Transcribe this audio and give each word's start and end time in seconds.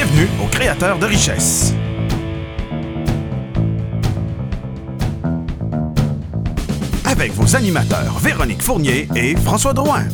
Bienvenue 0.00 0.28
aux 0.40 0.46
créateurs 0.46 0.96
de 1.00 1.06
richesse. 1.06 1.74
Avec 7.04 7.32
vos 7.32 7.56
animateurs 7.56 8.16
Véronique 8.20 8.62
Fournier 8.62 9.08
et 9.16 9.34
François 9.34 9.72
Drouin. 9.72 10.04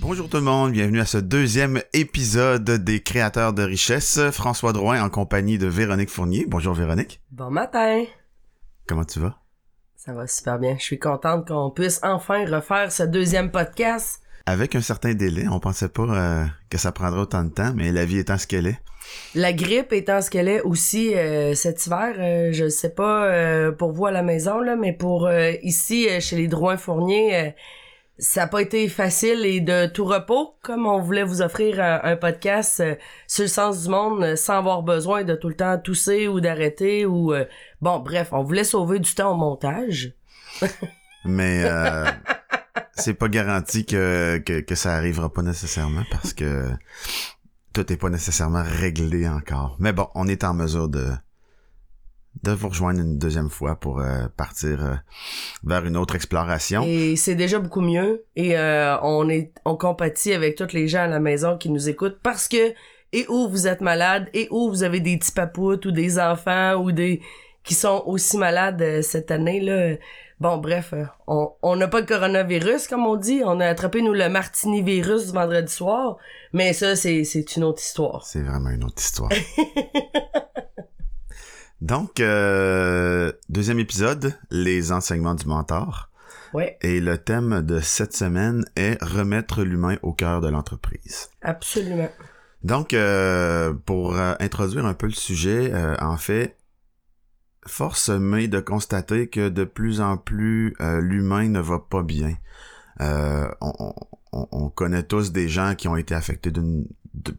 Bonjour 0.00 0.30
tout 0.30 0.38
le 0.38 0.44
monde, 0.44 0.72
bienvenue 0.72 1.00
à 1.00 1.04
ce 1.04 1.18
deuxième 1.18 1.82
épisode 1.92 2.70
des 2.70 3.02
créateurs 3.02 3.52
de 3.52 3.64
richesse. 3.64 4.18
François 4.32 4.72
Drouin 4.72 5.02
en 5.02 5.10
compagnie 5.10 5.58
de 5.58 5.66
Véronique 5.66 6.08
Fournier. 6.08 6.46
Bonjour 6.48 6.72
Véronique. 6.72 7.20
Bon 7.30 7.50
matin. 7.50 8.04
Comment 8.86 9.04
tu 9.04 9.20
vas? 9.20 9.41
Ça 10.04 10.12
va 10.12 10.26
super 10.26 10.58
bien. 10.58 10.74
Je 10.80 10.82
suis 10.82 10.98
contente 10.98 11.46
qu'on 11.46 11.70
puisse 11.70 12.00
enfin 12.02 12.44
refaire 12.44 12.90
ce 12.90 13.04
deuxième 13.04 13.52
podcast. 13.52 14.20
Avec 14.46 14.74
un 14.74 14.80
certain 14.80 15.14
délai, 15.14 15.46
on 15.46 15.60
pensait 15.60 15.88
pas 15.88 16.02
euh, 16.02 16.44
que 16.68 16.76
ça 16.76 16.90
prendrait 16.90 17.20
autant 17.20 17.44
de 17.44 17.50
temps, 17.50 17.72
mais 17.76 17.92
la 17.92 18.04
vie 18.04 18.18
étant 18.18 18.36
ce 18.36 18.48
qu'elle 18.48 18.66
est. 18.66 18.80
La 19.36 19.52
grippe 19.52 19.92
étant 19.92 20.20
ce 20.20 20.28
qu'elle 20.28 20.48
est 20.48 20.60
aussi 20.62 21.14
euh, 21.14 21.54
cet 21.54 21.86
hiver, 21.86 22.16
euh, 22.18 22.48
je 22.50 22.68
sais 22.68 22.90
pas 22.90 23.70
pour 23.78 23.92
vous 23.92 24.06
à 24.06 24.10
la 24.10 24.24
maison 24.24 24.58
là, 24.58 24.74
mais 24.74 24.92
pour 24.92 25.30
ici 25.62 26.08
chez 26.18 26.34
les 26.34 26.48
Drouin 26.48 26.76
Fournier, 26.76 27.54
ça 28.22 28.42
n'a 28.42 28.46
pas 28.46 28.62
été 28.62 28.88
facile 28.88 29.44
et 29.44 29.60
de 29.60 29.86
tout 29.86 30.04
repos, 30.04 30.54
comme 30.62 30.86
on 30.86 31.00
voulait 31.00 31.24
vous 31.24 31.42
offrir 31.42 31.80
un, 31.80 32.00
un 32.04 32.16
podcast 32.16 32.78
euh, 32.78 32.94
sur 33.26 33.42
le 33.42 33.48
sens 33.48 33.82
du 33.82 33.88
monde 33.88 34.22
euh, 34.22 34.36
sans 34.36 34.58
avoir 34.58 34.84
besoin 34.84 35.24
de 35.24 35.34
tout 35.34 35.48
le 35.48 35.56
temps 35.56 35.76
tousser 35.76 36.28
ou 36.28 36.40
d'arrêter 36.40 37.04
ou 37.04 37.34
euh, 37.34 37.46
bon 37.80 37.98
bref, 37.98 38.28
on 38.30 38.44
voulait 38.44 38.62
sauver 38.62 39.00
du 39.00 39.12
temps 39.12 39.32
au 39.32 39.36
montage. 39.36 40.14
Mais 41.24 41.64
euh, 41.64 42.06
c'est 42.94 43.14
pas 43.14 43.28
garanti 43.28 43.84
que, 43.84 44.38
que, 44.38 44.60
que 44.60 44.74
ça 44.76 44.94
arrivera 44.94 45.32
pas 45.32 45.42
nécessairement 45.42 46.04
parce 46.12 46.32
que 46.32 46.70
tout 47.72 47.92
est 47.92 47.96
pas 47.96 48.10
nécessairement 48.10 48.62
réglé 48.64 49.28
encore. 49.28 49.76
Mais 49.80 49.92
bon, 49.92 50.08
on 50.14 50.28
est 50.28 50.44
en 50.44 50.54
mesure 50.54 50.88
de 50.88 51.08
de 52.42 52.52
vous 52.52 52.68
rejoindre 52.68 53.00
une 53.00 53.18
deuxième 53.18 53.50
fois 53.50 53.76
pour 53.76 54.00
euh, 54.00 54.26
partir 54.36 54.84
euh, 54.84 54.94
vers 55.64 55.84
une 55.84 55.96
autre 55.96 56.14
exploration. 56.14 56.82
Et 56.86 57.16
c'est 57.16 57.34
déjà 57.34 57.58
beaucoup 57.58 57.80
mieux. 57.82 58.24
Et 58.36 58.58
euh, 58.58 58.98
on 59.02 59.28
est 59.28 59.52
on 59.64 59.76
compatit 59.76 60.32
avec 60.32 60.56
tous 60.56 60.72
les 60.72 60.88
gens 60.88 61.02
à 61.02 61.06
la 61.08 61.20
maison 61.20 61.56
qui 61.56 61.70
nous 61.70 61.88
écoutent 61.88 62.18
parce 62.22 62.48
que 62.48 62.74
et 63.12 63.26
où 63.28 63.48
vous 63.48 63.66
êtes 63.66 63.80
malade 63.80 64.28
et 64.32 64.48
où 64.50 64.70
vous 64.70 64.82
avez 64.82 65.00
des 65.00 65.18
petits 65.18 65.32
papoutes 65.32 65.86
ou 65.86 65.90
des 65.90 66.18
enfants 66.18 66.74
ou 66.76 66.92
des 66.92 67.20
qui 67.62 67.74
sont 67.74 68.02
aussi 68.06 68.38
malades 68.38 68.82
euh, 68.82 69.02
cette 69.02 69.30
année 69.30 69.60
là. 69.60 69.96
Bon 70.40 70.56
bref, 70.56 70.92
euh, 70.92 71.04
on 71.28 71.76
n'a 71.76 71.86
pas 71.86 72.02
de 72.02 72.06
coronavirus 72.06 72.88
comme 72.88 73.06
on 73.06 73.14
dit, 73.14 73.42
on 73.44 73.60
a 73.60 73.66
attrapé 73.66 74.02
nous 74.02 74.12
le 74.12 74.28
martini 74.28 74.82
virus 74.82 75.32
vendredi 75.32 75.72
soir, 75.72 76.16
mais 76.52 76.72
ça 76.72 76.96
c'est 76.96 77.22
c'est 77.22 77.54
une 77.54 77.62
autre 77.62 77.80
histoire. 77.80 78.24
C'est 78.26 78.42
vraiment 78.42 78.70
une 78.70 78.82
autre 78.82 79.00
histoire. 79.00 79.30
Donc, 81.82 82.20
euh, 82.20 83.32
deuxième 83.48 83.80
épisode, 83.80 84.38
les 84.52 84.92
enseignements 84.92 85.34
du 85.34 85.46
mentor. 85.46 86.10
Ouais, 86.54 86.78
Et 86.80 87.00
le 87.00 87.18
thème 87.18 87.62
de 87.62 87.80
cette 87.80 88.14
semaine 88.14 88.64
est 88.76 89.02
remettre 89.02 89.64
l'humain 89.64 89.96
au 90.02 90.12
cœur 90.12 90.40
de 90.40 90.48
l'entreprise. 90.48 91.28
absolument. 91.42 92.08
Donc, 92.62 92.94
euh, 92.94 93.72
pour 93.72 94.16
euh, 94.16 94.34
introduire 94.38 94.86
un 94.86 94.94
peu 94.94 95.06
le 95.06 95.12
sujet, 95.12 95.72
en 96.00 96.16
fait, 96.18 96.56
force 97.66 98.10
m'est 98.10 98.46
de 98.46 98.60
constater 98.60 99.26
que 99.28 99.48
de 99.48 99.64
plus 99.64 100.00
en 100.00 100.16
plus, 100.16 100.76
l'humain 100.80 101.48
ne 101.48 101.58
va 101.60 101.80
pas 101.80 102.02
bien. 102.04 102.36
On, 103.00 103.54
on- 103.60 103.94
on 104.52 104.68
connaît 104.70 105.02
tous 105.02 105.32
des 105.32 105.48
gens 105.48 105.74
qui 105.74 105.88
ont 105.88 105.96
été 105.96 106.14
affectés 106.14 106.50
d'une- 106.52 106.86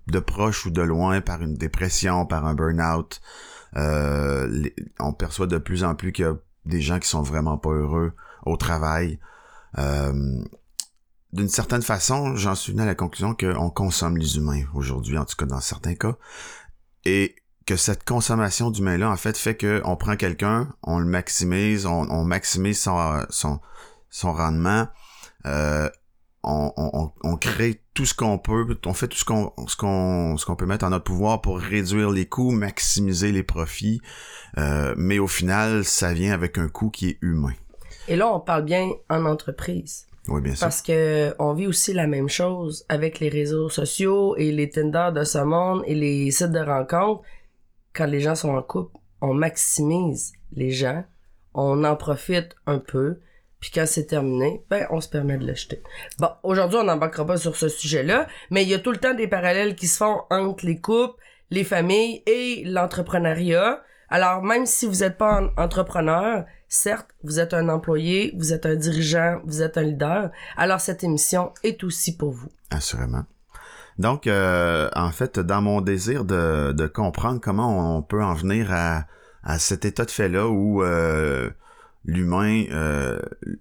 de, 0.08 0.20
proche 0.20 0.66
ou 0.66 0.72
de 0.72 0.82
loin 0.82 1.22
par 1.22 1.42
une 1.42 1.56
dépression, 1.56 2.26
par 2.26 2.46
un 2.46 2.54
burn-out. 2.54 3.22
Euh, 3.76 4.70
on 5.00 5.14
perçoit 5.14 5.48
de 5.48 5.58
plus 5.58 5.84
en 5.84 5.96
plus 5.96 6.12
qu'il 6.12 6.26
y 6.26 6.28
a 6.28 6.36
des 6.66 6.82
gens 6.82 7.00
qui 7.00 7.08
sont 7.08 7.22
vraiment 7.22 7.58
pas 7.58 7.72
heureux 7.72 8.14
au 8.46 8.58
travail. 8.58 9.20
Euh, 9.78 10.44
d'une 11.32 11.50
certaine 11.50 11.82
façon, 11.82 12.36
j'en 12.36 12.56
suis 12.56 12.72
venu 12.72 12.84
à 12.84 12.86
la 12.86 12.96
conclusion 12.96 13.36
qu'on 13.36 13.70
consomme 13.70 14.18
les 14.18 14.38
humains 14.38 14.64
aujourd'hui, 14.74 15.18
en 15.18 15.26
tout 15.26 15.36
cas 15.36 15.46
dans 15.46 15.60
certains 15.60 15.96
cas, 15.96 16.16
et 17.06 17.36
que 17.66 17.76
cette 17.76 18.04
consommation 18.04 18.70
d'humains-là, 18.70 19.10
en 19.10 19.18
fait, 19.18 19.38
fait 19.38 19.58
qu'on 19.58 19.96
prend 19.96 20.16
quelqu'un, 20.16 20.74
on 20.84 21.00
le 21.00 21.06
maximise, 21.06 21.86
on, 21.86 22.24
maximise 22.24 22.80
son, 22.80 23.60
rendement, 24.22 24.88
euh, 25.46 25.90
on 26.44 27.38
crée 27.40 27.83
tout 27.94 28.06
ce 28.06 28.14
qu'on 28.14 28.38
peut, 28.38 28.66
on 28.86 28.94
fait 28.94 29.08
tout 29.08 29.18
ce 29.18 29.26
qu'on 29.26 29.54
ce 29.68 29.76
qu'on 29.76 30.38
ce 30.38 30.46
qu'on 30.46 30.56
peut 30.56 30.66
mettre 30.66 30.86
en 30.86 30.90
notre 30.90 31.04
pouvoir 31.04 31.42
pour 31.42 31.60
réduire 31.60 32.10
les 32.10 32.26
coûts, 32.26 32.52
maximiser 32.52 33.32
les 33.32 33.44
profits, 33.44 34.02
euh, 34.58 34.94
mais 34.98 35.20
au 35.20 35.28
final, 35.28 35.86
ça 35.86 36.14
vient 36.14 36.34
avec 36.34 36.58
un 36.58 36.68
coût 36.68 36.90
qui 36.90 37.10
est 37.10 37.18
humain. 37.22 37.54
Et 38.08 38.16
là 38.16 38.34
on 38.34 38.40
parle 38.40 38.64
bien 38.64 38.90
en 39.10 39.26
entreprise. 39.26 40.08
Oui, 40.28 40.42
bien 40.42 40.56
sûr. 40.56 40.62
Parce 40.66 40.82
que 40.82 41.36
on 41.38 41.54
vit 41.54 41.68
aussi 41.68 41.94
la 41.94 42.08
même 42.08 42.30
chose 42.30 42.86
avec 42.88 43.20
les 43.20 43.30
réseaux 43.30 43.70
sociaux 43.70 44.36
et 44.38 44.52
les 44.52 44.70
Tinder 44.70 45.10
de 45.14 45.24
ce 45.24 45.40
monde 45.40 45.84
et 45.86 45.96
les 45.96 46.32
sites 46.32 46.52
de 46.52 46.60
rencontres. 46.60 47.22
Quand 47.94 48.06
les 48.06 48.22
gens 48.22 48.36
sont 48.36 48.50
en 48.50 48.62
couple, 48.62 48.98
on 49.22 49.34
maximise 49.34 50.34
les 50.54 50.72
gens, 50.72 51.04
on 51.54 51.84
en 51.84 51.96
profite 51.96 52.56
un 52.66 52.80
peu, 52.80 53.20
puis 53.64 53.72
quand 53.74 53.86
c'est 53.88 54.08
terminé, 54.08 54.62
ben 54.70 54.88
on 54.90 55.00
se 55.00 55.08
permet 55.08 55.38
de 55.38 55.48
le 55.48 55.56
jeter. 55.56 55.82
Bon, 56.20 56.28
aujourd'hui 56.44 56.80
on 56.82 56.84
n'embarquera 56.84 57.26
pas 57.26 57.38
sur 57.38 57.56
ce 57.56 57.70
sujet-là, 57.70 58.28
mais 58.52 58.64
il 58.64 58.68
y 58.68 58.74
a 58.74 58.80
tout 58.80 58.92
le 58.92 58.98
temps 58.98 59.14
des 59.14 59.30
parallèles 59.30 59.76
qui 59.76 59.88
se 59.88 59.96
font 59.96 60.24
entre 60.30 60.66
les 60.66 60.82
couples, 60.82 61.16
les 61.50 61.64
familles 61.64 62.24
et 62.28 62.66
l'entrepreneuriat. 62.66 63.82
Alors 64.10 64.44
même 64.44 64.66
si 64.66 64.86
vous 64.86 64.98
n'êtes 64.98 65.18
pas 65.18 65.40
un 65.40 65.50
entrepreneur, 65.56 66.44
certes, 66.68 67.12
vous 67.24 67.40
êtes 67.40 67.54
un 67.54 67.70
employé, 67.70 68.34
vous 68.38 68.52
êtes 68.52 68.66
un 68.66 68.76
dirigeant, 68.76 69.40
vous 69.46 69.62
êtes 69.62 69.78
un 69.78 69.84
leader, 69.84 70.32
alors 70.58 70.82
cette 70.82 71.06
émission 71.06 71.54
est 71.64 71.86
aussi 71.86 72.18
pour 72.18 72.32
vous. 72.32 72.50
Assurément. 72.70 73.24
Donc, 73.98 74.28
euh, 74.28 74.90
en 74.94 75.12
fait, 75.12 75.40
dans 75.40 75.62
mon 75.62 75.80
désir 75.80 76.26
de, 76.26 76.74
de 76.74 76.86
comprendre 76.88 77.40
comment 77.40 77.96
on 77.96 78.02
peut 78.02 78.22
en 78.22 78.34
venir 78.34 78.74
à, 78.74 79.06
à 79.42 79.58
cet 79.58 79.86
état 79.86 80.04
de 80.04 80.12
fait-là 80.12 80.50
où 80.50 80.84
euh, 80.84 81.50
l'humain 82.06 82.66
euh, 82.72 83.20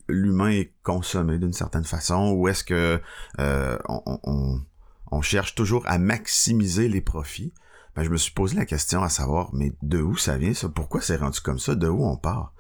l'humain 0.09 0.51
est 0.51 0.73
consommé 0.83 1.39
d'une 1.39 1.53
certaine 1.53 1.85
façon, 1.85 2.33
ou 2.33 2.49
est-ce 2.49 2.65
que 2.65 3.01
euh, 3.39 3.79
on, 3.87 5.23
cherche 5.23 5.55
toujours 5.55 5.85
à 5.87 5.99
maximiser 5.99 6.89
les 6.89 7.01
profits, 7.01 7.53
ben, 7.95 8.03
je 8.03 8.11
me 8.11 8.17
suis 8.17 8.33
posé 8.33 8.57
la 8.57 8.65
question 8.65 9.03
à 9.03 9.09
savoir, 9.09 9.51
mais 9.53 9.73
de 9.83 10.01
où 10.01 10.17
ça 10.17 10.39
vient 10.39 10.55
ça? 10.55 10.69
Pourquoi 10.69 11.01
c'est 11.01 11.17
rendu 11.17 11.41
comme 11.41 11.59
ça? 11.59 11.75
De 11.75 11.87
où 11.87 12.05
on 12.05 12.17
part? 12.17 12.55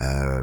Euh, 0.00 0.42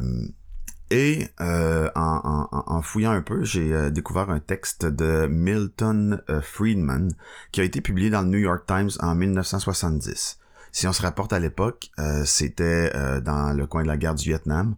et 0.91 1.27
euh, 1.41 1.89
en, 1.95 2.47
en- 2.51 2.81
fouillant 2.81 3.11
un 3.11 3.21
peu, 3.21 3.43
j'ai 3.43 3.91
découvert 3.91 4.29
un 4.29 4.39
texte 4.39 4.85
de 4.85 5.27
Milton 5.27 6.21
Friedman 6.41 7.13
qui 7.51 7.61
a 7.61 7.63
été 7.63 7.81
publié 7.81 8.09
dans 8.09 8.21
le 8.21 8.27
New 8.27 8.39
York 8.39 8.65
Times 8.67 8.91
en 8.99 9.15
1970. 9.15 10.41
Si 10.71 10.87
on 10.87 10.93
se 10.93 11.01
rapporte 11.01 11.33
à 11.33 11.39
l'époque, 11.39 11.91
euh, 11.99 12.23
c'était 12.25 12.91
euh, 12.95 13.21
dans 13.21 13.53
le 13.53 13.67
coin 13.67 13.83
de 13.83 13.87
la 13.87 13.97
guerre 13.97 14.15
du 14.15 14.29
Vietnam. 14.29 14.75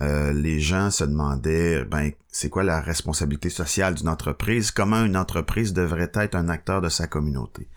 Euh, 0.00 0.32
les 0.32 0.58
gens 0.58 0.90
se 0.90 1.04
demandaient, 1.04 1.84
ben, 1.84 2.10
c'est 2.28 2.48
quoi 2.48 2.64
la 2.64 2.80
responsabilité 2.80 3.48
sociale 3.48 3.94
d'une 3.94 4.08
entreprise? 4.08 4.70
Comment 4.70 5.04
une 5.04 5.16
entreprise 5.16 5.72
devrait 5.72 6.10
être 6.14 6.34
un 6.34 6.48
acteur 6.48 6.80
de 6.80 6.88
sa 6.88 7.06
communauté? 7.06 7.68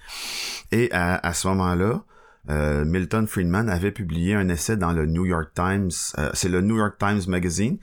Et 0.71 0.91
à, 0.91 1.15
à 1.15 1.33
ce 1.33 1.47
moment-là, 1.49 2.03
euh, 2.49 2.85
Milton 2.85 3.27
Friedman 3.27 3.69
avait 3.69 3.91
publié 3.91 4.33
un 4.33 4.47
essai 4.49 4.77
dans 4.77 4.93
le 4.93 5.05
New 5.05 5.25
York 5.25 5.51
Times, 5.53 5.91
euh, 6.17 6.31
c'est 6.33 6.49
le 6.49 6.61
New 6.61 6.77
York 6.77 6.95
Times 6.97 7.21
Magazine, 7.27 7.77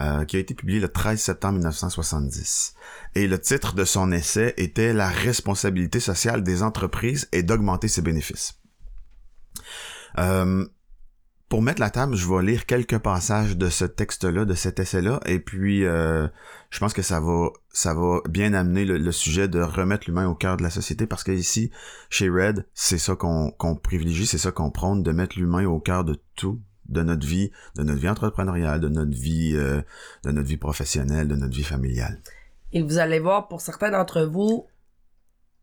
euh, 0.00 0.24
qui 0.24 0.36
a 0.36 0.40
été 0.40 0.54
publié 0.54 0.80
le 0.80 0.88
13 0.88 1.20
septembre 1.20 1.54
1970. 1.54 2.74
Et 3.14 3.26
le 3.26 3.38
titre 3.38 3.74
de 3.74 3.84
son 3.84 4.10
essai 4.12 4.54
était 4.56 4.92
La 4.92 5.08
responsabilité 5.08 6.00
sociale 6.00 6.42
des 6.42 6.62
entreprises 6.62 7.28
et 7.32 7.42
d'augmenter 7.42 7.88
ses 7.88 8.02
bénéfices. 8.02 8.58
Euh, 10.18 10.66
pour 11.48 11.62
mettre 11.62 11.80
la 11.80 11.88
table, 11.88 12.14
je 12.14 12.28
vais 12.28 12.42
lire 12.44 12.66
quelques 12.66 12.98
passages 12.98 13.56
de 13.56 13.70
ce 13.70 13.86
texte-là, 13.86 14.44
de 14.44 14.52
cet 14.52 14.80
essai-là, 14.80 15.20
et 15.24 15.38
puis 15.38 15.86
euh, 15.86 16.28
je 16.68 16.78
pense 16.78 16.92
que 16.92 17.00
ça 17.00 17.20
va, 17.20 17.48
ça 17.70 17.94
va 17.94 18.20
bien 18.28 18.52
amener 18.52 18.84
le, 18.84 19.12
sujet 19.12 19.48
de 19.48 19.60
remettre 19.60 20.04
l'humain 20.06 20.28
au 20.28 20.34
cœur 20.34 20.58
de 20.58 20.62
la 20.62 20.68
société, 20.68 21.06
parce 21.06 21.24
que 21.24 21.32
ici, 21.32 21.70
chez 22.10 22.28
Red, 22.28 22.66
c'est 22.74 22.98
ça 22.98 23.16
qu'on 23.16 23.50
qu'on 23.52 23.76
privilégie, 23.76 24.26
c'est 24.26 24.36
ça 24.36 24.52
qu'on 24.52 24.70
prône, 24.70 25.02
de 25.02 25.10
mettre 25.10 25.38
l'humain 25.38 25.64
au 25.64 25.80
cœur 25.80 26.04
de 26.04 26.20
tout, 26.34 26.60
de 26.86 27.02
notre 27.02 27.26
vie, 27.26 27.50
de 27.76 27.82
notre 27.82 28.00
vie 28.00 28.10
entrepreneuriale, 28.10 28.80
de 28.80 28.88
notre 28.88 29.16
vie, 29.16 29.52
euh, 29.54 29.80
de 30.24 30.32
notre 30.32 30.48
vie 30.48 30.58
professionnelle, 30.58 31.28
de 31.28 31.36
notre 31.36 31.54
vie 31.54 31.64
familiale. 31.64 32.20
Et 32.72 32.82
vous 32.82 32.98
allez 32.98 33.20
voir, 33.20 33.48
pour 33.48 33.62
certains 33.62 33.90
d'entre 33.90 34.22
vous, 34.22 34.66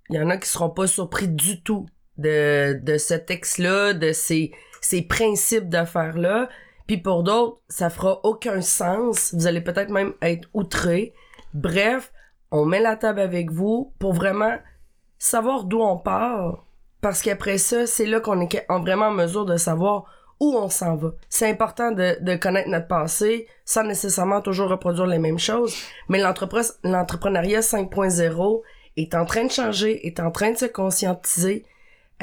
il 0.09 0.15
y 0.15 0.19
en 0.19 0.31
a 0.31 0.37
qui 0.37 0.49
seront 0.49 0.71
pas 0.71 0.87
surpris 0.87 1.27
du 1.27 1.61
tout 1.61 1.85
de, 2.17 2.79
de 2.81 2.97
ce 2.97 3.13
texte-là, 3.13 3.93
de 3.93 4.11
ces, 4.11 4.51
ces 4.81 5.01
principes 5.01 5.69
d'affaires-là. 5.69 6.49
Puis 6.87 6.97
pour 6.97 7.23
d'autres, 7.23 7.59
ça 7.67 7.89
fera 7.89 8.19
aucun 8.23 8.61
sens. 8.61 9.33
Vous 9.33 9.47
allez 9.47 9.61
peut-être 9.61 9.89
même 9.89 10.13
être 10.21 10.47
outré. 10.53 11.13
Bref, 11.53 12.11
on 12.51 12.65
met 12.65 12.79
la 12.79 12.95
table 12.95 13.19
avec 13.19 13.51
vous 13.51 13.93
pour 13.99 14.13
vraiment 14.13 14.57
savoir 15.17 15.63
d'où 15.63 15.79
on 15.79 15.97
part. 15.97 16.65
Parce 17.01 17.21
qu'après 17.21 17.57
ça, 17.57 17.87
c'est 17.87 18.05
là 18.05 18.19
qu'on 18.19 18.41
est 18.41 18.65
vraiment 18.69 19.07
en 19.07 19.11
mesure 19.11 19.45
de 19.45 19.57
savoir 19.57 20.05
où 20.39 20.55
on 20.55 20.69
s'en 20.69 20.95
va. 20.95 21.13
C'est 21.29 21.49
important 21.49 21.91
de, 21.91 22.17
de, 22.21 22.35
connaître 22.35 22.69
notre 22.69 22.87
passé 22.87 23.47
sans 23.63 23.83
nécessairement 23.83 24.41
toujours 24.41 24.69
reproduire 24.69 25.05
les 25.07 25.19
mêmes 25.19 25.39
choses. 25.39 25.75
Mais 26.09 26.19
l'entrepreneuriat 26.19 27.61
5.0 27.61 28.61
est 28.97 29.15
en 29.15 29.25
train 29.25 29.45
de 29.45 29.51
changer, 29.51 30.05
est 30.07 30.19
en 30.19 30.31
train 30.31 30.51
de 30.51 30.57
se 30.57 30.65
conscientiser. 30.65 31.65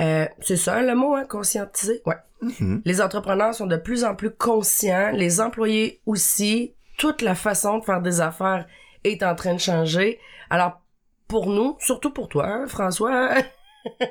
Euh, 0.00 0.26
c'est 0.40 0.56
ça 0.56 0.82
le 0.82 0.94
mot, 0.94 1.14
hein, 1.14 1.24
conscientiser? 1.24 2.02
Ouais. 2.06 2.16
Mm-hmm. 2.42 2.82
Les 2.84 3.00
entrepreneurs 3.00 3.54
sont 3.54 3.66
de 3.66 3.76
plus 3.76 4.04
en 4.04 4.14
plus 4.14 4.30
conscients, 4.30 5.10
les 5.12 5.40
employés 5.40 6.00
aussi. 6.06 6.74
Toute 6.98 7.22
la 7.22 7.34
façon 7.34 7.78
de 7.78 7.84
faire 7.84 8.00
des 8.00 8.20
affaires 8.20 8.66
est 9.04 9.22
en 9.22 9.34
train 9.34 9.54
de 9.54 9.60
changer. 9.60 10.18
Alors, 10.50 10.80
pour 11.28 11.46
nous, 11.46 11.76
surtout 11.80 12.10
pour 12.10 12.28
toi, 12.28 12.46
hein, 12.46 12.66
François, 12.66 13.30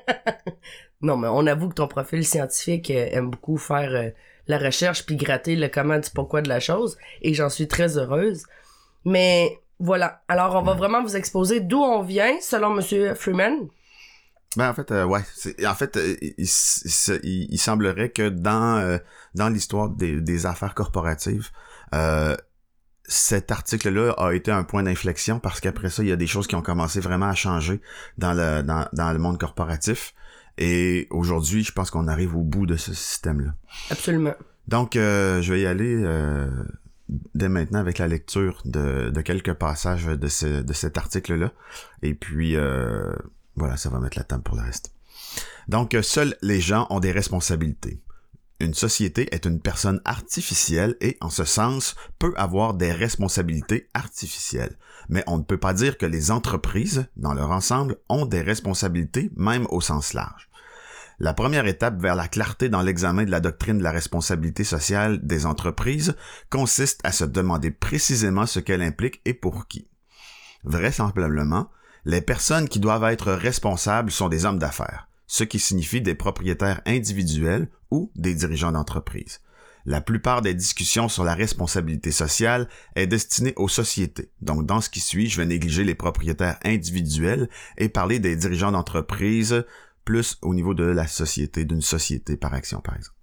non, 1.01 1.17
mais 1.17 1.27
on 1.29 1.45
avoue 1.47 1.69
que 1.69 1.75
ton 1.75 1.87
profil 1.87 2.25
scientifique 2.25 2.91
euh, 2.91 3.07
aime 3.11 3.29
beaucoup 3.29 3.57
faire 3.57 3.91
euh, 3.91 4.09
la 4.47 4.57
recherche 4.57 5.05
puis 5.05 5.15
gratter 5.15 5.55
le 5.55 5.67
comment 5.67 5.99
du 5.99 6.09
pourquoi 6.09 6.41
de 6.41 6.49
la 6.49 6.59
chose 6.59 6.97
et 7.21 7.33
j'en 7.33 7.49
suis 7.49 7.67
très 7.67 7.97
heureuse. 7.97 8.43
Mais 9.05 9.59
voilà. 9.79 10.21
Alors, 10.27 10.55
on 10.55 10.61
va 10.61 10.73
vraiment 10.73 11.01
vous 11.01 11.15
exposer 11.15 11.59
d'où 11.59 11.79
on 11.79 12.01
vient 12.01 12.39
selon 12.41 12.69
Monsieur 12.71 13.15
Freeman. 13.15 13.67
Ben 14.57 14.69
en 14.69 14.73
fait, 14.73 14.91
euh, 14.91 15.05
ouais. 15.05 15.21
En 15.65 15.75
fait, 15.75 15.97
il, 16.37 16.45
il, 17.23 17.57
semblerait 17.57 18.09
que 18.09 18.29
dans 18.29 18.99
dans 19.33 19.49
l'histoire 19.49 19.89
des, 19.89 20.19
des, 20.19 20.45
affaires 20.45 20.75
corporatives, 20.75 21.49
cet 23.11 23.51
article-là 23.51 24.11
a 24.17 24.33
été 24.33 24.51
un 24.51 24.63
point 24.63 24.83
d'inflexion 24.83 25.39
parce 25.39 25.59
qu'après 25.59 25.89
ça, 25.89 26.03
il 26.03 26.09
y 26.09 26.11
a 26.11 26.15
des 26.15 26.27
choses 26.27 26.47
qui 26.47 26.55
ont 26.55 26.61
commencé 26.61 26.99
vraiment 26.99 27.27
à 27.27 27.35
changer 27.35 27.81
dans 28.17 28.33
le, 28.33 28.61
dans, 28.63 28.87
dans 28.93 29.11
le 29.11 29.19
monde 29.19 29.37
corporatif. 29.37 30.13
Et 30.57 31.07
aujourd'hui, 31.09 31.63
je 31.63 31.71
pense 31.71 31.91
qu'on 31.91 32.07
arrive 32.07 32.35
au 32.35 32.43
bout 32.43 32.65
de 32.65 32.77
ce 32.77 32.93
système-là. 32.93 33.53
Absolument. 33.89 34.33
Donc, 34.67 34.95
euh, 34.95 35.41
je 35.41 35.53
vais 35.53 35.61
y 35.61 35.65
aller 35.65 36.01
euh, 36.03 36.49
dès 37.35 37.49
maintenant 37.49 37.79
avec 37.79 37.97
la 37.97 38.07
lecture 38.07 38.61
de, 38.65 39.09
de 39.09 39.21
quelques 39.21 39.53
passages 39.53 40.05
de, 40.05 40.27
ce, 40.27 40.61
de 40.61 40.73
cet 40.73 40.97
article-là. 40.97 41.51
Et 42.03 42.13
puis, 42.13 42.55
euh, 42.55 43.13
voilà, 43.55 43.77
ça 43.77 43.89
va 43.89 43.99
mettre 43.99 44.17
la 44.17 44.23
table 44.23 44.43
pour 44.43 44.55
le 44.55 44.63
reste. 44.63 44.93
Donc, 45.67 45.95
seuls 46.01 46.35
les 46.41 46.61
gens 46.61 46.87
ont 46.89 46.99
des 46.99 47.11
responsabilités. 47.11 48.01
Une 48.59 48.73
société 48.75 49.33
est 49.33 49.45
une 49.45 49.59
personne 49.59 50.01
artificielle 50.05 50.95
et, 51.01 51.17
en 51.19 51.31
ce 51.31 51.45
sens, 51.45 51.95
peut 52.19 52.33
avoir 52.37 52.75
des 52.75 52.91
responsabilités 52.91 53.89
artificielles. 53.95 54.77
Mais 55.09 55.23
on 55.25 55.39
ne 55.39 55.43
peut 55.43 55.57
pas 55.57 55.73
dire 55.73 55.97
que 55.97 56.05
les 56.05 56.29
entreprises, 56.29 57.07
dans 57.17 57.33
leur 57.33 57.49
ensemble, 57.49 57.97
ont 58.07 58.27
des 58.27 58.41
responsabilités, 58.41 59.31
même 59.35 59.65
au 59.71 59.81
sens 59.81 60.13
large. 60.13 60.47
La 61.17 61.33
première 61.33 61.65
étape 61.65 61.99
vers 62.01 62.15
la 62.15 62.27
clarté 62.27 62.69
dans 62.69 62.81
l'examen 62.81 63.25
de 63.25 63.31
la 63.31 63.39
doctrine 63.39 63.77
de 63.79 63.83
la 63.83 63.91
responsabilité 63.91 64.63
sociale 64.63 65.19
des 65.25 65.45
entreprises 65.45 66.15
consiste 66.49 66.99
à 67.03 67.11
se 67.11 67.25
demander 67.25 67.71
précisément 67.71 68.45
ce 68.45 68.59
qu'elle 68.59 68.81
implique 68.81 69.21
et 69.25 69.33
pour 69.33 69.67
qui. 69.67 69.87
Vraisemblablement, 70.63 71.69
les 72.05 72.21
personnes 72.21 72.67
qui 72.67 72.79
doivent 72.79 73.03
être 73.05 73.31
responsables 73.31 74.11
sont 74.11 74.29
des 74.29 74.45
hommes 74.45 74.59
d'affaires 74.59 75.07
ce 75.31 75.45
qui 75.45 75.59
signifie 75.59 76.01
des 76.01 76.13
propriétaires 76.13 76.81
individuels 76.85 77.69
ou 77.89 78.11
des 78.17 78.35
dirigeants 78.35 78.73
d'entreprise. 78.73 79.39
La 79.85 80.01
plupart 80.01 80.41
des 80.41 80.53
discussions 80.53 81.07
sur 81.07 81.23
la 81.23 81.35
responsabilité 81.35 82.11
sociale 82.11 82.67
est 82.97 83.07
destinée 83.07 83.53
aux 83.55 83.69
sociétés. 83.69 84.29
Donc, 84.41 84.65
dans 84.65 84.81
ce 84.81 84.89
qui 84.89 84.99
suit, 84.99 85.29
je 85.29 85.37
vais 85.37 85.45
négliger 85.45 85.85
les 85.85 85.95
propriétaires 85.95 86.59
individuels 86.65 87.47
et 87.77 87.87
parler 87.87 88.19
des 88.19 88.35
dirigeants 88.35 88.73
d'entreprise 88.73 89.63
plus 90.03 90.37
au 90.41 90.53
niveau 90.53 90.73
de 90.73 90.83
la 90.83 91.07
société, 91.07 91.63
d'une 91.63 91.81
société 91.81 92.35
par 92.35 92.53
action, 92.53 92.81
par 92.81 92.97
exemple. 92.97 93.15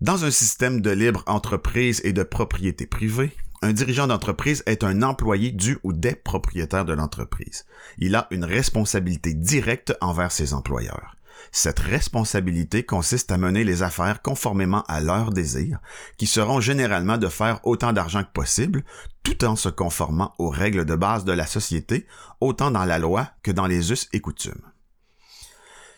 Dans 0.00 0.24
un 0.24 0.30
système 0.30 0.80
de 0.80 0.90
libre 0.92 1.24
entreprise 1.26 2.00
et 2.04 2.14
de 2.14 2.22
propriété 2.22 2.86
privée, 2.86 3.36
un 3.62 3.72
dirigeant 3.72 4.08
d'entreprise 4.08 4.62
est 4.66 4.84
un 4.84 5.02
employé 5.02 5.52
du 5.52 5.78
ou 5.84 5.92
des 5.92 6.14
propriétaires 6.14 6.84
de 6.84 6.92
l'entreprise. 6.92 7.64
Il 7.98 8.16
a 8.16 8.26
une 8.30 8.44
responsabilité 8.44 9.34
directe 9.34 9.96
envers 10.00 10.32
ses 10.32 10.52
employeurs. 10.52 11.16
Cette 11.50 11.78
responsabilité 11.78 12.84
consiste 12.84 13.30
à 13.32 13.38
mener 13.38 13.64
les 13.64 13.82
affaires 13.82 14.22
conformément 14.22 14.82
à 14.88 15.00
leurs 15.00 15.30
désirs, 15.30 15.80
qui 16.16 16.26
seront 16.26 16.60
généralement 16.60 17.18
de 17.18 17.28
faire 17.28 17.60
autant 17.64 17.92
d'argent 17.92 18.22
que 18.22 18.32
possible, 18.32 18.84
tout 19.22 19.44
en 19.44 19.56
se 19.56 19.68
conformant 19.68 20.34
aux 20.38 20.50
règles 20.50 20.84
de 20.84 20.94
base 20.94 21.24
de 21.24 21.32
la 21.32 21.46
société, 21.46 22.06
autant 22.40 22.70
dans 22.70 22.84
la 22.84 22.98
loi 22.98 23.28
que 23.42 23.50
dans 23.50 23.66
les 23.66 23.92
us 23.92 24.08
et 24.12 24.20
coutumes. 24.20 24.72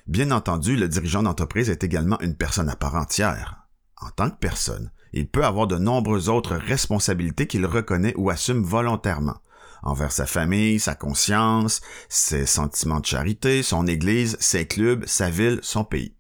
Bien 0.07 0.31
entendu, 0.33 0.77
le 0.77 0.89
dirigeant 0.89 1.23
d'entreprise 1.23 1.71
est 1.71 1.85
également 1.85 2.21
une 2.21 2.37
personne 2.37 2.69
à 2.69 2.77
part 2.77 2.95
entière. 2.95 3.67
En 4.01 4.11
tant 4.11 4.29
que 4.29 4.37
personne, 4.37 4.91
il 5.15 5.29
peut 5.29 5.45
avoir 5.45 5.67
de 5.67 5.79
nombreuses 5.79 6.29
autres 6.29 6.57
responsabilités 6.57 7.47
qu'il 7.47 7.67
reconnaît 7.67 8.15
ou 8.17 8.31
assume 8.31 8.63
volontairement 8.63 9.39
envers 9.85 10.13
sa 10.13 10.27
famille, 10.27 10.81
sa 10.81 10.95
conscience, 10.95 11.83
ses 12.09 12.47
sentiments 12.47 13.01
de 13.01 13.07
charité, 13.07 13.63
son 13.63 13.87
église, 13.87 14.37
ses 14.41 14.67
clubs, 14.67 15.05
sa 15.07 15.31
ville, 15.31 15.61
son 15.63 15.85
pays. 15.85 16.15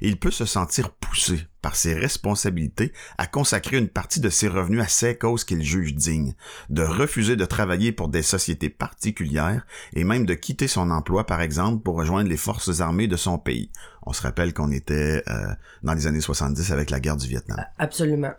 Il 0.00 0.18
peut 0.18 0.30
se 0.30 0.44
sentir 0.44 0.90
poussé 0.90 1.46
par 1.62 1.76
ses 1.76 1.94
responsabilités 1.94 2.92
à 3.18 3.26
consacrer 3.26 3.76
une 3.76 3.88
partie 3.88 4.20
de 4.20 4.30
ses 4.30 4.48
revenus 4.48 4.80
à 4.80 4.88
ces 4.88 5.16
causes 5.16 5.44
qu'il 5.44 5.62
juge 5.62 5.94
dignes, 5.94 6.34
de 6.68 6.82
refuser 6.82 7.36
de 7.36 7.44
travailler 7.44 7.92
pour 7.92 8.08
des 8.08 8.22
sociétés 8.22 8.70
particulières 8.70 9.66
et 9.92 10.04
même 10.04 10.26
de 10.26 10.34
quitter 10.34 10.68
son 10.68 10.90
emploi, 10.90 11.26
par 11.26 11.40
exemple, 11.40 11.82
pour 11.82 11.96
rejoindre 11.96 12.30
les 12.30 12.36
forces 12.36 12.80
armées 12.80 13.08
de 13.08 13.16
son 13.16 13.38
pays. 13.38 13.70
On 14.02 14.12
se 14.12 14.22
rappelle 14.22 14.54
qu'on 14.54 14.70
était 14.70 15.22
euh, 15.28 15.54
dans 15.82 15.94
les 15.94 16.06
années 16.06 16.20
70 16.20 16.72
avec 16.72 16.90
la 16.90 17.00
guerre 17.00 17.16
du 17.16 17.28
Vietnam. 17.28 17.64
Absolument. 17.78 18.32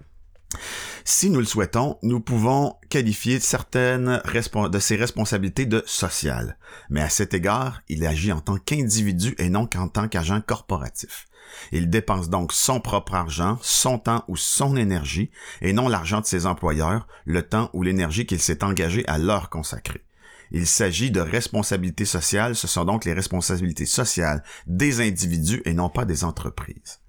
Si 1.05 1.29
nous 1.29 1.39
le 1.39 1.45
souhaitons, 1.45 1.97
nous 2.03 2.19
pouvons 2.19 2.75
qualifier 2.89 3.39
certaines 3.39 4.21
de 4.25 4.79
ses 4.79 4.95
responsabilités 4.95 5.65
de 5.65 5.83
sociales. 5.85 6.57
Mais 6.89 7.01
à 7.01 7.09
cet 7.09 7.33
égard, 7.33 7.81
il 7.87 8.05
agit 8.05 8.31
en 8.31 8.41
tant 8.41 8.57
qu'individu 8.57 9.33
et 9.37 9.49
non 9.49 9.65
qu'en 9.65 9.87
tant 9.87 10.07
qu'agent 10.07 10.41
corporatif. 10.41 11.27
Il 11.71 11.89
dépense 11.89 12.29
donc 12.29 12.53
son 12.53 12.79
propre 12.79 13.15
argent, 13.15 13.57
son 13.61 13.99
temps 13.99 14.23
ou 14.27 14.37
son 14.37 14.75
énergie, 14.75 15.31
et 15.61 15.73
non 15.73 15.87
l'argent 15.87 16.21
de 16.21 16.25
ses 16.25 16.45
employeurs, 16.45 17.07
le 17.25 17.43
temps 17.43 17.69
ou 17.73 17.83
l'énergie 17.83 18.25
qu'il 18.25 18.39
s'est 18.39 18.63
engagé 18.63 19.07
à 19.07 19.17
leur 19.17 19.49
consacrer. 19.49 20.03
Il 20.51 20.67
s'agit 20.67 21.11
de 21.11 21.21
responsabilités 21.21 22.05
sociales, 22.05 22.55
ce 22.55 22.67
sont 22.67 22.85
donc 22.85 23.05
les 23.05 23.13
responsabilités 23.13 23.85
sociales 23.85 24.43
des 24.67 24.99
individus 24.99 25.61
et 25.65 25.73
non 25.73 25.89
pas 25.89 26.05
des 26.05 26.23
entreprises. 26.23 26.99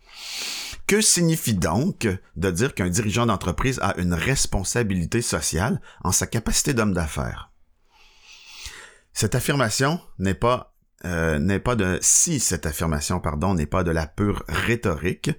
Que 0.87 1.01
signifie 1.01 1.55
donc 1.55 2.07
de 2.37 2.51
dire 2.51 2.75
qu'un 2.75 2.89
dirigeant 2.89 3.27
d'entreprise 3.27 3.79
a 3.83 3.99
une 3.99 4.15
responsabilité 4.15 5.23
sociale 5.23 5.81
en 6.05 6.13
sa 6.13 6.27
capacité 6.27 6.75
d'homme 6.75 6.93
d'affaires? 6.93 7.51
Cette 9.13 9.35
affirmation 9.35 10.01
n'est 10.19 10.35
pas 10.35 10.72
euh, 11.05 11.39
n'est 11.39 11.59
pas 11.59 11.77
de 11.77 11.99
si 12.01 12.41
cette 12.41 12.67
affirmation 12.67 13.21
pardon 13.21 13.55
n'est 13.55 13.67
pas 13.67 13.85
de 13.85 13.91
la 13.91 14.07
pure 14.07 14.45
rhétorique, 14.49 15.31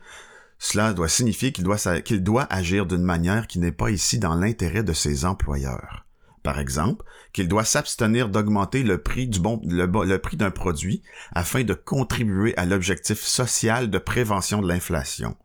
cela 0.60 0.94
doit 0.94 1.10
signifier 1.10 1.52
qu'il 1.52 1.64
doit 1.64 1.78
doit 2.20 2.48
agir 2.50 2.86
d'une 2.86 3.04
manière 3.04 3.48
qui 3.48 3.60
n'est 3.60 3.72
pas 3.72 3.92
ici 3.92 4.20
dans 4.20 4.36
l'intérêt 4.36 4.84
de 4.84 4.94
ses 4.94 5.26
employeurs. 5.26 6.06
Par 6.42 6.60
exemple, 6.60 7.06
qu'il 7.32 7.48
doit 7.48 7.64
s'abstenir 7.64 8.30
d'augmenter 8.30 8.84
le 8.84 9.02
prix 9.02 9.28
du 9.28 9.40
bon 9.40 9.62
le 9.64 10.18
prix 10.18 10.38
d'un 10.38 10.52
produit 10.52 11.02
afin 11.34 11.64
de 11.64 11.74
contribuer 11.74 12.56
à 12.58 12.66
l'objectif 12.66 13.20
social 13.20 13.90
de 13.90 13.98
prévention 13.98 14.62
de 14.62 14.68
l'inflation, 14.68 15.38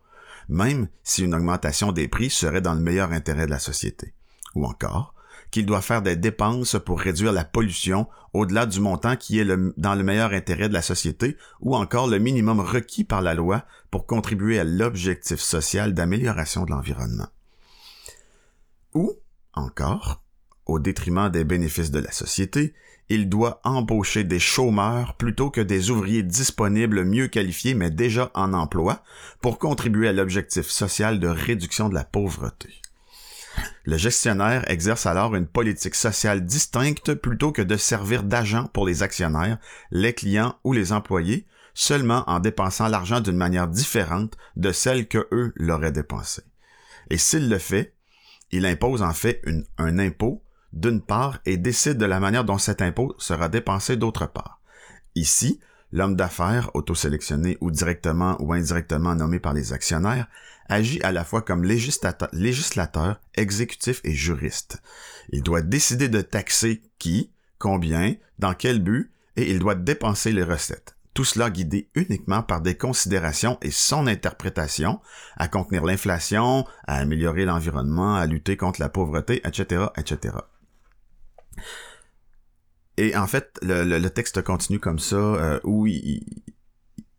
même 0.48 0.88
si 1.04 1.24
une 1.24 1.34
augmentation 1.34 1.92
des 1.92 2.08
prix 2.08 2.30
serait 2.30 2.60
dans 2.60 2.74
le 2.74 2.80
meilleur 2.80 3.12
intérêt 3.12 3.46
de 3.46 3.50
la 3.50 3.58
société. 3.58 4.14
Ou 4.54 4.64
encore, 4.64 5.14
qu'il 5.50 5.66
doit 5.66 5.80
faire 5.80 6.02
des 6.02 6.16
dépenses 6.16 6.76
pour 6.84 7.00
réduire 7.00 7.32
la 7.32 7.44
pollution 7.44 8.06
au-delà 8.32 8.66
du 8.66 8.80
montant 8.80 9.16
qui 9.16 9.38
est 9.38 9.46
dans 9.76 9.94
le 9.94 10.02
meilleur 10.02 10.32
intérêt 10.32 10.68
de 10.68 10.74
la 10.74 10.82
société 10.82 11.36
ou 11.60 11.74
encore 11.76 12.06
le 12.06 12.18
minimum 12.18 12.60
requis 12.60 13.04
par 13.04 13.22
la 13.22 13.34
loi 13.34 13.64
pour 13.90 14.06
contribuer 14.06 14.58
à 14.58 14.64
l'objectif 14.64 15.40
social 15.40 15.94
d'amélioration 15.94 16.64
de 16.64 16.70
l'environnement. 16.70 17.28
Ou 18.94 19.12
encore, 19.54 20.22
au 20.66 20.78
détriment 20.78 21.30
des 21.30 21.44
bénéfices 21.44 21.90
de 21.90 21.98
la 21.98 22.12
société, 22.12 22.74
il 23.08 23.28
doit 23.28 23.60
embaucher 23.64 24.24
des 24.24 24.38
chômeurs 24.38 25.14
plutôt 25.14 25.50
que 25.50 25.62
des 25.62 25.90
ouvriers 25.90 26.22
disponibles 26.22 27.04
mieux 27.04 27.28
qualifiés 27.28 27.74
mais 27.74 27.90
déjà 27.90 28.30
en 28.34 28.52
emploi 28.52 29.02
pour 29.40 29.58
contribuer 29.58 30.08
à 30.08 30.12
l'objectif 30.12 30.66
social 30.66 31.18
de 31.18 31.28
réduction 31.28 31.88
de 31.88 31.94
la 31.94 32.04
pauvreté. 32.04 32.82
Le 33.84 33.96
gestionnaire 33.96 34.70
exerce 34.70 35.06
alors 35.06 35.34
une 35.34 35.46
politique 35.46 35.94
sociale 35.94 36.44
distincte 36.44 37.14
plutôt 37.14 37.52
que 37.52 37.62
de 37.62 37.76
servir 37.76 38.22
d'agent 38.22 38.66
pour 38.66 38.86
les 38.86 39.02
actionnaires, 39.02 39.58
les 39.90 40.12
clients 40.12 40.56
ou 40.64 40.72
les 40.72 40.92
employés, 40.92 41.46
seulement 41.74 42.24
en 42.26 42.40
dépensant 42.40 42.88
l'argent 42.88 43.20
d'une 43.20 43.36
manière 43.36 43.68
différente 43.68 44.36
de 44.56 44.72
celle 44.72 45.06
que 45.06 45.28
eux 45.32 45.52
l'auraient 45.56 45.92
dépensé. 45.92 46.42
Et 47.10 47.18
s'il 47.18 47.48
le 47.48 47.58
fait, 47.58 47.94
il 48.50 48.66
impose 48.66 49.02
en 49.02 49.12
fait 49.12 49.42
un 49.78 49.98
impôt 49.98 50.42
d'une 50.72 51.00
part 51.00 51.38
et 51.46 51.56
décide 51.56 51.98
de 51.98 52.04
la 52.04 52.20
manière 52.20 52.44
dont 52.44 52.58
cet 52.58 52.82
impôt 52.82 53.14
sera 53.18 53.48
dépensé 53.48 53.96
d'autre 53.96 54.26
part. 54.26 54.60
Ici, 55.14 55.60
l'homme 55.92 56.16
d'affaires, 56.16 56.70
autosélectionné 56.74 57.56
ou 57.60 57.70
directement 57.70 58.36
ou 58.40 58.52
indirectement 58.52 59.14
nommé 59.14 59.38
par 59.38 59.54
les 59.54 59.72
actionnaires, 59.72 60.26
agit 60.68 61.00
à 61.02 61.12
la 61.12 61.24
fois 61.24 61.42
comme 61.42 61.64
législateur, 61.64 63.20
exécutif 63.34 64.00
et 64.04 64.12
juriste. 64.12 64.82
Il 65.30 65.42
doit 65.42 65.62
décider 65.62 66.08
de 66.08 66.20
taxer 66.20 66.82
qui, 66.98 67.30
combien, 67.58 68.14
dans 68.38 68.54
quel 68.54 68.80
but, 68.80 69.10
et 69.36 69.50
il 69.50 69.58
doit 69.58 69.74
dépenser 69.74 70.32
les 70.32 70.42
recettes. 70.42 70.96
Tout 71.14 71.24
cela 71.24 71.50
guidé 71.50 71.88
uniquement 71.94 72.42
par 72.42 72.60
des 72.60 72.76
considérations 72.76 73.58
et 73.62 73.70
son 73.70 74.06
interprétation 74.06 75.00
à 75.36 75.48
contenir 75.48 75.84
l'inflation, 75.84 76.64
à 76.86 76.96
améliorer 76.98 77.44
l'environnement, 77.44 78.14
à 78.14 78.26
lutter 78.26 78.56
contre 78.56 78.80
la 78.80 78.88
pauvreté, 78.88 79.40
etc., 79.44 79.86
etc. 79.96 80.36
Et 82.96 83.16
en 83.16 83.26
fait, 83.26 83.58
le 83.62 84.08
texte 84.08 84.42
continue 84.42 84.80
comme 84.80 84.98
ça, 84.98 85.16
euh, 85.16 85.60
où 85.64 85.86
il, 85.86 86.24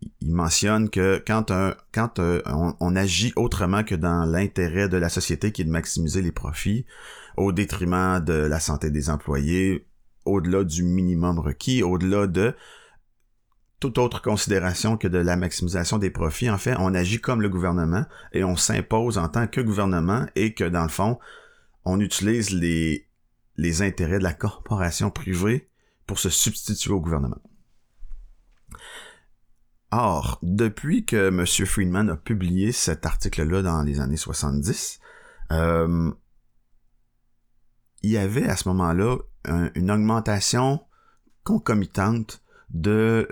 il- 0.02 0.32
mentionne 0.32 0.90
que 0.90 1.22
quand, 1.26 1.52
euh, 1.52 1.74
on, 2.80 2.96
agit 2.96 3.34
autrement 3.36 3.84
que 3.84 3.96
dans 3.96 4.26
l'intérêt 4.26 4.88
de 4.90 4.98
la 4.98 5.10
société, 5.10 5.52
qui 5.52 5.62
est 5.64 5.66
de 5.66 5.72
maximiser 5.72 6.22
les 6.22 6.32
profits, 6.32 6.86
au 7.38 7.52
détriment 7.52 8.20
de 8.24 8.34
la 8.34 8.60
santé 8.60 8.92
des 8.92 9.10
employés, 9.10 9.88
au-delà 10.26 10.64
du 10.64 10.84
minimum 10.84 11.40
requis, 11.40 11.84
au-delà 11.84 12.28
de 12.28 12.54
toute 13.80 13.98
autre 13.98 14.22
considération 14.22 14.98
que 14.98 15.08
de 15.08 15.18
la 15.18 15.38
maximisation 15.38 15.98
des 15.98 16.10
profits, 16.10 16.50
en 16.50 16.58
fait, 16.58 16.76
on 16.80 16.94
agit 16.94 17.22
comme 17.22 17.42
le 17.42 17.50
gouvernement 17.50 18.06
et 18.34 18.44
on 18.44 18.58
s'impose 18.58 19.18
en 19.18 19.30
tant 19.30 19.48
que 19.48 19.62
gouvernement 19.62 20.26
et 20.36 20.54
que, 20.54 20.66
dans 20.66 20.84
le 20.84 20.90
fond, 20.90 21.18
on 21.86 22.00
utilise 22.02 22.52
les 22.52 23.82
intérêts 23.82 24.20
de 24.20 24.24
la 24.24 24.34
corporation 24.34 25.10
privée 25.10 25.70
pour 26.06 26.20
se 26.20 26.30
substituer 26.30 26.92
au 26.92 27.00
gouvernement. 27.00 27.40
Or, 29.92 30.38
depuis 30.44 31.04
que 31.06 31.30
M. 31.30 31.46
Friedman 31.46 32.10
a 32.12 32.16
publié 32.16 32.72
cet 32.72 33.06
article-là 33.06 33.62
dans 33.64 33.82
les 33.82 34.00
années 34.00 34.18
70, 34.18 35.00
euh, 35.52 36.12
il 38.04 38.12
y 38.12 38.18
avait 38.18 38.48
à 38.48 38.56
ce 38.56 38.70
moment-là 38.70 39.18
un- 39.46 39.72
une 39.76 39.90
augmentation 39.90 40.82
concomitante 41.44 42.44
de 42.70 43.28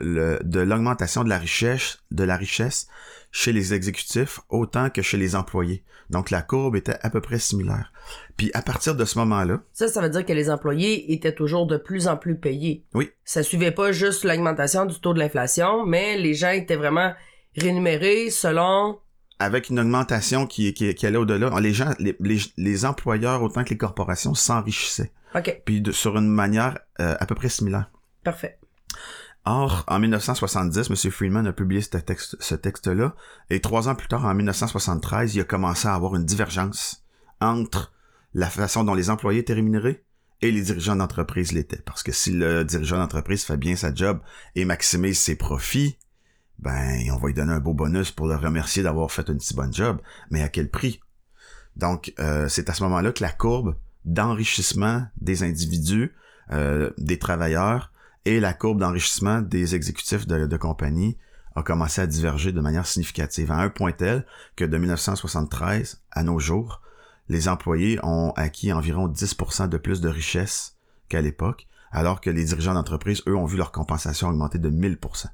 l'augmentation 0.64 1.24
de 1.24 1.30
la 1.30 1.38
richesse, 1.38 2.00
de 2.10 2.24
la 2.24 2.36
richesse 2.38 2.88
chez 3.40 3.54
les 3.54 3.76
exécutifs 3.76 4.40
autant 4.50 4.90
que 4.90 5.04
chez 5.04 5.16
les 5.16 5.36
employés. 5.36 5.84
Donc 6.10 6.32
la 6.32 6.42
courbe 6.42 6.76
était 6.76 6.98
à 7.04 7.12
peu 7.12 7.22
près 7.22 7.38
similaire. 7.38 7.94
Puis 8.36 8.50
à 8.56 8.64
partir 8.64 8.96
de 8.96 9.06
ce 9.06 9.20
moment-là, 9.20 9.62
Ça, 9.74 9.88
ça 9.88 10.02
veut 10.02 10.10
dire 10.10 10.26
que 10.26 10.34
les 10.34 10.50
employés 10.50 11.14
étaient 11.14 11.36
toujours 11.36 11.68
de 11.68 11.78
plus 11.78 12.08
en 12.08 12.18
plus 12.18 12.36
payés. 12.40 12.84
Oui. 12.96 13.12
Ça 13.26 13.44
suivait 13.44 13.70
pas 13.72 13.92
juste 13.92 14.24
l'augmentation 14.24 14.86
du 14.88 15.00
taux 15.00 15.14
de 15.14 15.20
l'inflation, 15.20 15.86
mais 15.86 16.18
les 16.18 16.34
gens 16.34 16.50
étaient 16.50 16.78
vraiment 16.78 17.14
rémunérés 17.56 18.32
selon... 18.32 18.98
avec 19.38 19.70
une 19.70 19.80
augmentation 19.82 20.48
qui, 20.48 20.74
qui, 20.74 20.96
qui 20.96 21.06
allait 21.06 21.18
au-delà, 21.18 21.52
les 21.60 21.74
gens, 21.74 21.94
les, 22.00 22.16
les, 22.20 22.40
les 22.58 22.86
employeurs 22.86 23.44
autant 23.44 23.64
que 23.64 23.70
les 23.70 23.78
corporations 23.78 24.34
s'enrichissaient. 24.34 25.12
OK, 25.36 25.62
Puis 25.64 25.82
de- 25.82 25.92
sur 25.92 26.18
une 26.18 26.28
manière 26.30 26.80
euh, 27.00 27.16
à 27.20 27.26
peu 27.28 27.36
près 27.36 27.50
similaire. 27.50 27.92
parfait. 28.24 28.58
Or, 29.50 29.86
en 29.88 30.00
1970, 30.00 30.90
M. 30.90 31.10
Friedman 31.10 31.48
a 31.48 31.54
publié 31.54 31.80
ce 31.80 31.96
texte- 31.96 32.36
ce 32.38 32.54
texte-là, 32.54 33.16
et 33.50 33.62
trois 33.62 33.88
ans 33.88 33.96
plus 33.96 34.10
tard, 34.10 34.26
en 34.26 34.34
1973, 34.34 35.36
il 35.36 35.40
a 35.40 35.46
commencé 35.46 35.88
à 35.88 35.94
avoir 35.94 36.18
une 36.18 36.26
divergence 36.26 37.06
entre 37.40 37.94
la 38.34 38.50
façon 38.50 38.84
dont 38.84 38.94
les 38.94 39.10
employés 39.10 39.40
étaient 39.40 39.54
rémunérés 39.54 40.04
et 40.42 40.52
les 40.52 40.64
dirigeants 40.64 40.98
d'entreprise 40.98 41.54
l'étaient. 41.54 41.82
Parce 41.86 42.04
que 42.04 42.12
si 42.12 42.32
le 42.32 42.66
dirigeant 42.66 42.98
d'entreprise 42.98 43.46
fait 43.46 43.56
bien 43.56 43.78
sa 43.78 43.96
job 43.96 44.20
et 44.56 44.66
maximise 44.66 45.18
ses 45.18 45.38
profits, 45.38 45.98
ben, 46.60 47.00
on 47.14 47.18
va 47.18 47.28
lui 47.28 47.34
donner 47.34 47.54
un 47.54 47.62
beau 47.62 47.74
bonus 47.74 48.12
pour 48.12 48.28
le 48.28 48.36
remercier 48.36 48.84
d'avoir 48.84 49.10
fait 49.14 49.30
une 49.30 49.40
si 49.40 49.54
bonne 49.56 49.74
job, 49.74 50.02
mais 50.30 50.44
à 50.44 50.50
quel 50.50 50.70
prix? 50.70 51.00
Donc, 51.78 52.14
euh, 52.20 52.50
c'est 52.50 52.70
à 52.70 52.74
ce 52.74 52.84
moment-là 52.84 53.14
que 53.14 53.24
la 53.24 53.32
courbe 53.32 53.78
d'enrichissement 54.04 55.06
des 55.22 55.44
individus, 55.44 56.14
euh, 56.52 56.90
des 56.98 57.18
travailleurs, 57.18 57.94
et 58.28 58.40
la 58.40 58.54
courbe 58.54 58.80
d'enrichissement 58.80 59.42
des 59.42 59.76
exécutifs 59.76 60.28
de, 60.28 60.46
de 60.46 60.58
compagnie 60.58 61.18
a 61.56 61.64
commencé 61.64 62.02
à 62.02 62.08
diverger 62.08 62.52
de 62.52 62.62
manière 62.62 62.86
significative, 62.86 63.52
à 63.52 63.56
un 63.58 63.70
point 63.70 63.92
tel 63.92 64.26
que 64.56 64.64
de 64.66 64.78
1973 64.78 66.02
à 66.12 66.24
nos 66.24 66.40
jours, 66.40 66.82
les 67.30 67.48
employés 67.48 68.00
ont 68.04 68.32
acquis 68.36 68.72
environ 68.74 69.08
10% 69.08 69.68
de 69.70 69.78
plus 69.78 70.02
de 70.02 70.10
richesse 70.10 70.76
qu'à 71.10 71.22
l'époque, 71.22 71.68
alors 71.92 72.22
que 72.22 72.30
les 72.30 72.44
dirigeants 72.46 72.74
d'entreprise, 72.74 73.22
eux, 73.28 73.36
ont 73.36 73.46
vu 73.46 73.58
leur 73.58 73.72
compensation 73.72 74.28
augmenter 74.30 74.60
de 74.60 74.70
1000%. 74.70 75.28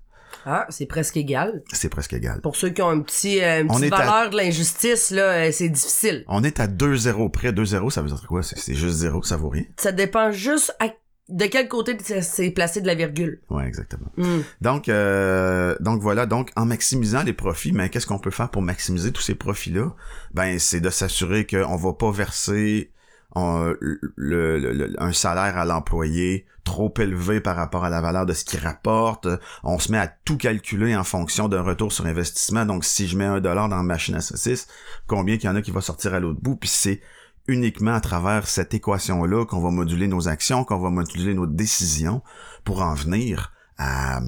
Ah, 0.45 0.65
c'est 0.69 0.87
presque 0.87 1.15
égal. 1.17 1.61
C'est 1.71 1.89
presque 1.89 2.13
égal. 2.13 2.41
Pour 2.41 2.55
ceux 2.55 2.69
qui 2.69 2.81
ont 2.81 2.89
un 2.89 3.01
petit, 3.01 3.41
euh, 3.43 3.61
une 3.61 3.67
petite 3.67 3.93
à- 3.93 3.97
valeur 3.97 4.29
de 4.31 4.37
l'injustice, 4.37 5.11
là, 5.11 5.47
euh, 5.47 5.51
c'est 5.51 5.69
difficile. 5.69 6.23
On 6.27 6.43
est 6.43 6.59
à 6.59 6.67
2-0 6.67 7.29
près. 7.29 7.51
2-0, 7.51 7.89
ça 7.91 8.01
veut 8.01 8.07
dire 8.07 8.25
quoi? 8.27 8.41
C'est 8.41 8.57
c'est 8.57 8.73
juste 8.73 8.95
0, 8.97 9.21
ça 9.23 9.37
vaut 9.37 9.49
rien. 9.49 9.63
Ça 9.77 9.91
dépend 9.91 10.31
juste 10.31 10.75
à- 10.79 10.87
de 11.29 11.45
quel 11.45 11.67
côté 11.67 11.97
c'est 12.21 12.51
placé 12.51 12.81
de 12.81 12.87
la 12.87 12.95
virgule? 12.95 13.39
Ouais, 13.49 13.65
exactement. 13.65 14.11
Hmm. 14.17 14.41
Donc, 14.61 14.89
euh, 14.89 15.75
donc 15.79 16.01
voilà, 16.01 16.25
donc 16.25 16.51
en 16.55 16.65
maximisant 16.65 17.23
les 17.23 17.33
profits, 17.33 17.71
mais 17.71 17.89
qu'est-ce 17.89 18.07
qu'on 18.07 18.19
peut 18.19 18.31
faire 18.31 18.49
pour 18.49 18.61
maximiser 18.61 19.11
tous 19.11 19.21
ces 19.21 19.35
profits-là? 19.35 19.95
Ben, 20.33 20.59
c'est 20.59 20.81
de 20.81 20.89
s'assurer 20.89 21.47
qu'on 21.47 21.75
va 21.77 21.93
pas 21.93 22.11
verser 22.11 22.91
euh, 23.35 23.75
le, 23.79 24.59
le- 24.59 24.73
le- 24.73 25.01
un 25.01 25.13
salaire 25.13 25.57
à 25.57 25.65
l'employé 25.65 26.45
trop 26.65 26.93
élevé 26.97 27.41
par 27.41 27.55
rapport 27.55 27.83
à 27.83 27.89
la 27.89 27.99
valeur 27.99 28.25
de 28.25 28.33
ce 28.33 28.45
qu'il 28.45 28.59
rapporte. 28.59 29.27
On 29.63 29.79
se 29.79 29.91
met 29.91 29.97
à 29.97 30.07
tout 30.07 30.37
calculer 30.37 30.95
en 30.95 31.03
fonction 31.03 31.47
d'un 31.49 31.61
retour 31.61 31.91
sur 31.91 32.05
investissement. 32.05 32.65
Donc, 32.65 32.85
si 32.85 33.07
je 33.07 33.17
mets 33.17 33.25
un 33.25 33.41
dollar 33.41 33.67
dans 33.69 33.77
la 33.77 33.83
machine 33.83 34.15
à 34.15 34.21
saucisse, 34.21 34.67
combien 35.07 35.37
qu'il 35.37 35.49
y 35.49 35.49
en 35.49 35.55
a 35.55 35.61
qui 35.61 35.71
va 35.71 35.81
sortir 35.81 36.13
à 36.13 36.19
l'autre 36.19 36.39
bout? 36.41 36.55
Puis 36.55 36.69
c'est 36.69 37.01
uniquement 37.47 37.93
à 37.93 38.01
travers 38.01 38.47
cette 38.47 38.73
équation-là 38.73 39.45
qu'on 39.45 39.59
va 39.59 39.69
moduler 39.69 40.07
nos 40.07 40.27
actions, 40.27 40.63
qu'on 40.63 40.79
va 40.79 40.89
moduler 40.89 41.33
nos 41.33 41.47
décisions 41.47 42.21
pour 42.63 42.81
en 42.81 42.93
venir 42.93 43.51
à, 43.77 44.21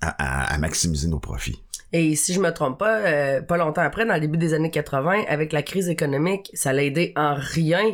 à, 0.00 0.58
maximiser 0.58 1.08
nos 1.08 1.20
profits. 1.20 1.62
Et 1.92 2.16
si 2.16 2.32
je 2.32 2.40
me 2.40 2.50
trompe 2.50 2.78
pas, 2.78 3.00
euh, 3.00 3.42
pas 3.42 3.58
longtemps 3.58 3.82
après, 3.82 4.06
dans 4.06 4.14
le 4.14 4.20
début 4.20 4.38
des 4.38 4.54
années 4.54 4.70
80, 4.70 5.24
avec 5.28 5.52
la 5.52 5.62
crise 5.62 5.88
économique, 5.88 6.50
ça 6.54 6.72
l'a 6.72 6.84
aidé 6.84 7.12
en 7.16 7.34
rien 7.34 7.84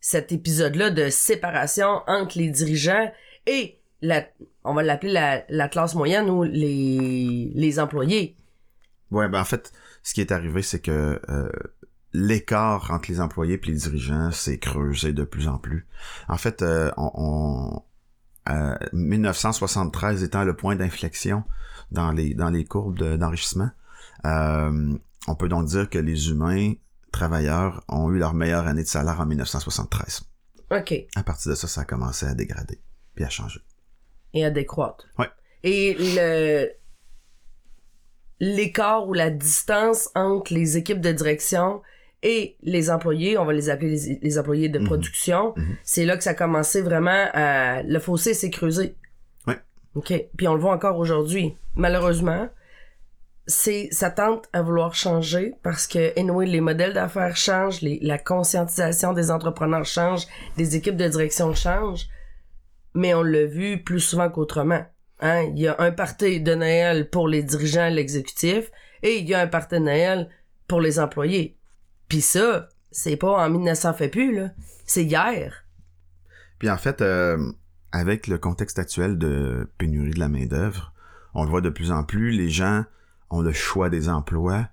cet 0.00 0.32
épisode-là 0.32 0.90
de 0.90 1.10
séparation 1.10 2.02
entre 2.06 2.38
les 2.38 2.48
dirigeants 2.48 3.10
et 3.46 3.80
la, 4.02 4.24
on 4.64 4.74
va 4.74 4.82
l'appeler 4.82 5.12
la, 5.12 5.44
la 5.48 5.68
classe 5.68 5.94
moyenne 5.94 6.30
ou 6.30 6.44
les, 6.44 7.50
les 7.54 7.80
employés. 7.80 8.36
Ouais, 9.10 9.28
ben 9.28 9.40
en 9.40 9.44
fait, 9.44 9.72
ce 10.02 10.14
qui 10.14 10.20
est 10.20 10.32
arrivé, 10.32 10.62
c'est 10.62 10.80
que 10.80 11.20
euh, 11.28 11.50
l'écart 12.12 12.90
entre 12.90 13.10
les 13.10 13.20
employés 13.20 13.60
et 13.62 13.66
les 13.66 13.74
dirigeants 13.74 14.30
s'est 14.32 14.58
creusé 14.58 15.12
de 15.12 15.24
plus 15.24 15.46
en 15.48 15.58
plus. 15.58 15.86
En 16.28 16.36
fait, 16.36 16.62
euh, 16.62 16.90
on, 16.96 17.10
on- 17.14 17.82
euh, 18.48 18.74
1973 18.92 20.22
étant 20.24 20.44
le 20.44 20.56
point 20.56 20.74
d'inflexion 20.74 21.44
dans 21.92 22.10
les 22.10 22.34
dans 22.34 22.48
les 22.50 22.64
courbes 22.64 22.98
de- 22.98 23.16
d'enrichissement, 23.16 23.70
euh, 24.24 24.96
on 25.28 25.34
peut 25.34 25.48
donc 25.48 25.66
dire 25.66 25.88
que 25.90 25.98
les 25.98 26.30
humains 26.30 26.72
travailleurs 27.12 27.84
ont 27.88 28.10
eu 28.10 28.18
leur 28.18 28.32
meilleure 28.34 28.66
année 28.66 28.82
de 28.82 28.88
salaire 28.88 29.20
en 29.20 29.26
1973. 29.26 30.22
OK. 30.70 30.94
À 31.16 31.22
partir 31.22 31.50
de 31.50 31.56
ça, 31.56 31.66
ça 31.68 31.82
a 31.82 31.84
commencé 31.84 32.26
à 32.26 32.34
dégrader 32.34 32.80
puis 33.14 33.24
à 33.24 33.28
changer. 33.28 33.60
Et 34.32 34.44
à 34.44 34.50
décroître. 34.50 35.06
Ouais. 35.18 35.28
Et 35.64 35.94
le 35.98 36.70
l'écart 38.40 39.06
ou 39.06 39.12
la 39.12 39.30
distance 39.30 40.08
entre 40.14 40.54
les 40.54 40.76
équipes 40.76 41.00
de 41.00 41.12
direction 41.12 41.82
et 42.22 42.56
les 42.62 42.90
employés, 42.90 43.38
on 43.38 43.44
va 43.44 43.52
les 43.52 43.70
appeler 43.70 43.90
les, 43.96 44.18
les 44.22 44.38
employés 44.38 44.68
de 44.68 44.78
Mhm. 44.78 44.84
production, 44.86 45.54
Mhm. 45.56 45.76
c'est 45.84 46.04
là 46.04 46.16
que 46.16 46.22
ça 46.22 46.30
a 46.30 46.34
commencé 46.34 46.82
vraiment 46.82 47.28
à... 47.32 47.82
Le 47.82 47.98
fossé 47.98 48.34
s'est 48.34 48.50
creusé. 48.50 48.94
Ouais. 49.46 49.58
OK. 49.94 50.12
Puis 50.36 50.46
on 50.48 50.54
le 50.54 50.60
voit 50.60 50.72
encore 50.74 50.98
aujourd'hui. 50.98 51.56
Malheureusement, 51.76 52.48
c'est 53.46 53.88
ça 53.90 54.10
tente 54.10 54.48
à 54.52 54.62
vouloir 54.62 54.94
changer 54.94 55.54
parce 55.62 55.86
que 55.86 56.16
anyway, 56.18 56.46
les 56.46 56.60
modèles 56.60 56.92
d'affaires 56.92 57.36
changent, 57.36 57.80
les, 57.80 57.98
la 58.02 58.18
conscientisation 58.18 59.12
des 59.12 59.30
entrepreneurs 59.30 59.86
change, 59.86 60.26
des 60.56 60.76
équipes 60.76 60.96
de 60.96 61.08
direction 61.08 61.54
changent, 61.54 62.06
mais 62.94 63.14
on 63.14 63.22
l'a 63.22 63.46
vu 63.46 63.82
plus 63.82 64.00
souvent 64.00 64.28
qu'autrement. 64.30 64.84
Hein? 65.20 65.50
Il 65.54 65.58
y 65.60 65.68
a 65.68 65.76
un 65.80 65.90
party 65.90 66.40
de 66.40 66.54
Noël 66.54 67.08
pour 67.08 67.28
les 67.28 67.42
dirigeants, 67.42 67.88
l'exécutif, 67.88 68.70
et 69.02 69.16
il 69.18 69.28
y 69.28 69.34
a 69.34 69.40
un 69.40 69.46
party 69.46 69.76
de 69.76 69.80
Noël 69.80 70.28
pour 70.68 70.80
les 70.80 70.98
employés. 71.00 71.56
Puis 72.10 72.20
ça, 72.20 72.68
c'est 72.90 73.16
pas 73.16 73.46
en 73.46 73.48
1900 73.48 73.94
fait 73.94 74.08
plus, 74.08 74.34
là. 74.34 74.50
C'est 74.84 75.04
hier. 75.04 75.64
Puis 76.58 76.68
en 76.68 76.76
fait, 76.76 77.00
euh, 77.00 77.52
avec 77.92 78.26
le 78.26 78.36
contexte 78.36 78.78
actuel 78.78 79.16
de 79.16 79.70
pénurie 79.78 80.10
de 80.10 80.18
la 80.18 80.28
main-d'œuvre, 80.28 80.92
on 81.34 81.44
le 81.44 81.48
voit 81.48 81.60
de 81.60 81.70
plus 81.70 81.92
en 81.92 82.02
plus, 82.02 82.32
les 82.32 82.50
gens 82.50 82.84
ont 83.30 83.40
le 83.40 83.52
choix 83.52 83.88
des 83.88 84.08
emplois 84.08 84.68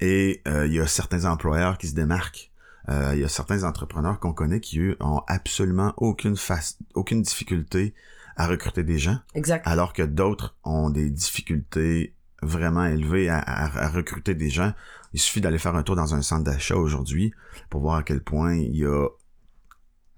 Et 0.00 0.42
euh, 0.46 0.66
il 0.66 0.74
y 0.74 0.80
a 0.80 0.86
certains 0.86 1.24
employeurs 1.24 1.78
qui 1.78 1.88
se 1.88 1.94
démarquent. 1.94 2.52
Euh, 2.90 3.12
il 3.14 3.20
y 3.20 3.24
a 3.24 3.28
certains 3.28 3.64
entrepreneurs 3.64 4.20
qu'on 4.20 4.34
connaît 4.34 4.60
qui, 4.60 4.80
eux, 4.80 4.96
ont 5.00 5.22
absolument 5.28 5.94
aucune, 5.96 6.36
face, 6.36 6.76
aucune 6.94 7.22
difficulté 7.22 7.94
à 8.36 8.46
recruter 8.46 8.82
des 8.82 8.98
gens. 8.98 9.18
Exact. 9.34 9.66
Alors 9.66 9.94
que 9.94 10.02
d'autres 10.02 10.56
ont 10.64 10.90
des 10.90 11.08
difficultés 11.08 12.14
vraiment 12.42 12.84
élevées 12.84 13.30
à, 13.30 13.38
à, 13.38 13.84
à, 13.84 13.88
recruter 13.88 14.34
des 14.34 14.50
gens. 14.50 14.72
Il 15.12 15.20
suffit 15.20 15.40
d'aller 15.40 15.58
faire 15.58 15.76
un 15.76 15.82
tour 15.82 15.96
dans 15.96 16.14
un 16.14 16.22
centre 16.22 16.44
d'achat 16.44 16.76
aujourd'hui 16.76 17.32
pour 17.70 17.80
voir 17.80 17.96
à 17.96 18.02
quel 18.02 18.22
point 18.22 18.54
il 18.54 18.76
y 18.76 18.86
a 18.86 19.08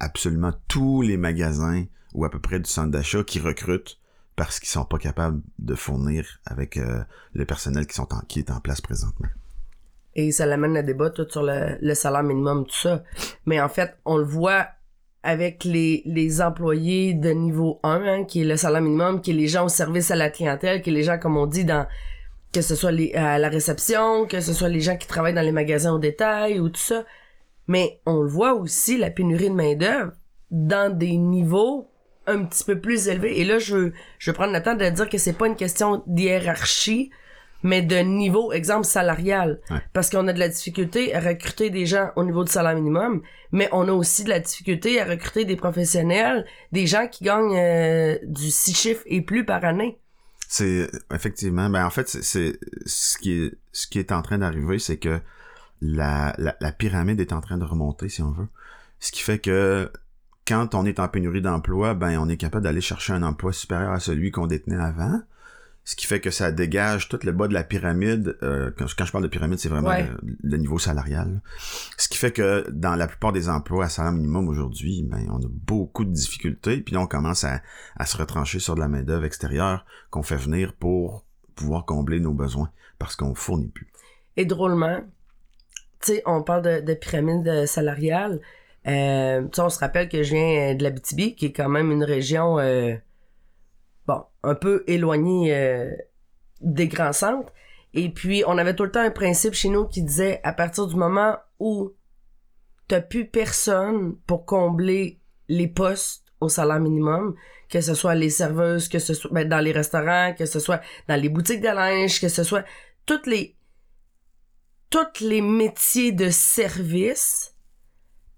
absolument 0.01 0.53
tous 0.69 1.03
les 1.03 1.17
magasins 1.17 1.85
ou 2.15 2.25
à 2.25 2.31
peu 2.31 2.39
près 2.39 2.61
du 2.61 2.71
centre 2.71 2.91
d'achat 2.91 3.25
qui 3.25 3.41
recrutent 3.41 3.99
parce 4.37 4.61
qu'ils 4.61 4.69
sont 4.69 4.85
pas 4.85 4.99
capables 4.99 5.41
de 5.59 5.75
fournir 5.75 6.41
avec 6.45 6.77
euh, 6.77 7.03
le 7.33 7.45
personnel 7.45 7.87
qui 7.87 7.95
sont 7.95 8.09
qui 8.29 8.41
est 8.41 8.51
en 8.51 8.61
place 8.61 8.81
présentement. 8.81 9.29
Et 10.17 10.31
ça 10.31 10.47
l'amène 10.47 10.75
le 10.75 10.83
débat 10.83 11.11
tout 11.11 11.29
sur 11.29 11.43
le, 11.43 11.95
salaire 11.95 12.23
minimum, 12.23 12.67
tout 12.67 12.77
ça. 12.77 13.03
Mais 13.47 13.61
en 13.61 13.69
fait, 13.69 13.97
on 14.05 14.17
le 14.19 14.25
voit 14.25 14.69
avec 15.25 15.65
les, 15.65 16.03
les 16.05 16.41
employés 16.41 17.15
de 17.15 17.31
niveau 17.31 17.81
1, 17.83 18.03
hein, 18.03 18.25
qui 18.25 18.43
est 18.43 18.45
le 18.45 18.57
salaire 18.57 18.83
minimum, 18.83 19.21
qui 19.21 19.31
est 19.33 19.35
les 19.35 19.49
gens 19.49 19.65
au 19.65 19.69
service 19.69 20.11
à 20.11 20.17
la 20.17 20.31
clientèle, 20.31 20.83
qui 20.83 20.91
est 20.91 20.93
les 20.93 21.03
gens, 21.03 21.19
comme 21.19 21.37
on 21.37 21.47
dit, 21.47 21.65
dans 21.65 21.87
que 22.55 22.63
ce 22.63 22.77
soit 22.77 22.93
les, 22.93 23.13
à 23.15 23.39
la 23.39 23.49
réception, 23.49 24.27
que 24.27 24.41
ce 24.41 24.53
soit 24.53 24.69
les 24.69 24.81
gens 24.81 24.97
qui 24.97 25.09
travaillent 25.09 25.35
dans 25.35 25.43
les 25.43 25.53
magasins 25.53 25.93
au 25.93 25.99
détail 25.99 26.61
ou 26.61 26.69
tout 26.69 26.81
ça. 26.81 27.05
Mais 27.67 28.01
on 28.07 28.21
le 28.21 28.29
voit 28.29 28.55
aussi, 28.55 28.97
la 28.97 29.11
pénurie 29.11 29.51
de 29.51 29.55
main-d'œuvre, 29.55 30.13
dans 30.51 30.97
des 30.97 31.17
niveaux 31.17 31.91
un 32.27 32.45
petit 32.45 32.65
peu 32.65 32.81
plus 32.81 33.09
élevés. 33.09 33.41
Et 33.41 33.45
là, 33.45 33.59
je 33.59 33.77
veux, 33.77 33.93
je 34.19 34.31
veux 34.31 34.35
prendre 34.35 34.53
le 34.53 34.63
temps 34.63 34.75
de 34.75 34.89
dire 34.89 35.09
que 35.09 35.19
c'est 35.19 35.33
pas 35.33 35.47
une 35.47 35.57
question 35.57 36.03
d'hiérarchie, 36.07 37.11
mais 37.63 37.83
de 37.83 37.97
niveau, 37.97 38.53
exemple 38.53 38.87
salarial. 38.87 39.61
Ouais. 39.71 39.79
Parce 39.93 40.11
qu'on 40.11 40.29
a 40.29 40.33
de 40.33 40.39
la 40.39 40.49
difficulté 40.49 41.15
à 41.15 41.21
recruter 41.21 41.71
des 41.71 41.87
gens 41.87 42.11
au 42.17 42.25
niveau 42.25 42.45
du 42.45 42.53
salaire 42.53 42.75
minimum, 42.75 43.23
mais 43.53 43.69
on 43.73 43.89
a 43.89 43.93
aussi 43.93 44.25
de 44.25 44.29
la 44.29 44.41
difficulté 44.41 45.01
à 45.01 45.07
recruter 45.07 45.45
des 45.45 45.57
professionnels, 45.57 46.47
des 46.73 46.87
gens 46.87 47.09
qui 47.09 47.25
gagnent 47.25 47.57
euh, 47.57 48.19
du 48.23 48.51
six 48.51 48.75
chiffres 48.75 49.03
et 49.07 49.23
plus 49.23 49.45
par 49.45 49.65
année. 49.65 49.99
C'est 50.49 50.91
effectivement, 51.13 51.69
ben 51.71 51.85
en 51.85 51.91
fait, 51.91 52.09
c'est 52.09 52.59
ce 52.87 53.19
qui 53.19 53.33
est 53.33 53.59
ce 53.73 53.87
qui 53.87 53.99
est 53.99 54.13
en 54.13 54.23
train 54.23 54.39
d'arriver, 54.39 54.79
c'est 54.79 54.99
que 54.99 55.21
la, 55.81 56.35
la, 56.39 56.57
la 56.61 56.73
pyramide 56.73 57.21
est 57.21 57.33
en 57.33 57.41
train 57.41 57.59
de 57.59 57.65
remonter, 57.65 58.09
si 58.09 58.23
on 58.23 58.31
veut. 58.31 58.49
Ce 59.01 59.13
qui 59.13 59.23
fait 59.23 59.39
que 59.39 59.91
quand 60.47 60.75
on 60.75 60.85
est 60.85 61.01
en 61.01 61.09
pénurie 61.09 61.43
d'emploi, 61.43 61.95
ben 61.95 62.19
on 62.19 62.29
est 62.29 62.37
capable 62.37 62.65
d'aller 62.65 62.81
chercher 62.81 63.13
un 63.13 63.23
emploi 63.23 63.53
supérieur 63.53 63.93
à 63.93 64.01
celui 64.01 64.31
qu'on 64.31 64.47
détenait 64.47 64.77
avant. 64.77 65.23
Ce 65.87 65.97
qui 65.97 66.07
fait 66.07 66.21
que 66.21 66.31
ça 66.31 66.51
dégage 66.51 67.09
tout 67.09 67.19
le 67.25 67.33
bas 67.33 67.47
de 67.47 67.53
la 67.53 67.63
pyramide. 67.63 68.39
Euh, 68.43 68.71
quand, 68.77 68.87
quand, 68.97 69.05
je 69.05 69.13
parle 69.13 69.25
de 69.25 69.29
pyramide, 69.29 69.59
c'est 69.59 69.69
vraiment 69.69 69.91
Ouais. 69.91 70.09
le, 70.23 70.37
le 70.43 70.57
niveau 70.57 70.79
salarial. 70.79 71.43
Ce 71.99 72.09
qui 72.09 72.17
fait 72.17 72.33
que 72.33 72.67
dans 72.71 72.95
la 72.95 73.07
plupart 73.07 73.33
des 73.33 73.51
emplois 73.51 73.85
à 73.85 73.89
salaire 73.91 74.13
minimum 74.13 74.49
aujourd'hui, 74.49 75.03
ben 75.07 75.27
on 75.31 75.37
a 75.45 75.49
beaucoup 75.49 76.05
de 76.07 76.11
difficultés. 76.13 76.79
Puis 76.81 76.95
là, 76.95 77.01
on 77.03 77.07
commence 77.07 77.45
à, 77.45 77.61
à 77.97 78.07
se 78.07 78.17
retrancher 78.17 78.61
sur 78.61 78.75
de 78.75 78.81
la 78.81 78.89
main-d'œuvre 78.89 79.25
extérieure 79.27 79.85
qu'on 80.11 80.23
fait 80.23 80.37
venir 80.37 80.73
pour 80.73 81.25
pouvoir 81.55 81.85
combler 81.85 82.19
nos 82.19 82.33
besoins 82.33 82.71
parce 82.99 83.15
qu'on 83.15 83.35
fournit 83.35 83.69
plus. 83.69 83.89
Et 84.39 84.47
drôlement, 84.47 85.01
tu 86.01 86.15
sais, 86.15 86.23
on 86.27 86.43
parle 86.43 86.63
de, 86.63 86.81
de 86.81 86.95
pyramide 86.95 87.67
salariale. 87.67 88.41
Euh, 88.87 89.43
tu 89.43 89.49
sais, 89.57 89.61
on 89.63 89.71
se 89.71 89.79
rappelle 89.79 90.09
que 90.09 90.23
je 90.23 90.35
viens 90.35 90.73
euh, 90.73 90.75
de 90.75 90.83
la 90.83 90.91
BTB, 90.91 91.35
qui 91.37 91.47
est 91.47 91.53
quand 91.53 91.69
même 91.69 91.91
une 91.91 92.05
région, 92.05 92.59
euh, 92.59 92.95
un 94.45 94.55
peu 94.55 94.85
éloignée 94.87 95.55
euh, 95.55 95.91
des 96.61 96.89
grands 96.89 97.13
centres. 97.13 97.53
Et 97.93 98.11
puis, 98.11 98.43
on 98.47 98.59
avait 98.59 98.75
tout 98.75 98.85
le 98.85 98.91
temps 98.91 99.01
un 99.01 99.11
principe 99.11 99.55
chez 99.55 99.69
nous 99.69 99.87
qui 99.87 100.03
disait, 100.03 100.41
à 100.43 100.53
partir 100.53 100.87
du 100.87 100.97
moment 100.97 101.37
où 101.59 101.93
t'as 102.89 103.01
plus 103.01 103.27
personne 103.27 104.17
pour 104.27 104.45
combler 104.45 105.21
les 105.49 105.69
postes 105.69 106.25
au 106.41 106.49
salaire 106.49 106.81
minimum, 106.81 107.35
que 107.69 107.81
ce 107.81 107.95
soit 107.95 108.15
les 108.15 108.31
serveuses, 108.31 108.89
que 108.89 108.99
ce 108.99 109.15
soit 109.15 109.31
ben, 109.33 109.49
dans 109.49 109.61
les 109.61 109.73
restaurants, 109.73 110.35
que 110.37 110.47
ce 110.47 110.61
soit 110.61 110.81
dans 111.09 111.21
les 111.21 111.29
boutiques 111.29 111.61
de 111.61 111.69
linge, 111.69 112.21
que 112.21 112.29
ce 112.29 112.45
soit 112.45 112.65
toutes 113.07 113.27
les 113.27 113.57
tous 114.91 115.25
les 115.25 115.41
métiers 115.41 116.13
de 116.13 116.31
service, 116.31 117.57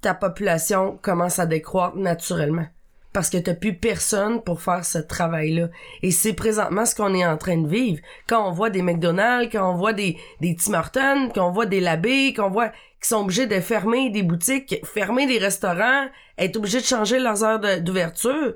ta 0.01 0.15
population 0.15 0.97
commence 0.97 1.39
à 1.39 1.45
décroître 1.45 1.97
naturellement. 1.97 2.67
Parce 3.17 3.31
que 3.31 3.39
t'as 3.39 3.55
plus 3.55 3.73
personne 3.73 4.43
pour 4.43 4.61
faire 4.61 4.85
ce 4.85 4.99
travail-là. 4.99 5.71
Et 6.03 6.11
c'est 6.11 6.35
présentement 6.35 6.85
ce 6.85 6.95
qu'on 6.95 7.15
est 7.15 7.25
en 7.25 7.39
train 7.39 7.57
de 7.57 7.67
vivre. 7.67 7.99
Quand 8.29 8.47
on 8.47 8.53
voit 8.53 8.69
des 8.69 8.83
McDonald's, 8.83 9.51
quand 9.51 9.73
on 9.73 9.75
voit 9.75 9.95
des, 9.95 10.19
des 10.43 10.55
Tim 10.55 10.75
Hortons, 10.75 11.31
quand 11.35 11.49
on 11.49 11.51
voit 11.51 11.65
des 11.65 11.81
Labé, 11.81 12.35
qu'on 12.35 12.51
voit 12.51 12.69
qui 13.01 13.09
sont 13.09 13.23
obligés 13.23 13.47
de 13.47 13.59
fermer 13.61 14.11
des 14.11 14.23
boutiques, 14.23 14.83
fermer 14.85 15.27
des 15.27 15.39
restaurants, 15.39 16.11
être 16.37 16.59
obligés 16.59 16.83
de 16.83 16.85
changer 16.85 17.19
leurs 17.19 17.43
heures 17.43 17.81
d'ouverture, 17.81 18.53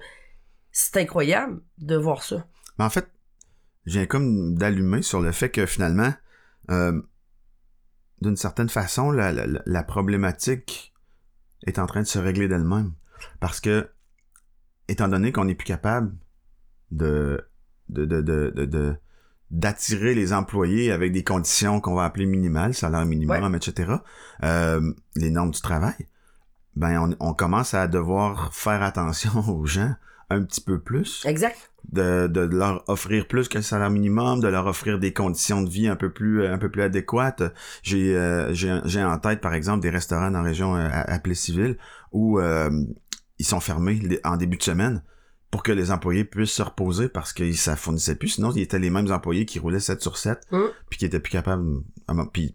c'est 0.72 0.98
incroyable 0.98 1.62
de 1.78 1.96
voir 1.96 2.22
ça. 2.22 2.46
Mais 2.78 2.84
en 2.84 2.90
fait, 2.90 3.08
viens 3.86 4.04
comme 4.04 4.58
d'allumer 4.58 5.00
sur 5.00 5.22
le 5.22 5.32
fait 5.32 5.48
que 5.48 5.64
finalement, 5.64 6.12
euh, 6.70 7.00
d'une 8.20 8.36
certaine 8.36 8.68
façon, 8.68 9.10
la 9.10 9.82
problématique 9.84 10.92
est 11.66 11.78
en 11.78 11.86
train 11.86 12.02
de 12.02 12.06
se 12.06 12.18
régler 12.18 12.46
d'elle-même. 12.46 12.92
Parce 13.40 13.60
que, 13.60 13.88
étant 14.90 15.08
donné 15.08 15.32
qu'on 15.32 15.44
n'est 15.44 15.54
plus 15.54 15.66
capable 15.66 16.12
de, 16.90 17.40
de, 17.88 18.04
de, 18.04 18.20
de, 18.20 18.50
de, 18.54 18.64
de- 18.64 18.94
d'attirer 19.50 20.14
les 20.14 20.32
employés 20.32 20.92
avec 20.92 21.12
des 21.12 21.24
conditions 21.24 21.80
qu'on 21.80 21.94
va 21.94 22.04
appeler 22.04 22.26
minimales, 22.26 22.72
salaire 22.74 23.04
minimum, 23.04 23.54
etc., 23.54 23.94
euh, 24.44 24.92
les 25.16 25.30
normes 25.30 25.50
du 25.50 25.60
travail, 25.60 25.96
ben 26.76 26.98
on, 27.00 27.16
on 27.30 27.34
commence 27.34 27.74
à 27.74 27.88
devoir 27.88 28.54
faire 28.54 28.82
attention 28.82 29.30
aux 29.48 29.66
gens 29.66 29.94
un 30.32 30.42
petit 30.44 30.60
peu 30.60 30.78
plus 30.78 31.24
Exact. 31.26 31.72
de, 31.92 32.28
de 32.28 32.42
leur 32.42 32.84
offrir 32.88 33.26
plus 33.26 33.48
que 33.48 33.58
le 33.58 33.62
salaire 33.62 33.90
minimum, 33.90 34.38
de 34.38 34.46
leur 34.46 34.66
offrir 34.68 35.00
des 35.00 35.12
conditions 35.12 35.62
de 35.62 35.68
vie 35.68 35.88
un 35.88 35.96
peu 35.96 36.10
plus 36.12 36.46
un 36.46 36.58
peu 36.58 36.70
plus 36.70 36.82
adéquates. 36.82 37.42
J'ai 37.82 38.16
euh, 38.16 38.54
j'ai 38.54 39.02
en 39.02 39.18
tête 39.18 39.40
par 39.40 39.54
exemple 39.54 39.80
des 39.82 39.90
restaurants 39.90 40.30
dans 40.30 40.38
la 40.42 40.44
région 40.48 40.76
euh, 40.76 40.88
à 40.92 41.18
Plessisville 41.18 41.76
où 42.12 42.38
ils 43.40 43.44
sont 43.44 43.58
fermés 43.58 44.00
en 44.22 44.36
début 44.36 44.58
de 44.58 44.62
semaine 44.62 45.02
pour 45.50 45.62
que 45.62 45.72
les 45.72 45.90
employés 45.90 46.24
puissent 46.24 46.52
se 46.52 46.62
reposer 46.62 47.08
parce 47.08 47.32
que 47.32 47.50
ça 47.52 47.74
fournissait 47.74 48.14
plus 48.14 48.28
sinon 48.28 48.52
ils 48.52 48.62
étaient 48.62 48.78
les 48.78 48.90
mêmes 48.90 49.10
employés 49.10 49.46
qui 49.46 49.58
roulaient 49.58 49.80
7 49.80 50.00
sur 50.00 50.16
7 50.18 50.46
Mm. 50.52 50.58
puis 50.88 50.98
qui 50.98 51.04
étaient 51.06 51.18
plus 51.20 51.32
capables 51.32 51.82
puis, 52.32 52.54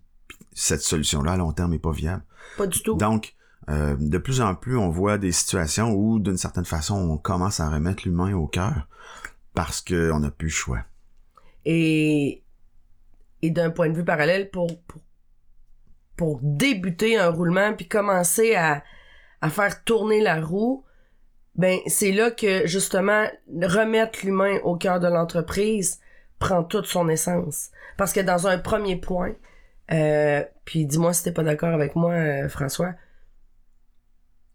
cette 0.53 0.81
solution 0.81 1.21
là 1.23 1.33
à 1.33 1.37
long 1.37 1.51
terme 1.51 1.73
est 1.73 1.79
pas 1.79 1.91
viable. 1.91 2.23
Pas 2.57 2.67
du 2.67 2.81
tout. 2.81 2.95
Donc, 2.95 3.35
euh, 3.69 3.95
de 3.99 4.17
plus 4.17 4.41
en 4.41 4.55
plus, 4.55 4.77
on 4.77 4.89
voit 4.89 5.17
des 5.17 5.31
situations 5.31 5.91
où, 5.91 6.19
d'une 6.19 6.37
certaine 6.37 6.65
façon, 6.65 6.95
on 6.95 7.17
commence 7.17 7.59
à 7.59 7.69
remettre 7.69 8.03
l'humain 8.05 8.33
au 8.33 8.47
cœur 8.47 8.87
parce 9.53 9.81
qu'on 9.81 10.19
n'a 10.19 10.31
plus 10.31 10.47
le 10.47 10.53
choix. 10.53 10.83
Et, 11.65 12.43
et 13.41 13.49
d'un 13.49 13.69
point 13.71 13.89
de 13.89 13.95
vue 13.95 14.05
parallèle, 14.05 14.49
pour, 14.49 14.67
pour, 14.87 15.01
pour 16.15 16.39
débuter 16.41 17.17
un 17.17 17.29
roulement 17.29 17.73
puis 17.73 17.87
commencer 17.87 18.55
à, 18.55 18.83
à 19.41 19.49
faire 19.49 19.83
tourner 19.83 20.21
la 20.21 20.41
roue, 20.41 20.83
ben 21.55 21.79
c'est 21.87 22.11
là 22.11 22.31
que 22.31 22.67
justement 22.67 23.25
remettre 23.49 24.19
l'humain 24.23 24.59
au 24.63 24.75
cœur 24.75 24.99
de 24.99 25.07
l'entreprise 25.07 25.99
prend 26.39 26.63
toute 26.63 26.85
son 26.85 27.07
essence. 27.09 27.69
Parce 27.97 28.11
que 28.11 28.19
dans 28.19 28.47
un 28.47 28.57
premier 28.57 28.97
point, 28.97 29.33
euh, 29.91 30.43
puis 30.65 30.85
dis-moi 30.85 31.13
si 31.13 31.23
t'es 31.23 31.31
pas 31.31 31.43
d'accord 31.43 31.73
avec 31.73 31.95
moi, 31.95 32.13
euh, 32.13 32.49
François, 32.49 32.93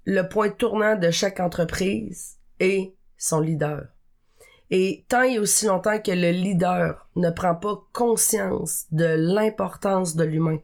le 0.04 0.22
point 0.22 0.50
tournant 0.50 0.96
de 0.96 1.10
chaque 1.10 1.40
entreprise 1.40 2.38
est 2.58 2.94
son 3.16 3.40
leader. 3.40 3.86
Et 4.70 5.04
tant 5.08 5.22
et 5.22 5.38
aussi 5.38 5.66
longtemps 5.66 5.98
que 5.98 6.12
le 6.12 6.30
leader 6.30 7.06
ne 7.16 7.30
prend 7.30 7.56
pas 7.56 7.82
conscience 7.92 8.86
de 8.92 9.16
l'importance 9.16 10.14
de 10.14 10.22
l'humain, 10.22 10.58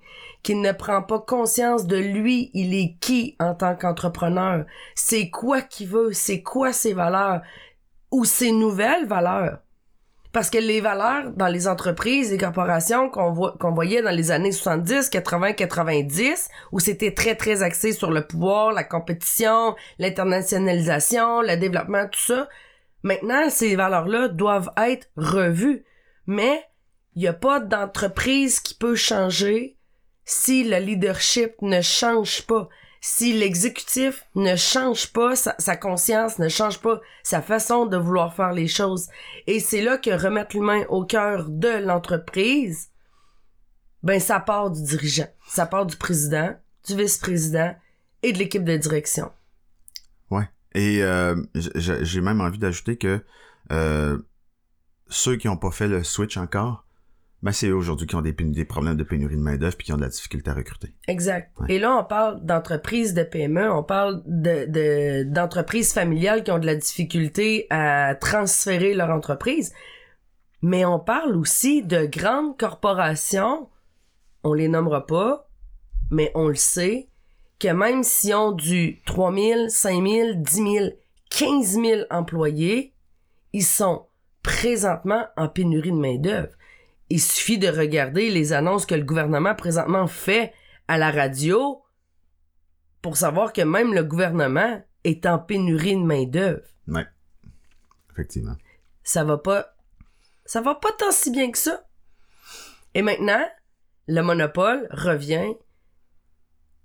qu'il 0.44 0.60
ne 0.60 0.70
prend 0.70 1.02
pas 1.02 1.18
conscience 1.18 1.86
de 1.86 1.96
lui, 1.96 2.50
il 2.54 2.72
est 2.74 2.96
qui 3.00 3.34
en 3.40 3.54
tant 3.54 3.74
qu'entrepreneur, 3.74 4.64
c'est 4.94 5.28
quoi 5.28 5.60
qu'il 5.60 5.88
veut, 5.88 6.12
c'est 6.12 6.42
quoi 6.42 6.72
ses 6.72 6.92
valeurs 6.92 7.40
ou 8.12 8.24
ses 8.24 8.52
nouvelles 8.52 9.06
valeurs. 9.06 9.58
Parce 10.32 10.50
que 10.50 10.58
les 10.58 10.80
valeurs 10.82 11.32
dans 11.32 11.48
les 11.48 11.66
entreprises, 11.66 12.30
les 12.30 12.36
corporations 12.36 13.08
qu'on 13.08 13.34
qu'on 13.34 13.72
voyait 13.72 14.02
dans 14.02 14.14
les 14.14 14.30
années 14.30 14.52
70, 14.52 15.08
80, 15.08 15.54
90, 15.54 16.48
où 16.72 16.78
c'était 16.78 17.14
très, 17.14 17.34
très 17.34 17.62
axé 17.62 17.92
sur 17.92 18.10
le 18.12 18.26
pouvoir, 18.26 18.72
la 18.72 18.84
compétition, 18.84 19.74
l'internationalisation, 19.98 21.40
le 21.40 21.56
développement, 21.56 22.06
tout 22.06 22.20
ça, 22.20 22.48
Maintenant, 23.02 23.50
ces 23.50 23.76
valeurs-là 23.76 24.28
doivent 24.28 24.70
être 24.76 25.08
revues. 25.16 25.84
Mais 26.26 26.64
il 27.14 27.22
n'y 27.22 27.28
a 27.28 27.32
pas 27.32 27.60
d'entreprise 27.60 28.60
qui 28.60 28.74
peut 28.74 28.96
changer 28.96 29.76
si 30.24 30.64
le 30.64 30.78
leadership 30.78 31.54
ne 31.62 31.80
change 31.80 32.46
pas. 32.46 32.68
Si 33.00 33.32
l'exécutif 33.32 34.26
ne 34.34 34.56
change 34.56 35.12
pas, 35.12 35.36
sa, 35.36 35.76
conscience 35.76 36.38
ne 36.38 36.48
change 36.48 36.80
pas, 36.80 37.00
sa 37.22 37.40
façon 37.40 37.86
de 37.86 37.96
vouloir 37.96 38.34
faire 38.34 38.52
les 38.52 38.66
choses. 38.66 39.08
Et 39.46 39.60
c'est 39.60 39.82
là 39.82 39.96
que 39.96 40.10
remettre 40.10 40.56
l'humain 40.56 40.84
au 40.88 41.04
cœur 41.04 41.46
de 41.48 41.68
l'entreprise 41.68 42.90
ben 44.06 44.20
ça 44.20 44.38
part 44.38 44.70
du 44.70 44.82
dirigeant. 44.82 45.26
Ça 45.48 45.66
part 45.66 45.84
du 45.84 45.96
président, 45.96 46.54
du 46.86 46.96
vice-président 46.96 47.74
et 48.22 48.32
de 48.32 48.38
l'équipe 48.38 48.62
de 48.62 48.76
direction. 48.76 49.32
Et 50.76 51.02
euh, 51.02 51.34
j'ai 51.54 52.20
même 52.20 52.42
envie 52.42 52.58
d'ajouter 52.58 52.98
que 52.98 53.24
euh, 53.72 54.18
ceux 55.08 55.36
qui 55.36 55.46
n'ont 55.46 55.56
pas 55.56 55.70
fait 55.70 55.88
le 55.88 56.04
switch 56.04 56.36
encore, 56.36 56.84
ben 57.42 57.50
c'est 57.50 57.68
eux 57.68 57.74
aujourd'hui 57.74 58.06
qui 58.06 58.14
ont 58.14 58.20
des, 58.20 58.64
problèmes 58.66 58.96
de 58.96 59.02
pénurie 59.02 59.36
de 59.36 59.40
main-d'œuvre 59.40 59.74
puis 59.74 59.86
qui 59.86 59.92
ont 59.94 59.96
de 59.96 60.02
la 60.02 60.10
difficulté 60.10 60.50
à 60.50 60.54
recruter. 60.54 60.94
Exact. 61.08 61.50
Ouais. 61.60 61.74
Et 61.74 61.78
là, 61.78 61.96
on 61.96 62.04
parle 62.04 62.44
d'entreprises 62.44 63.14
de 63.14 63.22
PME, 63.22 63.70
on 63.72 63.82
parle 63.82 64.22
de, 64.26 64.66
de- 64.66 65.22
d'entreprises 65.22 65.94
familiales 65.94 66.44
qui 66.44 66.50
ont 66.50 66.58
de 66.58 66.66
la 66.66 66.76
difficulté 66.76 67.66
à 67.70 68.14
transférer 68.14 68.92
leur 68.92 69.08
entreprise. 69.08 69.72
Mais 70.60 70.84
on 70.84 70.98
parle 70.98 71.36
aussi 71.36 71.82
de 71.82 72.04
grandes 72.04 72.58
corporations, 72.58 73.70
on 74.42 74.52
les 74.52 74.68
nommera 74.68 75.06
pas, 75.06 75.48
mais 76.10 76.32
on 76.34 76.48
le 76.48 76.54
sait, 76.54 77.08
que 77.58 77.68
même 77.68 78.02
s'ils 78.02 78.34
ont 78.34 78.52
du 78.52 79.02
3 79.06 79.34
000, 79.34 79.68
5 79.68 80.06
000, 80.06 80.32
10 80.34 80.54
000, 80.54 80.86
15 81.30 81.66
000 81.72 82.00
employés, 82.10 82.94
ils 83.52 83.64
sont 83.64 84.06
présentement 84.42 85.26
en 85.36 85.48
pénurie 85.48 85.92
de 85.92 85.96
main-d'œuvre. 85.96 86.52
Il 87.08 87.20
suffit 87.20 87.58
de 87.58 87.68
regarder 87.68 88.30
les 88.30 88.52
annonces 88.52 88.86
que 88.86 88.94
le 88.94 89.04
gouvernement 89.04 89.54
présentement 89.54 90.06
fait 90.06 90.52
à 90.88 90.98
la 90.98 91.10
radio 91.10 91.82
pour 93.02 93.16
savoir 93.16 93.52
que 93.52 93.62
même 93.62 93.94
le 93.94 94.04
gouvernement 94.04 94.82
est 95.04 95.26
en 95.26 95.38
pénurie 95.38 95.96
de 95.96 96.02
main-d'œuvre. 96.02 96.66
Ouais. 96.88 97.06
Effectivement. 98.12 98.56
Ça 99.02 99.24
va 99.24 99.38
pas 99.38 99.76
ça 100.46 100.60
va 100.60 100.76
pas 100.76 100.92
tant 100.92 101.10
si 101.10 101.30
bien 101.30 101.50
que 101.50 101.58
ça. 101.58 101.86
Et 102.94 103.02
maintenant, 103.02 103.44
le 104.06 104.22
monopole 104.22 104.86
revient 104.90 105.54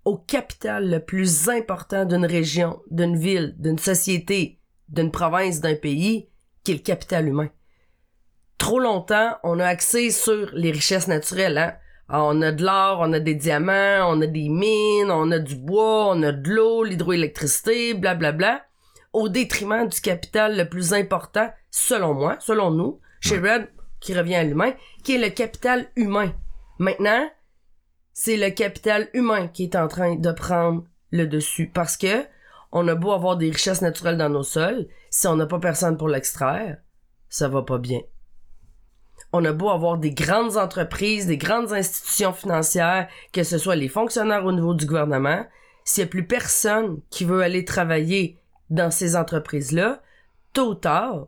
au 0.06 0.18
capital 0.18 0.90
le 0.90 1.00
plus 1.00 1.50
important 1.50 2.06
d'une 2.06 2.26
région, 2.26 2.82
d'une 2.90 3.18
ville, 3.18 3.56
d'une 3.58 3.80
société, 3.80 4.60
d'une 4.90 5.12
province, 5.12 5.62
d'un 5.62 5.76
pays, 5.76 6.30
qui 6.64 6.72
est 6.72 6.76
le 6.76 6.82
capital 6.82 7.28
humain. 7.28 7.50
Trop 8.58 8.80
longtemps, 8.80 9.38
on 9.44 9.60
a 9.60 9.66
axé 9.66 10.12
sur 10.12 10.50
les 10.54 10.72
richesses 10.72 11.08
naturelles, 11.08 11.58
hein. 11.58 11.76
On 12.14 12.42
a 12.42 12.52
de 12.52 12.62
l'or, 12.62 12.98
on 13.00 13.14
a 13.14 13.22
des 13.22 13.36
diamants, 13.36 14.06
on 14.10 14.20
a 14.20 14.28
des 14.28 14.50
mines, 14.50 15.10
on 15.10 15.32
a 15.32 15.40
du 15.40 15.56
bois, 15.56 16.10
on 16.10 16.22
a 16.24 16.34
de 16.34 16.50
l'eau, 16.50 16.84
l'hydroélectricité, 16.84 17.94
blablabla, 17.94 18.66
au 19.14 19.30
détriment 19.30 19.88
du 19.88 20.02
capital 20.02 20.58
le 20.58 20.68
plus 20.68 20.94
important, 20.94 21.50
selon 21.70 22.14
moi, 22.14 22.36
selon 22.42 22.72
nous, 22.72 23.00
chez 23.22 23.38
Red, 23.38 23.70
qui 24.02 24.14
revient 24.14 24.36
à 24.36 24.44
l'humain, 24.44 24.74
qui 25.06 25.16
est 25.16 25.20
le 25.20 25.30
capital 25.30 25.88
humain. 25.96 26.34
Maintenant, 26.80 27.30
c'est 28.14 28.38
le 28.38 28.50
capital 28.50 29.10
humain 29.14 29.48
qui 29.48 29.64
est 29.64 29.76
en 29.76 29.88
train 29.88 30.16
de 30.16 30.32
prendre 30.32 30.84
le 31.12 31.26
dessus 31.28 31.68
parce 31.74 31.98
que 31.98 32.26
on 32.72 32.88
a 32.88 32.96
beau 32.96 33.12
avoir 33.12 33.38
des 33.38 33.50
richesses 33.50 33.82
naturelles 33.82 34.18
dans 34.18 34.30
nos 34.30 34.44
sols, 34.44 34.88
si 35.10 35.28
on 35.28 35.36
n'a 35.36 35.46
pas 35.46 35.60
personne 35.60 35.98
pour 35.98 36.08
l'extraire, 36.08 36.78
ça 37.28 37.50
va 37.50 37.64
pas 37.64 37.78
bien. 37.78 38.00
On 39.34 39.44
a 39.46 39.54
beau 39.54 39.70
avoir 39.70 39.98
des 39.98 40.12
grandes 40.12 40.58
entreprises, 40.58 41.28
des 41.28 41.38
grandes 41.38 41.74
institutions 41.74 42.34
financières, 42.34 43.08
que 43.34 43.44
ce 43.44 43.58
soit 43.58 43.76
les 43.76 43.88
fonctionnaires 43.88 44.46
au 44.46 44.52
niveau 44.52 44.74
du 44.74 44.86
gouvernement, 44.86 45.46
s'il 45.84 46.04
n'y 46.04 46.10
a 46.10 46.12
plus 46.12 46.28
personne 46.28 47.02
qui 47.10 47.26
veut 47.26 47.42
aller 47.42 47.66
travailler 47.66 48.40
dans 48.70 48.92
ces 48.92 49.16
entreprises-là, 49.16 50.02
tôt 50.54 50.72
ou 50.72 50.76
tard, 50.76 51.28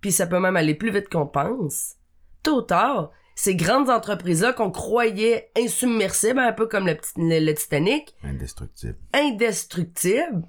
puis 0.00 0.12
ça 0.12 0.26
peut 0.26 0.40
même 0.40 0.56
aller 0.56 0.74
plus 0.74 0.90
vite 0.90 1.08
qu'on 1.08 1.26
pense, 1.26 1.94
tôt 2.42 2.58
ou 2.58 2.62
tard, 2.62 3.10
ces 3.34 3.54
grandes 3.56 3.88
entreprises-là 3.90 4.52
qu'on 4.52 4.70
croyait 4.70 5.50
insubmersibles, 5.56 6.38
un 6.38 6.52
peu 6.52 6.66
comme 6.66 6.86
le, 6.86 6.94
petit- 6.96 7.12
le- 7.16 7.44
le 7.44 7.54
Titanic, 7.54 8.14
Indestructible. 8.22 8.98
indestructibles, 9.12 10.42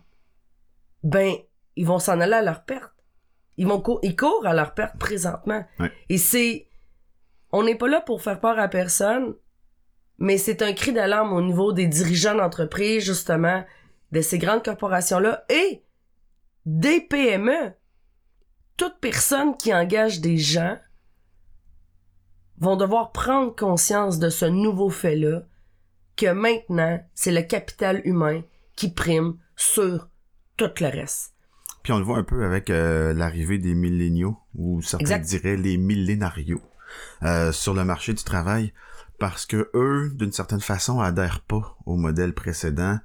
ben, 1.04 1.34
ils 1.76 1.86
vont 1.86 2.00
s'en 2.00 2.20
aller 2.20 2.34
à 2.34 2.42
leur 2.42 2.64
perte. 2.66 2.92
Ils 3.58 3.68
vont 3.68 3.80
cou- 3.82 4.00
ils 4.04 4.16
courent 4.16 4.46
à 4.46 4.54
leur 4.54 4.74
perte 4.74 4.98
présentement. 4.98 5.66
Ouais. 5.80 5.92
Et 6.10 6.18
c'est, 6.18 6.68
on 7.52 7.64
n'est 7.64 7.76
pas 7.78 7.88
là 7.88 8.02
pour 8.02 8.22
faire 8.22 8.40
peur 8.40 8.58
à 8.60 8.68
personne, 8.68 9.34
mais 10.18 10.38
c'est 10.38 10.62
un 10.62 10.74
cri 10.74 10.92
d'alarme 10.94 11.34
au 11.34 11.42
niveau 11.42 11.74
des 11.74 11.88
dirigeants 11.88 12.36
d'entreprise, 12.36 13.04
justement, 13.04 13.64
de 14.12 14.22
ces 14.22 14.38
grandes 14.38 14.64
corporations-là 14.64 15.46
et 15.50 15.84
des 16.66 17.02
PME. 17.02 17.74
Toute 18.78 18.98
personne 19.00 19.56
qui 19.58 19.74
engage 19.74 20.20
des 20.20 20.38
gens 20.38 20.78
vont 22.60 22.76
devoir 22.76 23.12
prendre 23.12 23.56
conscience 23.56 24.20
de 24.20 24.30
ce 24.30 24.46
nouveau 24.46 24.90
fait-là, 24.90 25.44
que 26.16 26.32
maintenant, 26.32 27.04
c'est 27.14 27.32
le 27.32 27.42
capital 27.42 28.02
humain 28.06 28.42
qui 28.76 28.92
prime 28.92 29.38
sur 29.56 30.10
tout 30.58 30.70
le 30.80 30.88
reste. 30.88 31.34
Puis 31.82 31.92
on 31.92 31.98
le 31.98 32.06
voit 32.06 32.18
un 32.18 32.24
peu 32.24 32.46
avec 32.46 32.70
euh, 32.70 33.14
l'arrivée 33.14 33.58
des 33.58 33.74
milléniaux, 33.74 34.38
ou 34.56 34.82
certains 34.82 35.18
Exact. 35.18 35.26
diraient 35.26 35.58
les 35.58 35.78
millénarios, 35.78 36.62
euh, 37.24 37.52
sur 37.52 37.74
le 37.74 37.84
marché 37.84 38.14
du 38.14 38.24
travail, 38.24 38.74
parce 39.20 39.46
que 39.46 39.70
eux, 39.74 40.12
d'une 40.14 40.32
certaine 40.32 40.62
façon, 40.62 41.02
adhèrent 41.02 41.42
pas 41.42 41.78
au 41.86 41.98
modèle 41.98 42.34
précédent 42.34 43.00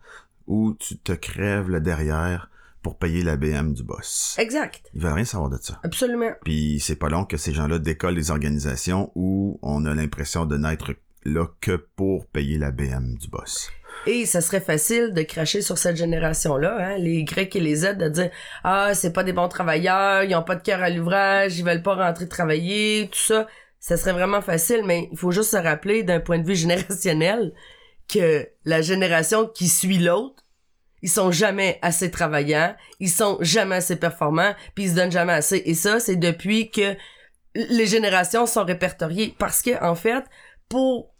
où 0.46 0.74
tu 0.74 0.98
te 0.98 1.12
crèves 1.12 1.68
le 1.68 1.80
derrière 1.80 2.50
pour 2.82 2.98
payer 2.98 3.22
la 3.22 3.36
BM 3.36 3.72
du 3.74 3.82
boss. 3.82 4.36
Exact. 4.38 4.90
Ils 4.94 5.00
veulent 5.00 5.12
rien 5.12 5.24
savoir 5.24 5.50
de 5.50 5.58
ça. 5.60 5.78
Absolument. 5.82 6.32
Puis 6.44 6.80
c'est 6.80 6.96
pas 6.96 7.08
long 7.08 7.24
que 7.24 7.36
ces 7.36 7.52
gens-là 7.52 7.78
décollent 7.78 8.14
les 8.14 8.30
organisations 8.30 9.10
où 9.14 9.58
on 9.62 9.84
a 9.84 9.94
l'impression 9.94 10.46
de 10.46 10.56
n'être 10.56 10.94
là 11.24 11.46
que 11.60 11.76
pour 11.96 12.26
payer 12.26 12.58
la 12.58 12.70
BM 12.70 13.16
du 13.16 13.28
boss. 13.28 13.70
Et 14.06 14.26
ça 14.26 14.40
serait 14.40 14.60
facile 14.60 15.12
de 15.12 15.22
cracher 15.22 15.60
sur 15.60 15.76
cette 15.76 15.96
génération-là, 15.96 16.76
hein, 16.78 16.98
les 16.98 17.24
Grecs 17.24 17.54
et 17.56 17.60
les 17.60 17.76
Z, 17.76 17.96
de 17.98 18.08
dire 18.08 18.30
ah 18.64 18.94
c'est 18.94 19.12
pas 19.12 19.24
des 19.24 19.32
bons 19.32 19.48
travailleurs, 19.48 20.22
ils 20.22 20.34
ont 20.34 20.42
pas 20.42 20.54
de 20.54 20.62
cœur 20.62 20.82
à 20.82 20.90
l'ouvrage, 20.90 21.58
ils 21.58 21.64
veulent 21.64 21.82
pas 21.82 21.94
rentrer 21.94 22.28
travailler, 22.28 23.08
tout 23.10 23.18
ça. 23.18 23.46
Ça 23.80 23.96
serait 23.96 24.12
vraiment 24.12 24.40
facile, 24.40 24.82
mais 24.84 25.08
il 25.12 25.18
faut 25.18 25.30
juste 25.30 25.50
se 25.50 25.56
rappeler 25.56 26.02
d'un 26.02 26.20
point 26.20 26.38
de 26.38 26.46
vue 26.46 26.54
générationnel 26.56 27.52
que 28.08 28.48
la 28.64 28.80
génération 28.80 29.46
qui 29.46 29.68
suit 29.68 29.98
l'autre, 29.98 30.42
ils 31.02 31.10
sont 31.10 31.30
jamais 31.30 31.78
assez 31.82 32.10
travaillants, 32.10 32.74
ils 33.00 33.10
sont 33.10 33.38
jamais 33.40 33.76
assez 33.76 33.96
performants, 33.96 34.54
puis 34.74 34.84
ils 34.84 34.90
se 34.90 34.94
donnent 34.94 35.12
jamais 35.12 35.32
assez. 35.32 35.62
Et 35.66 35.74
ça, 35.74 36.00
c'est 36.00 36.16
depuis 36.16 36.70
que 36.70 36.96
les 37.54 37.86
générations 37.86 38.46
sont 38.46 38.64
répertoriées, 38.64 39.34
parce 39.38 39.62
que 39.62 39.82
en 39.82 39.94
fait, 39.94 40.24
pour 40.68 41.14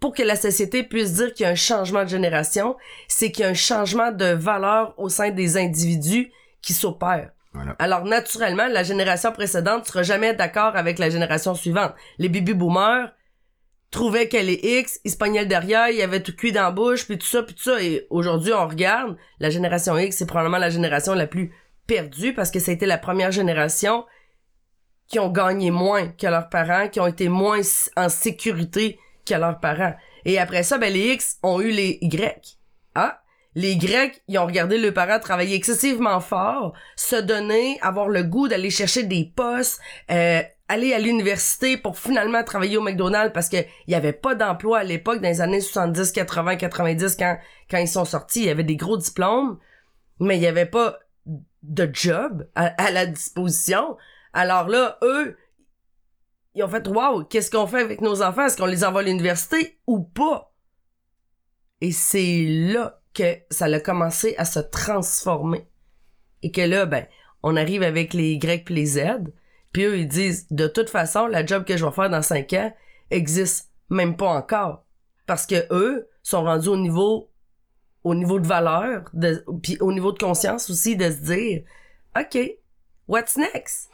pour 0.00 0.14
que 0.14 0.22
la 0.22 0.36
société 0.36 0.84
puisse 0.84 1.14
dire 1.14 1.34
qu'il 1.34 1.44
y 1.44 1.46
a 1.48 1.52
un 1.52 1.56
changement 1.56 2.04
de 2.04 2.08
génération, 2.08 2.76
c'est 3.08 3.32
qu'il 3.32 3.44
y 3.44 3.46
a 3.46 3.50
un 3.50 3.54
changement 3.54 4.12
de 4.12 4.26
valeur 4.26 4.94
au 4.96 5.08
sein 5.08 5.30
des 5.30 5.56
individus 5.56 6.30
qui 6.62 6.72
s'opère. 6.72 7.30
Voilà. 7.52 7.74
Alors, 7.78 8.04
naturellement, 8.04 8.68
la 8.68 8.82
génération 8.82 9.32
précédente 9.32 9.86
sera 9.86 10.02
jamais 10.02 10.34
d'accord 10.34 10.76
avec 10.76 10.98
la 10.98 11.10
génération 11.10 11.54
suivante. 11.54 11.94
Les 12.18 12.28
baby 12.28 12.54
boomers 12.54 13.10
trouvaient 13.90 14.28
qu'elle 14.28 14.50
est 14.50 14.62
X, 14.62 15.00
ils 15.04 15.10
se 15.10 15.16
pognaient 15.16 15.42
le 15.42 15.48
derrière, 15.48 15.88
il 15.88 16.00
avait 16.02 16.22
tout 16.22 16.34
cuit 16.34 16.52
dans 16.52 16.62
la 16.62 16.70
bouche, 16.70 17.06
puis 17.06 17.18
tout 17.18 17.26
ça, 17.26 17.42
puis 17.42 17.54
tout 17.54 17.62
ça. 17.62 17.82
Et 17.82 18.06
aujourd'hui, 18.10 18.52
on 18.52 18.66
regarde, 18.66 19.16
la 19.40 19.50
génération 19.50 19.96
X, 19.96 20.16
c'est 20.16 20.26
probablement 20.26 20.58
la 20.58 20.70
génération 20.70 21.14
la 21.14 21.26
plus 21.26 21.52
perdue 21.86 22.34
parce 22.34 22.50
que 22.50 22.60
c'était 22.60 22.86
la 22.86 22.98
première 22.98 23.32
génération 23.32 24.04
qui 25.08 25.18
ont 25.18 25.30
gagné 25.30 25.70
moins 25.70 26.08
que 26.08 26.26
leurs 26.26 26.50
parents, 26.50 26.88
qui 26.88 27.00
ont 27.00 27.06
été 27.06 27.28
moins 27.28 27.62
en 27.96 28.08
sécurité 28.08 28.98
que 29.26 29.34
leurs 29.34 29.58
parents. 29.58 29.94
Et 30.24 30.38
après 30.38 30.62
ça, 30.62 30.78
ben, 30.78 30.92
les 30.92 31.12
X 31.14 31.38
ont 31.42 31.60
eu 31.60 31.70
les 31.70 31.98
Y. 32.02 32.58
Ah, 32.94 33.22
les 33.54 33.72
Y, 33.72 34.22
ils 34.28 34.38
ont 34.38 34.46
regardé 34.46 34.76
leurs 34.76 34.92
parents 34.92 35.18
travailler 35.18 35.56
excessivement 35.56 36.20
fort, 36.20 36.74
se 36.94 37.16
donner, 37.16 37.78
avoir 37.80 38.08
le 38.08 38.22
goût 38.22 38.48
d'aller 38.48 38.70
chercher 38.70 39.02
des 39.04 39.32
postes, 39.34 39.80
euh, 40.10 40.42
aller 40.68 40.92
à 40.92 40.98
l'université 40.98 41.76
pour 41.76 41.98
finalement 41.98 42.44
travailler 42.44 42.76
au 42.76 42.82
McDonald's 42.82 43.32
parce 43.32 43.48
que 43.48 43.56
il 43.86 43.92
y 43.92 43.94
avait 43.94 44.12
pas 44.12 44.34
d'emploi 44.34 44.78
à 44.78 44.84
l'époque 44.84 45.20
dans 45.20 45.28
les 45.28 45.40
années 45.40 45.60
70, 45.60 46.12
80, 46.12 46.56
90 46.56 47.16
quand 47.16 47.38
quand 47.70 47.78
ils 47.78 47.88
sont 47.88 48.04
sortis, 48.04 48.40
il 48.40 48.46
y 48.46 48.50
avait 48.50 48.64
des 48.64 48.76
gros 48.76 48.96
diplômes, 48.96 49.58
mais 50.20 50.36
il 50.36 50.42
y 50.42 50.46
avait 50.46 50.66
pas 50.66 50.98
de 51.62 51.90
job 51.92 52.48
à, 52.54 52.66
à 52.82 52.90
la 52.90 53.06
disposition. 53.06 53.96
Alors 54.32 54.68
là, 54.68 54.98
eux, 55.02 55.36
ils 56.54 56.62
ont 56.62 56.68
fait 56.68 56.86
waouh, 56.86 57.24
qu'est-ce 57.24 57.50
qu'on 57.50 57.66
fait 57.66 57.80
avec 57.80 58.00
nos 58.00 58.22
enfants? 58.22 58.46
Est-ce 58.46 58.56
qu'on 58.56 58.66
les 58.66 58.84
envoie 58.84 59.00
à 59.00 59.04
l'université 59.04 59.78
ou 59.86 60.00
pas? 60.00 60.52
Et 61.80 61.92
c'est 61.92 62.44
là 62.46 63.00
que 63.14 63.36
ça 63.50 63.66
a 63.66 63.80
commencé 63.80 64.34
à 64.38 64.44
se 64.44 64.60
transformer. 64.60 65.68
Et 66.42 66.50
que 66.50 66.60
là, 66.60 66.86
ben, 66.86 67.06
on 67.42 67.56
arrive 67.56 67.82
avec 67.82 68.14
les 68.14 68.32
Y 68.32 68.64
puis 68.64 68.74
les 68.74 68.86
Z, 68.86 69.00
eux, 69.84 69.98
ils 69.98 70.08
disent, 70.08 70.46
de 70.50 70.66
toute 70.66 70.90
façon, 70.90 71.26
la 71.26 71.44
job 71.44 71.64
que 71.64 71.76
je 71.76 71.84
vais 71.84 71.92
faire 71.92 72.10
dans 72.10 72.22
cinq 72.22 72.52
ans 72.52 72.72
existe 73.10 73.70
même 73.90 74.16
pas 74.16 74.28
encore. 74.28 74.84
Parce 75.26 75.46
que 75.46 75.66
eux 75.72 76.08
sont 76.22 76.42
rendus 76.42 76.68
au 76.68 76.76
niveau, 76.76 77.30
au 78.04 78.14
niveau 78.14 78.38
de 78.40 78.46
valeur, 78.46 79.10
puis 79.62 79.78
au 79.80 79.92
niveau 79.92 80.12
de 80.12 80.18
conscience 80.18 80.70
aussi, 80.70 80.96
de 80.96 81.10
se 81.10 81.22
dire, 81.22 81.62
OK, 82.18 82.38
what's 83.06 83.36
next? 83.36 83.90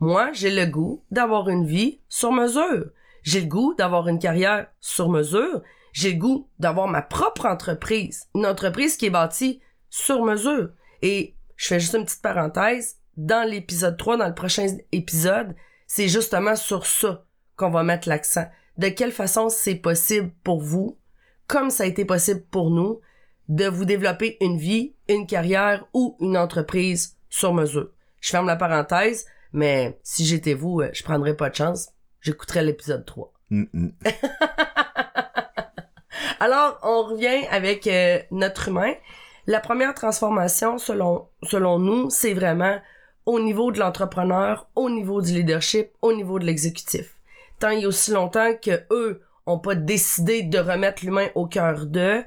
Moi, 0.00 0.32
j'ai 0.32 0.50
le 0.50 0.66
goût 0.66 1.04
d'avoir 1.10 1.48
une 1.48 1.66
vie 1.66 2.00
sur 2.08 2.32
mesure. 2.32 2.86
J'ai 3.22 3.40
le 3.40 3.48
goût 3.48 3.74
d'avoir 3.74 4.08
une 4.08 4.18
carrière 4.18 4.68
sur 4.80 5.08
mesure. 5.08 5.62
J'ai 5.92 6.12
le 6.12 6.18
goût 6.18 6.48
d'avoir 6.58 6.86
ma 6.86 7.02
propre 7.02 7.46
entreprise. 7.46 8.28
Une 8.34 8.46
entreprise 8.46 8.96
qui 8.96 9.06
est 9.06 9.10
bâtie 9.10 9.60
sur 9.90 10.24
mesure. 10.24 10.70
Et 11.02 11.34
je 11.56 11.66
fais 11.66 11.80
juste 11.80 11.94
une 11.94 12.04
petite 12.04 12.22
parenthèse. 12.22 12.97
Dans 13.18 13.50
l'épisode 13.50 13.96
3, 13.96 14.18
dans 14.18 14.28
le 14.28 14.34
prochain 14.34 14.68
épisode, 14.92 15.56
c'est 15.88 16.06
justement 16.06 16.54
sur 16.54 16.86
ça 16.86 17.24
qu'on 17.56 17.68
va 17.68 17.82
mettre 17.82 18.08
l'accent. 18.08 18.46
De 18.76 18.90
quelle 18.90 19.10
façon 19.10 19.48
c'est 19.48 19.74
possible 19.74 20.30
pour 20.44 20.60
vous, 20.60 20.96
comme 21.48 21.70
ça 21.70 21.82
a 21.82 21.86
été 21.86 22.04
possible 22.04 22.44
pour 22.52 22.70
nous, 22.70 23.00
de 23.48 23.66
vous 23.66 23.84
développer 23.84 24.36
une 24.40 24.56
vie, 24.56 24.94
une 25.08 25.26
carrière 25.26 25.84
ou 25.92 26.16
une 26.20 26.38
entreprise 26.38 27.16
sur 27.28 27.52
mesure. 27.52 27.90
Je 28.20 28.30
ferme 28.30 28.46
la 28.46 28.54
parenthèse, 28.54 29.26
mais 29.52 29.98
si 30.04 30.24
j'étais 30.24 30.54
vous, 30.54 30.80
euh, 30.80 30.90
je 30.92 31.02
prendrais 31.02 31.34
pas 31.34 31.50
de 31.50 31.56
chance. 31.56 31.88
J'écouterais 32.20 32.62
l'épisode 32.62 33.04
3. 33.04 33.32
Mm, 33.50 33.64
mm. 33.72 33.90
Alors, 36.38 36.78
on 36.84 37.02
revient 37.02 37.48
avec 37.50 37.88
euh, 37.88 38.20
notre 38.30 38.68
humain. 38.68 38.94
La 39.48 39.58
première 39.58 39.94
transformation, 39.94 40.78
selon, 40.78 41.26
selon 41.42 41.80
nous, 41.80 42.10
c'est 42.10 42.34
vraiment 42.34 42.78
au 43.28 43.40
niveau 43.40 43.70
de 43.72 43.78
l'entrepreneur, 43.78 44.70
au 44.74 44.88
niveau 44.88 45.20
du 45.20 45.34
leadership, 45.34 45.90
au 46.00 46.14
niveau 46.14 46.38
de 46.38 46.46
l'exécutif. 46.46 47.14
Tant 47.58 47.78
a 47.78 47.86
aussi 47.86 48.10
longtemps 48.10 48.54
que 48.54 48.82
eux 48.90 49.20
ont 49.44 49.58
pas 49.58 49.74
décidé 49.74 50.42
de 50.42 50.58
remettre 50.58 51.04
l'humain 51.04 51.28
au 51.34 51.46
cœur 51.46 51.84
d'eux, 51.84 52.24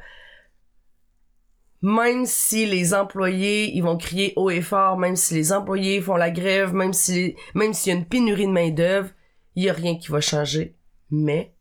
même 1.81 2.27
si 2.27 2.67
les 2.67 2.93
employés, 2.93 3.75
ils 3.75 3.81
vont 3.81 3.97
crier 3.97 4.33
haut 4.35 4.51
et 4.51 4.61
fort, 4.61 4.99
même 4.99 5.15
si 5.15 5.33
les 5.33 5.51
employés 5.51 6.01
font 6.01 6.17
la 6.17 6.29
grève, 6.29 6.71
même 6.75 6.93
si, 6.93 7.35
même 7.55 7.73
s'il 7.73 7.93
y 7.93 7.95
a 7.95 7.99
une 7.99 8.05
pénurie 8.05 8.45
de 8.45 8.51
main 8.51 8.69
d'œuvre, 8.69 9.09
il 9.55 9.63
y 9.63 9.69
a 9.71 9.73
rien 9.73 9.97
qui 9.97 10.11
va 10.11 10.21
changer. 10.21 10.75
Mais, 11.09 11.51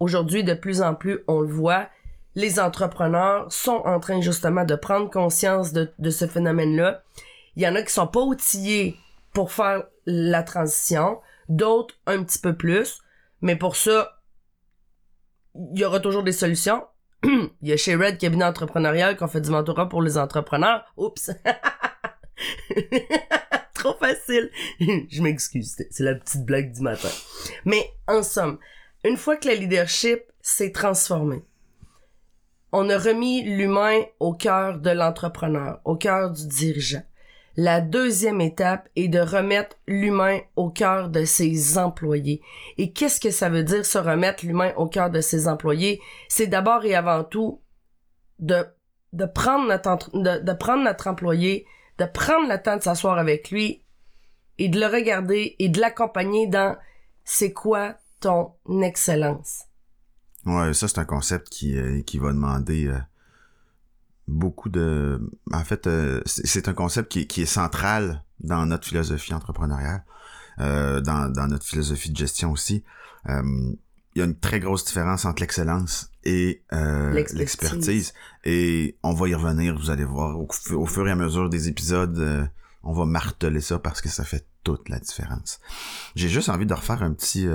aujourd'hui, 0.00 0.42
de 0.42 0.54
plus 0.54 0.82
en 0.82 0.96
plus, 0.96 1.20
on 1.28 1.42
le 1.42 1.52
voit, 1.52 1.88
les 2.34 2.58
entrepreneurs 2.58 3.52
sont 3.52 3.82
en 3.84 4.00
train 4.00 4.20
justement 4.20 4.64
de 4.64 4.74
prendre 4.74 5.08
conscience 5.08 5.72
de, 5.72 5.92
de 6.00 6.10
ce 6.10 6.26
phénomène-là. 6.26 7.04
Il 7.56 7.62
y 7.62 7.68
en 7.68 7.74
a 7.74 7.82
qui 7.82 7.92
sont 7.92 8.06
pas 8.06 8.20
outillés 8.20 8.96
pour 9.32 9.52
faire 9.52 9.84
la 10.06 10.42
transition, 10.42 11.20
d'autres 11.48 11.94
un 12.06 12.22
petit 12.22 12.38
peu 12.38 12.56
plus, 12.56 13.00
mais 13.40 13.56
pour 13.56 13.76
ça, 13.76 14.20
il 15.54 15.78
y 15.78 15.84
aura 15.84 16.00
toujours 16.00 16.22
des 16.22 16.32
solutions. 16.32 16.84
il 17.22 17.50
y 17.62 17.72
a 17.72 17.76
chez 17.76 17.94
Red 17.94 18.18
Cabinet 18.18 18.44
Entrepreneurial 18.44 19.16
qu'on 19.16 19.28
fait 19.28 19.40
du 19.40 19.50
mentorat 19.50 19.88
pour 19.88 20.02
les 20.02 20.18
entrepreneurs. 20.18 20.84
Oups! 20.96 21.30
Trop 23.74 23.94
facile. 23.94 24.50
Je 24.80 25.22
m'excuse, 25.22 25.76
c'est 25.90 26.04
la 26.04 26.14
petite 26.14 26.44
blague 26.44 26.72
du 26.72 26.82
matin. 26.82 27.08
Mais 27.64 27.90
en 28.06 28.22
somme, 28.22 28.58
une 29.04 29.16
fois 29.16 29.36
que 29.36 29.48
le 29.48 29.54
leadership 29.54 30.22
s'est 30.40 30.72
transformé, 30.72 31.44
on 32.72 32.88
a 32.88 32.98
remis 32.98 33.42
l'humain 33.42 34.02
au 34.20 34.32
cœur 34.32 34.78
de 34.78 34.90
l'entrepreneur, 34.90 35.80
au 35.84 35.96
cœur 35.96 36.30
du 36.30 36.46
dirigeant. 36.46 37.02
La 37.62 37.82
deuxième 37.82 38.40
étape 38.40 38.88
est 38.96 39.08
de 39.08 39.18
remettre 39.18 39.76
l'humain 39.86 40.38
au 40.56 40.70
cœur 40.70 41.10
de 41.10 41.26
ses 41.26 41.76
employés. 41.76 42.40
Et 42.78 42.94
qu'est-ce 42.94 43.20
que 43.20 43.30
ça 43.30 43.50
veut 43.50 43.64
dire 43.64 43.84
se 43.84 43.98
remettre 43.98 44.46
l'humain 44.46 44.72
au 44.78 44.86
cœur 44.86 45.10
de 45.10 45.20
ses 45.20 45.46
employés? 45.46 46.00
C'est 46.30 46.46
d'abord 46.46 46.86
et 46.86 46.94
avant 46.94 47.22
tout 47.22 47.60
de, 48.38 48.64
prendre 49.34 49.68
notre, 49.68 50.10
de, 50.14 50.52
prendre 50.54 50.84
notre 50.84 51.06
employé, 51.06 51.66
de 51.98 52.06
prendre 52.06 52.48
le 52.48 52.56
temps 52.62 52.78
de 52.78 52.82
s'asseoir 52.82 53.18
avec 53.18 53.50
lui 53.50 53.84
et 54.56 54.70
de 54.70 54.80
le 54.80 54.86
regarder 54.86 55.54
et 55.58 55.68
de 55.68 55.80
l'accompagner 55.82 56.46
dans 56.46 56.78
c'est 57.24 57.52
quoi 57.52 57.96
ton 58.20 58.54
excellence. 58.80 59.64
Ouais, 60.46 60.72
ça 60.72 60.88
c'est 60.88 60.98
un 60.98 61.04
concept 61.04 61.50
qui, 61.50 61.76
euh, 61.76 62.00
va 62.14 62.32
demander 62.32 62.86
euh, 62.86 62.98
beaucoup 64.30 64.68
de... 64.68 65.20
En 65.52 65.64
fait, 65.64 65.86
euh, 65.86 66.22
c'est 66.24 66.68
un 66.68 66.74
concept 66.74 67.10
qui, 67.10 67.26
qui, 67.26 67.42
est 67.42 67.46
central 67.46 68.24
dans 68.40 68.64
notre 68.66 68.86
philosophie 68.86 69.34
entrepreneuriale, 69.34 70.04
euh, 70.60 71.00
dans, 71.00 71.30
dans, 71.30 71.46
notre 71.48 71.66
philosophie 71.66 72.10
de 72.10 72.16
gestion 72.16 72.52
aussi. 72.52 72.84
Euh, 73.28 73.42
il 74.14 74.18
y 74.18 74.22
a 74.22 74.24
une 74.24 74.38
très 74.38 74.58
grosse 74.58 74.84
différence 74.84 75.24
entre 75.24 75.40
l'excellence 75.40 76.10
et 76.24 76.64
l'expertise. 76.72 78.12
Et 78.44 78.98
on 79.02 79.14
va 79.14 79.28
y 79.28 79.34
revenir, 79.34 79.78
vous 79.78 79.90
allez 79.90 80.04
voir, 80.04 80.38
au, 80.38 80.48
au 80.72 80.86
fur 80.86 81.06
et 81.06 81.10
à 81.10 81.16
mesure 81.16 81.48
des 81.48 81.68
épisodes, 81.68 82.50
on 82.82 82.92
va 82.92 83.04
marteler 83.04 83.60
ça 83.60 83.78
parce 83.78 84.00
que 84.00 84.08
ça 84.08 84.24
fait 84.24 84.46
toute 84.64 84.88
la 84.88 84.98
différence. 84.98 85.60
J'ai 86.16 86.28
juste 86.28 86.48
envie 86.48 86.66
de 86.66 86.74
refaire 86.74 87.02
un 87.02 87.12
petit 87.12 87.46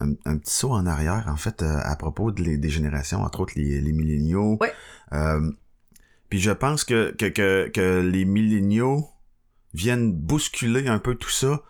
un, 0.00 0.38
petit 0.38 0.54
saut 0.54 0.72
en 0.72 0.86
arrière, 0.86 1.24
en 1.28 1.36
fait, 1.36 1.62
euh, 1.62 1.78
à 1.82 1.96
propos 1.96 2.30
de 2.30 2.56
des 2.56 2.68
générations, 2.68 3.22
entre 3.22 3.40
autres 3.40 3.54
les, 3.56 3.80
les 3.80 3.92
milléniaux. 3.92 4.58
Ouais. 4.60 4.72
Euh, 5.12 5.50
puis 6.28 6.40
je 6.40 6.50
pense 6.50 6.84
que, 6.84 7.12
que, 7.12 7.26
que, 7.26 7.68
que, 7.68 8.00
les 8.00 8.24
milléniaux 8.24 9.08
viennent 9.74 10.12
bousculer 10.12 10.88
un 10.88 10.98
peu 10.98 11.14
tout 11.14 11.30
ça. 11.30 11.62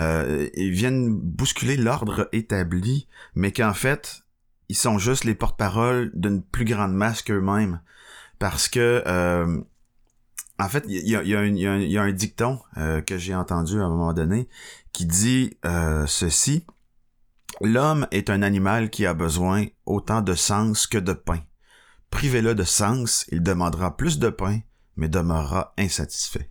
Euh, 0.00 0.48
ils 0.54 0.72
viennent 0.72 1.14
bousculer 1.14 1.76
l'ordre 1.76 2.28
établi, 2.32 3.08
mais 3.34 3.52
qu'en 3.52 3.74
fait, 3.74 4.22
ils 4.68 4.76
sont 4.76 4.98
juste 4.98 5.24
les 5.24 5.34
porte-parole 5.34 6.10
d'une 6.14 6.42
plus 6.42 6.64
grande 6.64 6.94
masse 6.94 7.22
qu'eux-mêmes. 7.22 7.80
Parce 8.38 8.68
que, 8.68 9.02
euh, 9.06 9.60
en 10.58 10.68
fait, 10.68 10.84
il 10.88 11.06
y 11.06 11.16
a, 11.16 11.22
y, 11.22 11.34
a 11.34 11.44
y, 11.44 11.66
a 11.66 11.76
y 11.78 11.98
a, 11.98 12.02
un 12.02 12.12
dicton 12.12 12.60
euh, 12.78 13.00
que 13.00 13.18
j'ai 13.18 13.34
entendu 13.34 13.80
à 13.80 13.84
un 13.84 13.88
moment 13.88 14.12
donné 14.12 14.48
qui 14.92 15.06
dit 15.06 15.56
euh, 15.64 16.06
ceci. 16.06 16.64
L'homme 17.62 18.06
est 18.10 18.30
un 18.30 18.40
animal 18.40 18.88
qui 18.88 19.04
a 19.04 19.12
besoin 19.12 19.66
autant 19.84 20.22
de 20.22 20.34
sens 20.34 20.86
que 20.86 20.96
de 20.96 21.12
pain. 21.12 21.40
Privez-le 22.08 22.54
de 22.54 22.64
sens, 22.64 23.26
il 23.30 23.42
demandera 23.42 23.98
plus 23.98 24.18
de 24.18 24.30
pain, 24.30 24.60
mais 24.96 25.08
demeurera 25.08 25.74
insatisfait. 25.76 26.48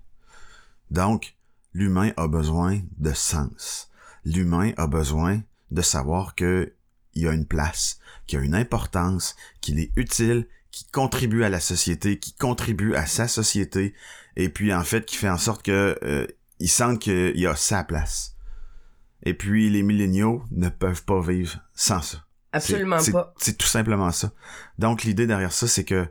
Donc, 0.91 1.36
l'humain 1.74 2.12
a 2.15 2.28
besoin 2.28 2.82
de 3.00 3.12
sens. 3.13 3.89
L'humain 4.24 4.72
a 4.78 4.86
besoin 4.86 5.41
de 5.72 5.82
savoir 5.82 6.36
qu'il 6.36 6.74
y 7.15 7.28
a 7.28 7.34
une 7.34 7.48
place, 7.48 8.00
qu'il 8.28 8.38
a 8.38 8.43
une 8.43 8.56
importance, 8.56 9.36
qu'il 9.62 9.80
est 9.80 9.91
utile, 9.95 10.48
qui 10.69 10.86
contribue 10.91 11.43
à 11.43 11.50
la 11.50 11.60
société, 11.60 12.19
qui 12.19 12.34
contribue 12.34 12.93
à 12.93 13.08
sa 13.08 13.28
société, 13.28 13.95
et 14.36 14.50
puis 14.50 14.72
en 14.74 14.84
fait 14.84 15.08
qui 15.08 15.15
fait 15.15 15.30
en 15.30 15.39
sorte 15.39 15.63
que 15.63 15.98
euh, 16.04 16.28
il 16.60 16.69
sent 16.69 17.00
qu'il 17.00 17.39
y 17.39 17.48
a 17.48 17.56
sa 17.56 17.84
place. 17.84 18.36
Et 19.23 19.34
puis, 19.34 19.69
les 19.69 19.84
milléniaux 19.84 20.43
ne 20.51 20.69
peuvent 20.69 21.03
pas 21.03 21.21
vivre 21.21 21.60
sans 21.73 22.01
ça. 22.01 22.25
Absolument 22.51 22.97
pas. 23.12 23.34
C'est 23.38 23.58
tout 23.58 23.67
simplement 23.67 24.12
ça. 24.12 24.32
Donc, 24.77 25.03
l'idée 25.03 25.27
derrière 25.27 25.51
ça, 25.51 25.67
c'est 25.67 25.84
que 25.84 26.08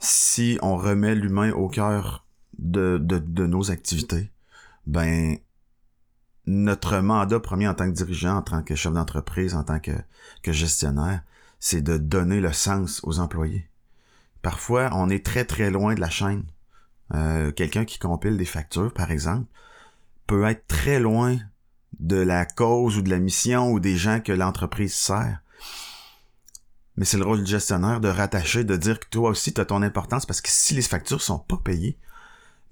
si 0.00 0.58
on 0.62 0.76
remet 0.76 1.14
l'humain 1.14 1.52
au 1.52 1.68
cœur 1.68 2.26
de, 2.58 2.98
de, 3.00 3.18
de, 3.18 3.46
nos 3.46 3.70
activités, 3.70 4.32
ben, 4.86 5.36
notre 6.46 6.98
mandat 6.98 7.38
premier 7.38 7.68
en 7.68 7.74
tant 7.74 7.86
que 7.86 7.94
dirigeant, 7.94 8.38
en 8.38 8.42
tant 8.42 8.62
que 8.62 8.74
chef 8.74 8.92
d'entreprise, 8.92 9.54
en 9.54 9.62
tant 9.62 9.78
que, 9.78 9.92
que 10.42 10.52
gestionnaire, 10.52 11.22
c'est 11.60 11.82
de 11.82 11.96
donner 11.96 12.40
le 12.40 12.52
sens 12.52 13.00
aux 13.04 13.20
employés. 13.20 13.68
Parfois, 14.42 14.90
on 14.92 15.08
est 15.08 15.24
très 15.24 15.44
très 15.44 15.70
loin 15.70 15.94
de 15.94 16.00
la 16.00 16.10
chaîne. 16.10 16.44
Euh, 17.14 17.52
Quelqu'un 17.52 17.84
qui 17.84 18.00
compile 18.00 18.36
des 18.36 18.44
factures, 18.44 18.92
par 18.92 19.12
exemple, 19.12 19.46
peut 20.26 20.44
être 20.46 20.66
très 20.66 20.98
loin 20.98 21.38
de 22.00 22.16
la 22.16 22.44
cause 22.44 22.98
ou 22.98 23.02
de 23.02 23.10
la 23.10 23.18
mission 23.18 23.70
ou 23.70 23.80
des 23.80 23.96
gens 23.96 24.20
que 24.20 24.32
l'entreprise 24.32 24.94
sert. 24.94 25.38
Mais 26.96 27.04
c'est 27.04 27.16
le 27.16 27.24
rôle 27.24 27.42
du 27.42 27.50
gestionnaire 27.50 28.00
de 28.00 28.08
rattacher, 28.08 28.64
de 28.64 28.76
dire 28.76 29.00
que 29.00 29.08
toi 29.08 29.30
aussi 29.30 29.54
tu 29.54 29.60
as 29.60 29.64
ton 29.64 29.82
importance 29.82 30.26
parce 30.26 30.40
que 30.40 30.50
si 30.50 30.74
les 30.74 30.82
factures 30.82 31.22
sont 31.22 31.38
pas 31.38 31.58
payées, 31.62 31.98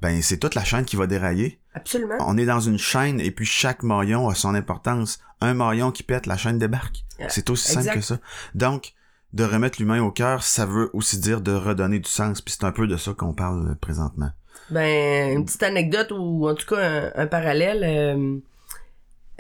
ben 0.01 0.21
c'est 0.23 0.39
toute 0.39 0.55
la 0.55 0.65
chaîne 0.65 0.85
qui 0.85 0.97
va 0.97 1.07
dérailler. 1.07 1.59
Absolument. 1.75 2.17
On 2.21 2.37
est 2.37 2.47
dans 2.47 2.61
une 2.61 2.79
chaîne 2.79 3.21
et 3.21 3.31
puis 3.31 3.47
chaque 3.47 3.83
maillon 3.83 4.29
a 4.29 4.35
son 4.35 4.55
importance. 4.55 5.21
Un 5.41 5.55
maillon 5.55 5.91
qui 5.91 6.03
pète, 6.03 6.27
la 6.27 6.37
chaîne 6.37 6.59
débarque. 6.59 7.05
Euh, 7.21 7.27
c'est 7.29 7.49
aussi 7.51 7.73
simple 7.73 7.95
que 7.95 8.01
ça. 8.01 8.19
Donc, 8.55 8.95
de 9.33 9.45
remettre 9.45 9.79
l'humain 9.79 10.03
au 10.03 10.11
cœur, 10.11 10.43
ça 10.43 10.67
veut 10.67 10.91
aussi 10.93 11.19
dire 11.19 11.41
de 11.41 11.53
redonner 11.53 11.99
du 11.99 12.11
sens. 12.11 12.41
Puis 12.41 12.57
c'est 12.59 12.67
un 12.67 12.73
peu 12.73 12.87
de 12.87 12.97
ça 12.97 13.15
qu'on 13.15 13.33
parle 13.33 13.77
présentement. 13.77 14.31
Ben, 14.71 15.33
une 15.33 15.45
petite 15.45 15.63
anecdote 15.63 16.13
ou 16.13 16.49
en 16.49 16.55
tout 16.55 16.67
cas 16.67 17.13
un, 17.15 17.27
parallèle. 17.27 17.85
Euh, 17.85 18.39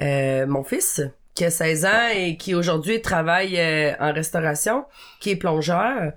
euh, 0.03 0.47
mon 0.47 0.65
fils, 0.65 1.03
qui 1.35 1.45
a 1.45 1.51
16 1.51 1.85
ans 1.85 2.09
et 2.15 2.37
qui 2.37 2.55
aujourd'hui 2.55 3.01
travaille 3.01 3.59
euh, 3.59 3.93
en 4.01 4.13
restauration, 4.13 4.85
qui 5.21 5.31
est 5.31 5.37
plongeur. 5.37 6.13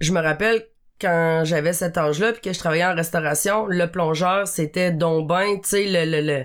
Je 0.00 0.12
me 0.12 0.20
rappelle 0.20 0.66
quand 1.00 1.42
j'avais 1.44 1.72
cet 1.72 1.98
âge-là 1.98 2.32
puis 2.32 2.40
que 2.40 2.52
je 2.52 2.58
travaillais 2.58 2.84
en 2.84 2.94
restauration, 2.94 3.66
le 3.66 3.90
plongeur 3.90 4.46
c'était 4.46 4.92
donc 4.92 5.28
ben, 5.28 5.60
tu 5.60 5.68
sais 5.68 5.86
le, 5.86 6.10
le, 6.10 6.26
le 6.26 6.44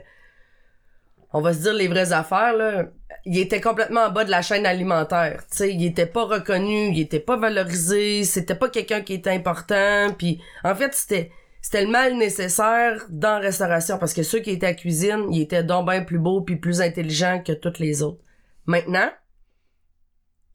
on 1.32 1.41
va 1.41 1.54
se 1.54 1.60
dire 1.60 1.73
les 1.73 1.88
vraies 1.88 2.12
affaires 2.12 2.54
là, 2.54 2.86
il 3.25 3.38
était 3.38 3.62
complètement 3.62 4.06
en 4.06 4.12
bas 4.12 4.25
de 4.25 4.32
la 4.32 4.41
chaîne 4.41 4.65
alimentaire, 4.65 5.43
tu 5.52 5.58
sais, 5.58 5.73
il 5.73 5.86
était 5.86 6.08
pas 6.08 6.23
reconnu, 6.23 6.89
il 6.89 6.99
était 6.99 7.19
pas 7.19 7.38
valorisé, 7.38 8.23
c'était 8.23 8.56
pas 8.56 8.69
quelqu'un 8.69 9.02
qui 9.02 9.13
était 9.13 9.30
important 9.32 10.13
puis 10.17 10.41
en 10.63 10.75
fait 10.75 10.93
c'était 10.93 11.32
c'était 11.61 11.83
le 11.83 11.91
mal 11.91 12.17
nécessaire 12.17 13.05
dans 13.09 13.33
la 13.33 13.39
restauration 13.39 13.97
parce 13.97 14.13
que 14.13 14.23
ceux 14.23 14.39
qui 14.39 14.51
étaient 14.51 14.67
à 14.67 14.73
cuisine, 14.73 15.25
ils 15.31 15.41
étaient 15.41 15.63
donc 15.63 15.89
bien 15.89 16.03
plus 16.03 16.19
beaux 16.19 16.41
puis 16.41 16.55
plus 16.55 16.81
intelligents 16.81 17.41
que 17.43 17.51
tous 17.51 17.79
les 17.79 18.01
autres. 18.01 18.23
Maintenant, 18.65 19.09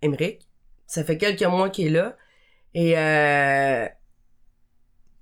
Émeric, 0.02 0.48
ça 0.86 1.04
fait 1.04 1.18
quelques 1.18 1.42
mois 1.42 1.70
qu'il 1.70 1.88
est 1.88 1.90
là 1.90 2.16
et 2.74 2.98
euh, 2.98 3.86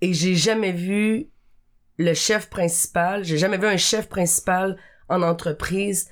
et 0.00 0.12
j'ai 0.14 0.34
jamais 0.34 0.72
vu 0.72 1.30
le 1.98 2.14
chef 2.14 2.48
principal, 2.48 3.24
j'ai 3.24 3.38
jamais 3.38 3.58
vu 3.58 3.66
un 3.66 3.76
chef 3.76 4.08
principal 4.08 4.76
en 5.08 5.22
entreprise 5.22 6.08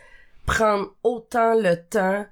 prendre 0.46 0.94
autant 1.02 1.54
le 1.54 1.76
temps 1.76 2.26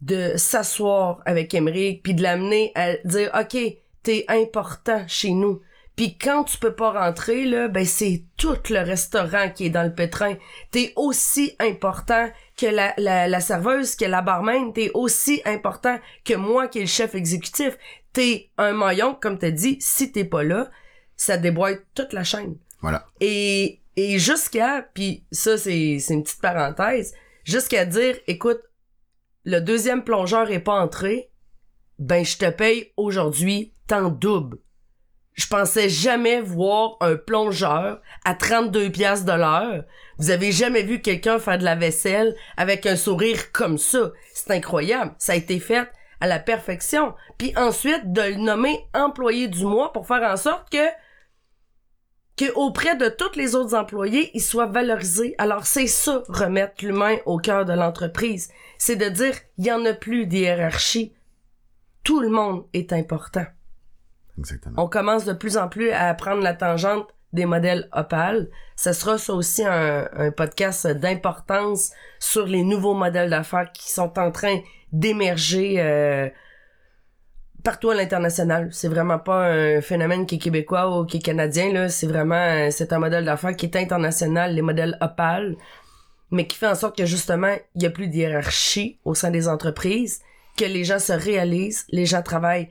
de 0.00 0.32
s'asseoir 0.36 1.20
avec 1.26 1.52
Emmerich 1.52 2.02
puis 2.02 2.14
de 2.14 2.22
l'amener 2.22 2.72
à 2.74 2.96
dire 3.04 3.30
OK, 3.38 3.56
t'es 4.02 4.24
important 4.28 5.04
chez 5.06 5.30
nous. 5.30 5.60
Puis 5.96 6.16
quand 6.16 6.44
tu 6.44 6.56
peux 6.58 6.74
pas 6.74 6.92
rentrer 6.92 7.44
là, 7.44 7.68
ben 7.68 7.84
c'est 7.84 8.24
tout 8.36 8.56
le 8.70 8.78
restaurant 8.78 9.50
qui 9.50 9.66
est 9.66 9.70
dans 9.70 9.82
le 9.82 9.94
pétrin. 9.94 10.36
T'es 10.70 10.92
aussi 10.96 11.54
important 11.60 12.30
que 12.56 12.66
la, 12.66 12.94
la, 12.96 13.28
la 13.28 13.40
serveuse, 13.40 13.96
que 13.96 14.06
la 14.06 14.22
barmaid, 14.22 14.72
t'es 14.72 14.90
aussi 14.94 15.42
important 15.44 15.98
que 16.24 16.34
moi 16.34 16.68
qui 16.68 16.78
est 16.78 16.82
le 16.82 16.86
chef 16.86 17.14
exécutif. 17.14 17.76
T'es 18.12 18.50
un 18.56 18.72
maillon, 18.72 19.14
comme 19.14 19.38
t'as 19.38 19.50
dit, 19.50 19.76
si 19.80 20.10
t'es 20.10 20.24
pas 20.24 20.42
là, 20.42 20.70
ça 21.16 21.36
déboîte 21.36 21.82
toute 21.94 22.12
la 22.12 22.24
chaîne. 22.24 22.56
Voilà. 22.80 23.04
Et, 23.20 23.80
et 23.96 24.18
jusqu'à, 24.18 24.88
puis 24.94 25.24
ça 25.30 25.58
c'est 25.58 25.98
c'est 25.98 26.14
une 26.14 26.22
petite 26.22 26.40
parenthèse, 26.40 27.14
jusqu'à 27.44 27.84
dire, 27.84 28.16
écoute, 28.26 28.60
le 29.44 29.60
deuxième 29.60 30.02
plongeur 30.02 30.50
est 30.50 30.60
pas 30.60 30.80
entré, 30.80 31.30
ben 31.98 32.24
je 32.24 32.38
te 32.38 32.48
paye 32.48 32.92
aujourd'hui 32.96 33.74
tant 33.86 34.08
double. 34.08 34.58
Je 35.40 35.46
pensais 35.46 35.88
jamais 35.88 36.42
voir 36.42 36.98
un 37.00 37.16
plongeur 37.16 38.02
à 38.26 38.34
32 38.34 38.90
pièces 38.90 39.24
de 39.24 39.32
l'heure. 39.32 39.84
Vous 40.18 40.28
avez 40.28 40.52
jamais 40.52 40.82
vu 40.82 41.00
quelqu'un 41.00 41.38
faire 41.38 41.56
de 41.56 41.64
la 41.64 41.76
vaisselle 41.76 42.36
avec 42.58 42.84
un 42.84 42.94
sourire 42.94 43.50
comme 43.50 43.78
ça. 43.78 44.12
C'est 44.34 44.50
incroyable. 44.50 45.14
Ça 45.16 45.32
a 45.32 45.36
été 45.36 45.58
fait 45.58 45.88
à 46.20 46.26
la 46.26 46.40
perfection. 46.40 47.14
Puis 47.38 47.54
ensuite, 47.56 48.12
de 48.12 48.20
le 48.20 48.34
nommer 48.34 48.84
employé 48.92 49.48
du 49.48 49.64
mois 49.64 49.94
pour 49.94 50.06
faire 50.06 50.30
en 50.30 50.36
sorte 50.36 50.68
que 50.70 50.86
que 52.36 52.52
auprès 52.52 52.96
de 52.96 53.08
tous 53.08 53.38
les 53.38 53.54
autres 53.54 53.74
employés, 53.74 54.30
il 54.34 54.42
soit 54.42 54.66
valorisé. 54.66 55.34
Alors 55.38 55.64
c'est 55.64 55.86
ça, 55.86 56.22
remettre 56.28 56.84
l'humain 56.84 57.16
au 57.24 57.38
cœur 57.38 57.64
de 57.64 57.72
l'entreprise. 57.72 58.50
C'est 58.76 58.96
de 58.96 59.08
dire, 59.08 59.36
il 59.56 59.64
y 59.64 59.72
en 59.72 59.86
a 59.86 59.94
plus 59.94 60.26
d'hierarchie. 60.26 61.14
Tout 62.04 62.20
le 62.20 62.28
monde 62.28 62.66
est 62.74 62.92
important. 62.92 63.46
On 64.76 64.88
commence 64.88 65.24
de 65.24 65.32
plus 65.32 65.56
en 65.56 65.68
plus 65.68 65.90
à 65.90 66.12
prendre 66.14 66.42
la 66.42 66.54
tangente 66.54 67.08
des 67.32 67.46
modèles 67.46 67.88
Opal. 67.92 68.48
Ce 68.76 68.92
sera 68.92 69.16
aussi 69.34 69.64
un, 69.64 70.30
podcast 70.36 70.86
d'importance 70.86 71.92
sur 72.18 72.46
les 72.46 72.64
nouveaux 72.64 72.94
modèles 72.94 73.30
d'affaires 73.30 73.70
qui 73.72 73.90
sont 73.90 74.18
en 74.18 74.30
train 74.30 74.60
d'émerger 74.92 75.76
euh, 75.78 76.28
partout 77.62 77.90
à 77.90 77.94
l'international. 77.94 78.68
C'est 78.72 78.88
vraiment 78.88 79.18
pas 79.18 79.46
un 79.46 79.80
phénomène 79.80 80.26
qui 80.26 80.36
est 80.36 80.38
québécois 80.38 80.98
ou 80.98 81.04
qui 81.04 81.18
est 81.18 81.20
canadien. 81.20 81.88
C'est 81.88 82.06
vraiment 82.06 82.34
euh, 82.34 82.68
c'est 82.70 82.92
un 82.92 82.98
modèle 82.98 83.24
d'affaires 83.24 83.54
qui 83.54 83.66
est 83.66 83.76
international, 83.76 84.54
les 84.54 84.62
modèles 84.62 84.96
Opal, 85.00 85.56
mais 86.30 86.46
qui 86.46 86.56
fait 86.56 86.68
en 86.68 86.74
sorte 86.74 86.96
que 86.96 87.06
justement 87.06 87.54
il 87.74 87.82
y 87.82 87.86
a 87.86 87.90
plus 87.90 88.08
de 88.08 88.14
hiérarchie 88.14 88.98
au 89.04 89.14
sein 89.14 89.30
des 89.30 89.46
entreprises, 89.48 90.20
que 90.56 90.64
les 90.64 90.84
gens 90.84 90.98
se 90.98 91.12
réalisent, 91.12 91.86
les 91.90 92.06
gens 92.06 92.22
travaillent 92.22 92.68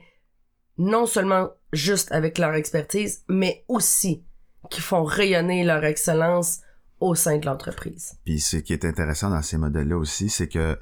non 0.80 1.04
seulement 1.04 1.50
juste 1.72 2.10
avec 2.10 2.38
leur 2.38 2.54
expertise, 2.54 3.22
mais 3.28 3.64
aussi 3.68 4.24
qui 4.70 4.80
font 4.80 5.04
rayonner 5.04 5.62
leur 5.62 5.84
excellence 5.84 6.60
au 7.00 7.14
sein 7.14 7.38
de 7.38 7.46
l'entreprise. 7.46 8.14
Puis 8.24 8.40
ce 8.40 8.56
qui 8.56 8.72
est 8.72 8.84
intéressant 8.84 9.30
dans 9.30 9.42
ces 9.42 9.58
modèles-là 9.58 9.96
aussi, 9.96 10.30
c'est 10.30 10.48
que 10.48 10.78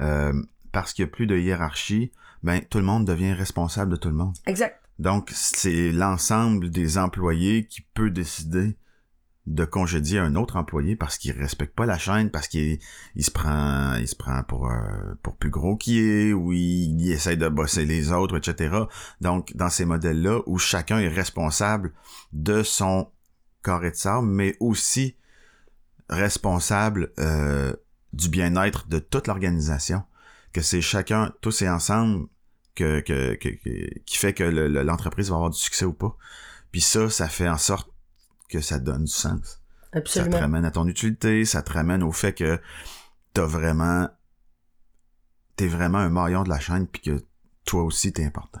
euh, 0.00 0.32
parce 0.72 0.94
qu'il 0.94 1.04
y 1.04 1.08
a 1.08 1.10
plus 1.10 1.26
de 1.26 1.36
hiérarchie, 1.36 2.12
ben 2.42 2.60
tout 2.70 2.78
le 2.78 2.84
monde 2.84 3.06
devient 3.06 3.34
responsable 3.34 3.92
de 3.92 3.96
tout 3.96 4.08
le 4.08 4.14
monde. 4.14 4.34
Exact. 4.46 4.80
Donc 4.98 5.30
c'est 5.34 5.92
l'ensemble 5.92 6.70
des 6.70 6.96
employés 6.96 7.66
qui 7.66 7.82
peut 7.94 8.10
décider 8.10 8.76
de 9.46 9.64
congédier 9.64 10.20
un 10.20 10.36
autre 10.36 10.54
employé 10.56 10.94
parce 10.94 11.18
qu'il 11.18 11.32
respecte 11.32 11.74
pas 11.74 11.84
la 11.84 11.98
chaîne, 11.98 12.30
parce 12.30 12.46
qu'il 12.46 12.78
il 13.16 13.24
se 13.24 13.30
prend, 13.32 13.96
il 13.96 14.06
se 14.06 14.14
prend 14.14 14.42
pour 14.44 14.70
euh, 14.70 15.14
pour 15.22 15.36
plus 15.36 15.50
gros 15.50 15.76
qu'il 15.76 15.98
est, 15.98 16.32
ou 16.32 16.52
il, 16.52 17.00
il 17.00 17.10
essaie 17.10 17.36
de 17.36 17.48
bosser 17.48 17.84
les 17.84 18.12
autres, 18.12 18.36
etc. 18.36 18.84
Donc 19.20 19.56
dans 19.56 19.68
ces 19.68 19.84
modèles-là 19.84 20.40
où 20.46 20.58
chacun 20.58 20.98
est 21.00 21.08
responsable 21.08 21.92
de 22.32 22.62
son 22.62 23.10
carré 23.64 23.90
de 23.90 23.96
sable, 23.96 24.28
mais 24.28 24.56
aussi 24.60 25.16
responsable 26.08 27.12
euh, 27.18 27.72
du 28.12 28.28
bien-être 28.28 28.88
de 28.88 28.98
toute 28.98 29.26
l'organisation, 29.26 30.02
que 30.52 30.60
c'est 30.60 30.80
chacun, 30.82 31.32
tous 31.40 31.62
et 31.62 31.68
ensemble, 31.68 32.26
que, 32.74 33.00
que, 33.00 33.34
que, 33.34 33.48
qui 34.04 34.16
fait 34.16 34.34
que 34.34 34.44
le- 34.44 34.68
le- 34.68 34.82
l'entreprise 34.82 35.30
va 35.30 35.36
avoir 35.36 35.50
du 35.50 35.58
succès 35.58 35.84
ou 35.84 35.92
pas. 35.92 36.16
Puis 36.70 36.80
ça, 36.80 37.08
ça 37.10 37.28
fait 37.28 37.48
en 37.48 37.58
sorte 37.58 37.91
que 38.52 38.60
ça 38.60 38.78
donne 38.78 39.04
du 39.04 39.12
sens. 39.12 39.60
Ça 39.82 39.90
te 39.90 39.98
Absolument. 39.98 40.38
ramène 40.38 40.64
à 40.64 40.70
ton 40.70 40.86
utilité, 40.86 41.44
ça 41.44 41.62
te 41.62 41.72
ramène 41.72 42.02
au 42.02 42.12
fait 42.12 42.32
que 42.32 42.60
t'as 43.32 43.46
vraiment, 43.46 44.08
t'es 45.56 45.66
vraiment 45.66 45.98
un 45.98 46.10
maillon 46.10 46.44
de 46.44 46.48
la 46.50 46.60
chaîne 46.60 46.86
puis 46.86 47.02
que 47.02 47.24
toi 47.64 47.82
aussi 47.82 48.12
t'es 48.12 48.24
important. 48.24 48.60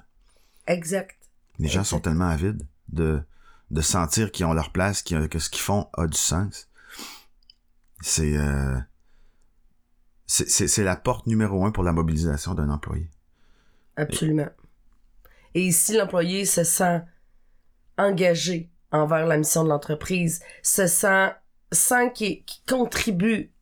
Exact. 0.66 1.16
Les 1.58 1.68
gens 1.68 1.84
sont 1.84 2.00
tellement 2.00 2.28
avides 2.28 2.66
de, 2.88 3.22
de 3.70 3.80
sentir 3.80 4.32
qu'ils 4.32 4.46
ont 4.46 4.54
leur 4.54 4.72
place, 4.72 5.02
que 5.02 5.38
ce 5.38 5.50
qu'ils 5.50 5.62
font 5.62 5.88
a 5.94 6.06
du 6.06 6.16
sens. 6.16 6.68
C'est, 8.00 8.36
euh, 8.36 8.78
c'est, 10.26 10.48
c'est, 10.48 10.82
la 10.82 10.96
porte 10.96 11.26
numéro 11.26 11.64
un 11.64 11.70
pour 11.70 11.84
la 11.84 11.92
mobilisation 11.92 12.54
d'un 12.54 12.68
employé. 12.68 13.08
Absolument. 13.96 14.48
Et 15.54 15.66
ici, 15.66 15.96
l'employé 15.96 16.46
se 16.46 16.64
sent 16.64 17.02
engagé 17.98 18.71
envers 18.92 19.26
la 19.26 19.36
mission 19.38 19.64
de 19.64 19.68
l'entreprise, 19.68 20.42
se 20.62 20.86
sent, 20.86 21.30
sent 21.72 22.12
qu'il 22.14 22.44
qu'il 22.44 22.62
contribue 22.68 23.52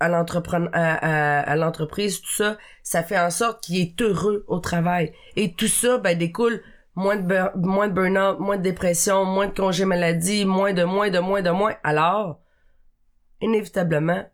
à 0.00 0.08
l'entrepren- 0.08 0.70
à, 0.72 0.94
à- 0.94 1.40
à 1.40 1.56
l'entreprise, 1.56 2.20
tout 2.20 2.32
ça, 2.32 2.58
ça 2.82 3.02
fait 3.02 3.18
en 3.18 3.30
sorte 3.30 3.62
qu'il 3.62 3.76
est 3.80 4.00
heureux 4.02 4.44
au 4.48 4.58
travail. 4.58 5.12
Et 5.36 5.54
tout 5.54 5.68
ça, 5.68 5.98
ben, 5.98 6.18
découle 6.18 6.62
moins 6.94 7.16
de, 7.16 7.22
bur- 7.22 7.52
moins 7.56 7.88
de 7.88 7.92
burn-out, 7.92 8.38
moins 8.40 8.56
de 8.56 8.62
dépression, 8.62 9.24
moins 9.24 9.46
de 9.48 9.54
congés 9.54 9.84
maladie, 9.84 10.44
moins 10.44 10.72
de 10.72 10.84
moins 10.84 11.10
de 11.10 11.18
moins 11.20 11.42
de 11.42 11.50
moins. 11.50 11.74
Alors, 11.84 12.40
inévitablement, 13.40 14.24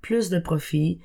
plus 0.00 0.30
de 0.30 0.38
profit, 0.38 1.00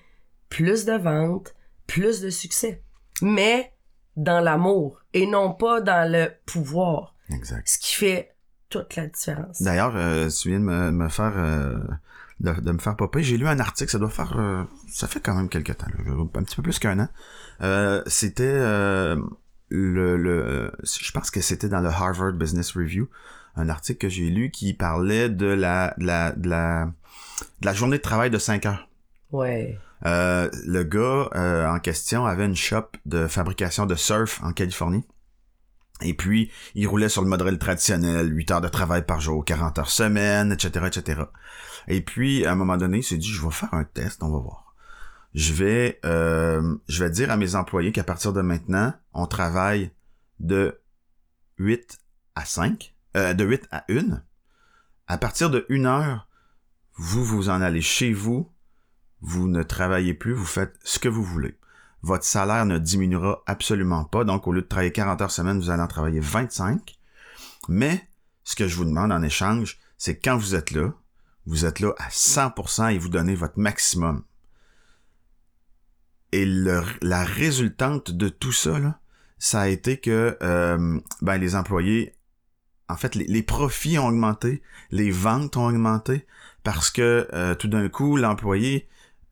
plus 0.50 0.86
de 0.86 0.93
ventes, 0.93 1.56
plus 1.88 2.22
de 2.22 2.30
succès. 2.30 2.84
Mais 3.22 3.74
dans 4.15 4.39
l'amour 4.41 5.00
et 5.13 5.26
non 5.26 5.54
pas 5.54 5.82
dans 5.82 6.10
le 6.10 6.32
pouvoir. 6.46 7.15
Exact. 7.30 7.67
Ce 7.67 7.78
qui 7.80 7.96
fait 7.96 8.33
toute 8.74 8.96
la 8.96 9.06
différence. 9.06 9.62
D'ailleurs, 9.62 9.94
euh, 9.96 10.30
tu 10.30 10.50
viens 10.50 10.60
de 10.60 10.66
me, 10.66 10.92
me 10.92 11.08
faire 11.08 11.34
euh, 11.36 11.78
de, 12.40 12.54
de 12.54 12.72
me 12.72 12.80
faire 12.80 12.96
popper. 12.96 13.22
J'ai 13.22 13.38
lu 13.38 13.48
un 13.48 13.60
article, 13.60 13.92
ça 13.92 14.00
doit 14.00 14.10
faire 14.10 14.36
euh, 14.40 14.64
ça 14.88 15.08
fait 15.08 15.20
quand 15.20 15.36
même 15.36 15.48
quelques 15.48 15.78
temps, 15.78 15.86
là, 15.88 16.14
un 16.36 16.44
petit 16.44 16.56
peu 16.56 16.64
plus 16.64 16.80
qu'un 16.80 17.00
an. 17.00 18.04
C'était 18.08 18.58
le, 19.70 20.18
le 20.18 20.72
je 20.84 21.12
pense 21.12 21.30
que 21.30 21.42
c'était 21.42 21.70
dans 21.70 21.82
le 21.82 21.90
Harvard 21.90 22.34
Business 22.34 22.72
Review, 22.76 23.08
un 23.56 23.70
article 23.70 24.00
que 24.00 24.10
j'ai 24.10 24.30
lu 24.30 24.50
qui 24.50 24.74
parlait 24.74 25.30
de 25.30 25.46
la 25.46 25.94
de 26.00 26.06
la 26.06 26.32
de 26.32 26.50
la 26.50 26.86
de 27.62 27.66
la 27.66 27.74
journée 27.74 27.98
de 27.98 28.02
travail 28.02 28.32
de 28.32 28.40
5 28.40 28.66
heures. 28.66 28.90
Ouais. 29.32 29.78
Le 30.04 30.82
gars 30.82 31.30
en 31.72 31.80
question 31.80 32.26
avait 32.26 32.46
une 32.46 32.56
shop 32.56 32.88
de 33.06 33.28
fabrication 33.28 33.86
de 33.86 33.94
surf 33.94 34.42
en 34.44 34.52
Californie. 34.52 35.06
Et 36.04 36.13
puis, 36.13 36.52
il 36.76 36.88
roulait 36.88 37.10
sur 37.10 37.22
le 37.22 37.28
modèle 37.28 37.58
traditionnel, 37.58 38.36
8 38.36 38.52
heures 38.52 38.62
de 38.62 38.68
travail 38.68 39.06
par 39.06 39.20
jour, 39.20 39.44
40 39.44 39.80
heures 39.80 39.89
semaine, 39.89 40.51
etc., 40.51 40.86
etc. 40.88 41.24
Et 41.88 42.01
puis, 42.01 42.45
à 42.45 42.51
un 42.51 42.56
moment 42.56 42.78
donné, 42.78 42.99
il 42.99 43.04
s'est 43.04 43.18
dit, 43.18 43.30
je 43.30 43.41
vais 43.41 43.51
faire 43.51 43.74
un 43.74 43.84
test, 43.84 44.22
on 44.24 44.30
va 44.30 44.39
voir. 44.39 44.76
Je 45.34 45.54
vais, 45.54 45.99
euh, 46.06 46.76
je 46.88 47.04
vais 47.04 47.10
dire 47.10 47.32
à 47.32 47.38
mes 47.38 47.56
employés 47.56 47.91
qu'à 47.91 48.04
partir 48.04 48.34
de 48.34 48.41
maintenant, 48.41 48.93
on 49.14 49.26
travaille 49.26 49.91
de 50.39 50.80
8 51.58 51.99
à 52.36 52.45
5, 52.45 52.95
euh, 53.18 53.34
de 53.34 53.43
8 53.43 53.68
à 53.72 53.86
1. 53.89 54.22
À 55.08 55.18
partir 55.18 55.49
de 55.49 55.66
1 55.70 55.86
heure, 55.86 56.28
vous 56.95 57.24
vous 57.26 57.49
en 57.49 57.62
allez 57.62 57.82
chez 57.82 58.14
vous, 58.14 58.51
vous 59.22 59.47
ne 59.47 59.64
travaillez 59.64 60.14
plus, 60.14 60.34
vous 60.34 60.45
faites 60.45 60.76
ce 60.84 60.99
que 60.99 61.10
vous 61.10 61.24
voulez. 61.24 61.58
Votre 62.04 62.26
salaire 62.26 62.66
ne 62.66 62.78
diminuera 62.78 63.41
absolument 63.45 64.04
pas. 64.04 64.24
Donc, 64.24 64.47
au 64.47 64.51
lieu 64.51 64.62
de 64.62 64.68
travailler 64.68 64.91
40 64.91 65.22
heures 65.22 65.32
semaine, 65.32 65.60
vous 65.60 65.70
allez 65.70 65.82
en 65.82 65.88
travailler 65.88 66.20
25. 66.20 66.97
Mais, 67.70 68.08
ce 68.43 68.56
que 68.56 68.68
je 68.68 68.76
vous 68.76 68.86
demande 68.86 69.12
en 69.12 69.24
échange, 69.24 69.80
c'est 69.97 70.20
quand 70.20 70.38
vous 70.38 70.54
êtes 70.54 70.72
là, 70.72 70.93
vous 71.45 71.66
êtes 71.66 71.80
là 71.80 71.93
à 71.97 72.10
100% 72.10 72.89
et 72.89 72.97
vous 72.97 73.10
donnez 73.10 73.36
votre 73.36 73.58
maximum. 73.58 74.24
Et 76.32 76.45
le- 76.45 76.84
la 77.01 77.24
résultante 77.24 78.12
de 78.12 78.28
tout 78.30 78.51
ça, 78.51 78.80
là, 78.80 78.99
ça 79.39 79.62
a 79.62 79.68
été 79.68 79.97
que 79.97 80.38
euh, 80.41 80.99
ben, 81.22 81.38
les 81.38 81.56
employés 81.56 82.16
en 82.89 82.95
fait, 82.97 83.16
les, 83.16 83.43
profits 83.43 83.97
ont 83.97 84.08
augmenté, 84.08 84.62
les 84.91 85.10
ventes 85.10 85.58
ont 85.58 85.68
augmenté, 85.68 86.26
parce 86.64 86.91
que 86.91 87.28
euh, 87.34 87.56
tout 87.56 87.68
d'un 87.68 87.89
coup, 87.89 88.18
l'employé 88.18 88.88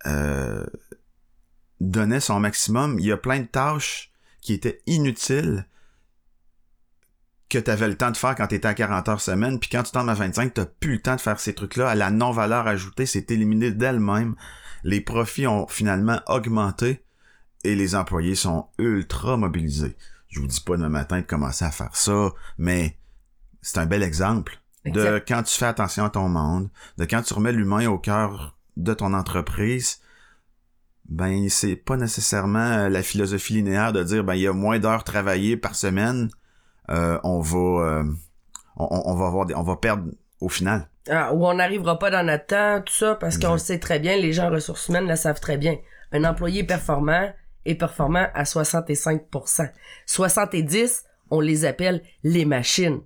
euh, 0.07 0.65
donnait 1.81 2.19
son 2.19 2.39
maximum. 2.39 2.99
Il 2.99 3.05
y 3.05 3.11
a 3.11 3.17
plein 3.17 3.39
de 3.39 3.45
tâches 3.45 4.11
qui 4.41 4.53
étaient 4.53 4.81
inutiles 4.87 5.65
que 7.49 7.57
tu 7.57 7.69
avais 7.69 7.89
le 7.89 7.97
temps 7.97 8.11
de 8.11 8.17
faire 8.17 8.35
quand 8.35 8.47
tu 8.47 8.55
étais 8.55 8.67
à 8.67 8.73
40 8.73 9.09
heures 9.09 9.21
semaine, 9.21 9.59
puis 9.59 9.69
quand 9.69 9.83
tu 9.83 9.91
tombes 9.91 10.09
à 10.09 10.13
25, 10.13 10.53
tu 10.53 10.61
plus 10.79 10.93
le 10.93 11.01
temps 11.01 11.15
de 11.15 11.21
faire 11.21 11.39
ces 11.39 11.53
trucs-là. 11.53 11.89
À 11.89 11.95
la 11.95 12.09
non-valeur 12.09 12.65
ajoutée, 12.65 13.05
c'est 13.05 13.29
éliminé 13.29 13.71
d'elle-même. 13.71 14.35
Les 14.83 15.01
profits 15.01 15.47
ont 15.47 15.67
finalement 15.67 16.21
augmenté 16.27 17.03
et 17.65 17.75
les 17.75 17.93
employés 17.93 18.35
sont 18.35 18.67
ultra 18.77 19.35
mobilisés. 19.35 19.97
Je 20.29 20.39
vous 20.39 20.47
dis 20.47 20.61
pas 20.61 20.77
demain 20.77 20.89
matin 20.89 21.19
de 21.19 21.25
commencer 21.25 21.65
à 21.65 21.71
faire 21.71 21.95
ça, 21.95 22.29
mais 22.57 22.97
c'est 23.61 23.79
un 23.79 23.85
bel 23.85 24.01
exemple 24.01 24.61
de 24.85 25.21
quand 25.27 25.43
tu 25.43 25.55
fais 25.55 25.65
attention 25.65 26.05
à 26.05 26.09
ton 26.09 26.29
monde, 26.29 26.69
de 26.97 27.05
quand 27.05 27.21
tu 27.21 27.33
remets 27.33 27.51
l'humain 27.51 27.85
au 27.87 27.99
cœur 27.99 28.57
de 28.77 28.93
ton 28.93 29.13
entreprise, 29.13 29.99
ben 31.11 31.49
c'est 31.49 31.75
pas 31.75 31.97
nécessairement 31.97 32.59
euh, 32.59 32.89
la 32.89 33.03
philosophie 33.03 33.53
linéaire 33.53 33.91
de 33.91 34.01
dire 34.01 34.23
ben 34.23 34.33
il 34.33 34.41
y 34.41 34.47
a 34.47 34.53
moins 34.53 34.79
d'heures 34.79 35.03
travaillées 35.03 35.57
par 35.57 35.75
semaine, 35.75 36.29
euh, 36.89 37.19
on 37.23 37.41
va 37.41 37.57
euh, 37.57 38.03
on, 38.77 38.87
on 39.05 39.15
va 39.15 39.27
avoir 39.27 39.45
des, 39.45 39.53
on 39.53 39.61
va 39.61 39.75
perdre 39.75 40.05
au 40.39 40.47
final. 40.47 40.87
Ah, 41.09 41.33
ou 41.33 41.45
on 41.45 41.53
n'arrivera 41.55 41.99
pas 41.99 42.11
dans 42.11 42.25
notre 42.25 42.45
temps, 42.45 42.81
tout 42.85 42.93
ça, 42.93 43.15
parce 43.15 43.37
qu'on 43.37 43.53
le 43.53 43.59
sait 43.59 43.79
très 43.79 43.99
bien, 43.99 44.15
les 44.15 44.31
gens 44.31 44.47
en 44.47 44.51
ressources 44.51 44.87
humaines 44.87 45.07
le 45.07 45.17
savent 45.17 45.41
très 45.41 45.57
bien. 45.57 45.77
Un 46.13 46.23
employé 46.23 46.63
performant 46.63 47.29
est 47.65 47.75
performant 47.75 48.27
à 48.33 48.43
65%. 48.43 49.69
70, 50.05 51.05
on 51.29 51.41
les 51.41 51.65
appelle 51.65 52.03
les 52.23 52.45
machines. 52.45 53.01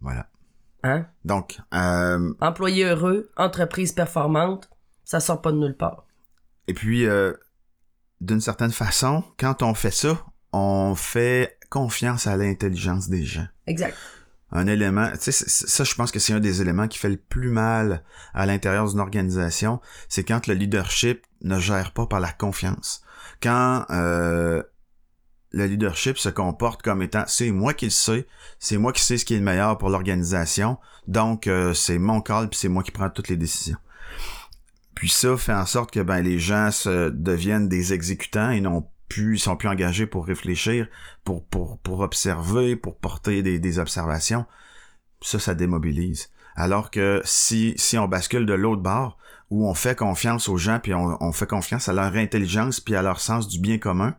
Voilà. 0.00 0.26
Hein? 0.82 1.06
Donc 1.24 1.58
euh, 1.74 2.34
Employé 2.40 2.84
heureux, 2.84 3.30
entreprise 3.36 3.92
performante, 3.92 4.68
ça 5.04 5.20
sort 5.20 5.40
pas 5.40 5.50
de 5.50 5.56
nulle 5.56 5.76
part. 5.76 6.07
Et 6.68 6.74
puis 6.74 7.06
euh, 7.06 7.32
d'une 8.20 8.40
certaine 8.40 8.70
façon, 8.70 9.24
quand 9.38 9.62
on 9.62 9.74
fait 9.74 9.90
ça, 9.90 10.24
on 10.52 10.94
fait 10.94 11.58
confiance 11.70 12.26
à 12.26 12.36
l'intelligence 12.36 13.08
des 13.08 13.24
gens. 13.24 13.46
Exact. 13.66 13.96
un 14.52 14.66
élément, 14.66 15.10
tu 15.12 15.32
sais, 15.32 15.32
ça, 15.32 15.84
je 15.84 15.94
pense 15.94 16.10
que 16.10 16.18
c'est 16.18 16.32
un 16.32 16.40
des 16.40 16.62
éléments 16.62 16.88
qui 16.88 16.98
fait 16.98 17.10
le 17.10 17.16
plus 17.16 17.50
mal 17.50 18.02
à 18.32 18.46
l'intérieur 18.46 18.88
d'une 18.88 19.00
organisation, 19.00 19.80
c'est 20.08 20.24
quand 20.24 20.46
le 20.46 20.54
leadership 20.54 21.26
ne 21.42 21.58
gère 21.58 21.92
pas 21.92 22.06
par 22.06 22.20
la 22.20 22.32
confiance. 22.32 23.02
Quand 23.42 23.84
euh, 23.90 24.62
le 25.52 25.66
leadership 25.66 26.18
se 26.18 26.28
comporte 26.28 26.82
comme 26.82 27.02
étant, 27.02 27.24
c'est 27.26 27.50
moi 27.50 27.74
qui 27.74 27.86
le 27.86 27.90
sais, 27.90 28.26
c'est 28.58 28.78
moi 28.78 28.92
qui 28.92 29.02
sais 29.02 29.18
ce 29.18 29.24
qui 29.24 29.34
est 29.34 29.38
le 29.38 29.44
meilleur 29.44 29.76
pour 29.78 29.90
l'organisation, 29.90 30.78
donc 31.06 31.46
euh, 31.46 31.74
c'est 31.74 31.98
mon 31.98 32.20
call 32.20 32.48
puis 32.48 32.58
c'est 32.58 32.68
moi 32.68 32.82
qui 32.82 32.90
prends 32.90 33.10
toutes 33.10 33.28
les 33.28 33.36
décisions. 33.36 33.78
Puis 34.98 35.10
ça 35.10 35.36
fait 35.36 35.52
en 35.52 35.64
sorte 35.64 35.92
que 35.92 36.00
ben 36.00 36.22
les 36.22 36.40
gens 36.40 36.72
se 36.72 37.10
deviennent 37.10 37.68
des 37.68 37.92
exécutants 37.92 38.50
et 38.50 38.60
non 38.60 38.90
plus, 39.08 39.36
ils 39.36 39.38
sont 39.38 39.54
plus 39.54 39.68
engagés 39.68 40.08
pour 40.08 40.26
réfléchir, 40.26 40.88
pour, 41.22 41.46
pour, 41.46 41.78
pour 41.78 42.00
observer, 42.00 42.74
pour 42.74 42.96
porter 42.96 43.44
des, 43.44 43.78
observations. 43.78 44.44
Ça, 45.20 45.38
ça 45.38 45.54
démobilise. 45.54 46.30
Alors 46.56 46.90
que 46.90 47.22
si, 47.24 47.74
si 47.76 47.96
on 47.96 48.08
bascule 48.08 48.44
de 48.44 48.54
l'autre 48.54 48.82
bord, 48.82 49.18
où 49.50 49.68
on 49.68 49.74
fait 49.74 49.96
confiance 49.96 50.48
aux 50.48 50.56
gens, 50.56 50.80
puis 50.80 50.94
on, 50.94 51.16
on 51.22 51.30
fait 51.30 51.46
confiance 51.46 51.88
à 51.88 51.92
leur 51.92 52.16
intelligence, 52.16 52.80
puis 52.80 52.96
à 52.96 53.02
leur 53.02 53.20
sens 53.20 53.46
du 53.46 53.60
bien 53.60 53.78
commun, 53.78 54.16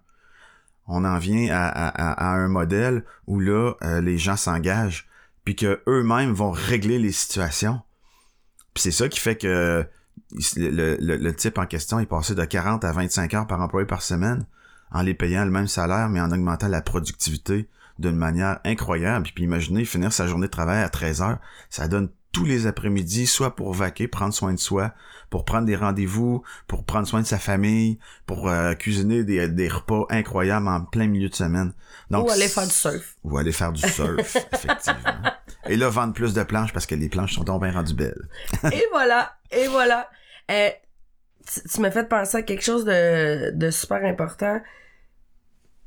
on 0.88 1.03
en 1.03 1.17
vient 1.17 1.53
à, 1.53 1.67
à, 1.67 2.36
un 2.36 2.47
modèle 2.47 3.03
où 3.27 3.41
là, 3.41 3.73
euh, 3.84 3.99
les 3.99 4.17
gens 4.17 4.38
s'engagent, 4.38 5.09
puis 5.43 5.57
que 5.57 5.82
eux-mêmes 5.88 6.32
vont 6.32 6.51
régler 6.51 6.99
les 6.99 7.11
situations. 7.11 7.82
Puis 8.73 8.84
c'est 8.84 8.91
ça 8.91 9.09
qui 9.09 9.19
fait 9.19 9.36
que 9.36 9.86
le, 10.55 10.97
le, 10.99 11.36
type 11.36 11.57
en 11.57 11.65
question 11.65 11.99
est 11.99 12.05
passé 12.05 12.36
de 12.36 12.43
40 12.43 12.84
à 12.84 12.91
25 12.91 13.34
heures 13.34 13.47
par 13.47 13.61
employé 13.61 13.86
par 13.86 14.01
semaine 14.01 14.45
en 14.91 15.01
les 15.01 15.13
payant 15.13 15.45
le 15.45 15.51
même 15.51 15.67
salaire, 15.67 16.09
mais 16.09 16.20
en 16.20 16.32
augmentant 16.32 16.67
la 16.67 16.82
productivité 16.82 17.70
d'une 17.99 18.15
manière 18.15 18.59
incroyable. 18.63 19.24
Puis, 19.24 19.34
puis 19.34 19.43
imaginez 19.43 19.86
finir 19.86 20.13
sa 20.13 20.28
journée 20.28 20.47
de 20.47 20.51
travail 20.51 20.82
à 20.82 20.89
13 20.89 21.22
heures, 21.22 21.39
ça 21.70 21.88
donne 21.88 22.09
tous 22.32 22.45
les 22.45 22.67
après-midi, 22.67 23.27
soit 23.27 23.55
pour 23.55 23.73
vaquer, 23.73 24.07
prendre 24.07 24.34
soin 24.34 24.53
de 24.53 24.59
soi, 24.59 24.93
pour 25.30 25.45
prendre 25.45 25.65
des 25.65 25.75
rendez-vous, 25.75 26.43
pour 26.67 26.84
prendre 26.84 27.07
soin 27.07 27.21
de 27.21 27.25
sa 27.25 27.39
famille, 27.39 27.99
pour 28.25 28.49
euh, 28.49 28.73
cuisiner 28.73 29.23
des, 29.23 29.47
des 29.47 29.67
repas 29.67 30.05
incroyables 30.09 30.67
en 30.67 30.82
plein 30.82 31.07
milieu 31.07 31.30
de 31.30 31.36
semaine. 31.36 31.73
Donc, 32.09 32.27
Ou 32.27 32.32
aller 32.32 32.47
faire 32.47 32.65
du 32.65 32.73
surf. 32.73 33.17
Ou 33.23 33.38
aller 33.38 33.51
faire 33.51 33.71
du 33.71 33.82
surf, 33.82 34.36
effectivement. 34.53 35.32
Et 35.67 35.75
là, 35.75 35.89
vendre 35.89 36.13
plus 36.13 36.34
de 36.34 36.43
planches 36.43 36.73
parce 36.73 36.86
que 36.86 36.95
les 36.95 37.09
planches 37.09 37.36
sont 37.36 37.43
donc 37.43 37.61
bien 37.63 37.71
rendues 37.71 37.93
belles. 37.95 38.27
et 38.71 38.84
voilà, 38.91 39.38
et 39.51 39.67
voilà. 39.67 40.09
Euh, 40.51 40.69
tu, 41.51 41.61
tu 41.67 41.82
m'as 41.82 41.91
fait 41.91 42.07
penser 42.07 42.38
à 42.38 42.41
quelque 42.43 42.63
chose 42.63 42.86
de, 42.86 43.51
de 43.51 43.71
super 43.71 44.03
important. 44.05 44.61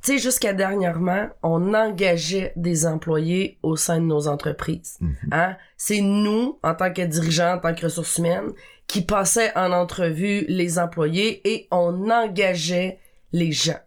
Tu 0.02 0.12
sais, 0.12 0.18
jusqu'à 0.18 0.52
dernièrement, 0.52 1.28
on 1.44 1.74
engageait 1.74 2.52
des 2.56 2.86
employés 2.86 3.58
au 3.62 3.76
sein 3.76 4.00
de 4.00 4.06
nos 4.06 4.26
entreprises. 4.26 4.96
Mhm. 5.00 5.16
Hein? 5.30 5.56
C'est 5.76 6.00
nous, 6.00 6.58
en 6.64 6.74
tant 6.74 6.92
que 6.92 7.02
dirigeants, 7.02 7.54
en 7.54 7.58
tant 7.58 7.72
que 7.72 7.84
ressources 7.84 8.18
humaines, 8.18 8.52
qui 8.88 9.02
passaient 9.02 9.56
en 9.56 9.70
entrevue 9.70 10.44
les 10.48 10.80
employés 10.80 11.40
et 11.48 11.68
on 11.70 12.10
engageait 12.10 12.98
les 13.32 13.52
gens. 13.52 13.78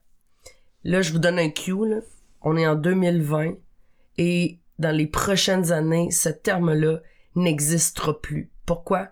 Là, 0.85 1.01
je 1.01 1.11
vous 1.11 1.19
donne 1.19 1.37
un 1.37 1.49
cue, 1.49 1.85
là. 1.85 1.97
On 2.41 2.55
est 2.55 2.67
en 2.67 2.75
2020 2.75 3.55
et 4.17 4.59
dans 4.79 4.95
les 4.95 5.07
prochaines 5.07 5.71
années, 5.73 6.11
ce 6.11 6.29
terme-là 6.29 7.01
n'existera 7.35 8.19
plus. 8.21 8.51
Pourquoi? 8.65 9.09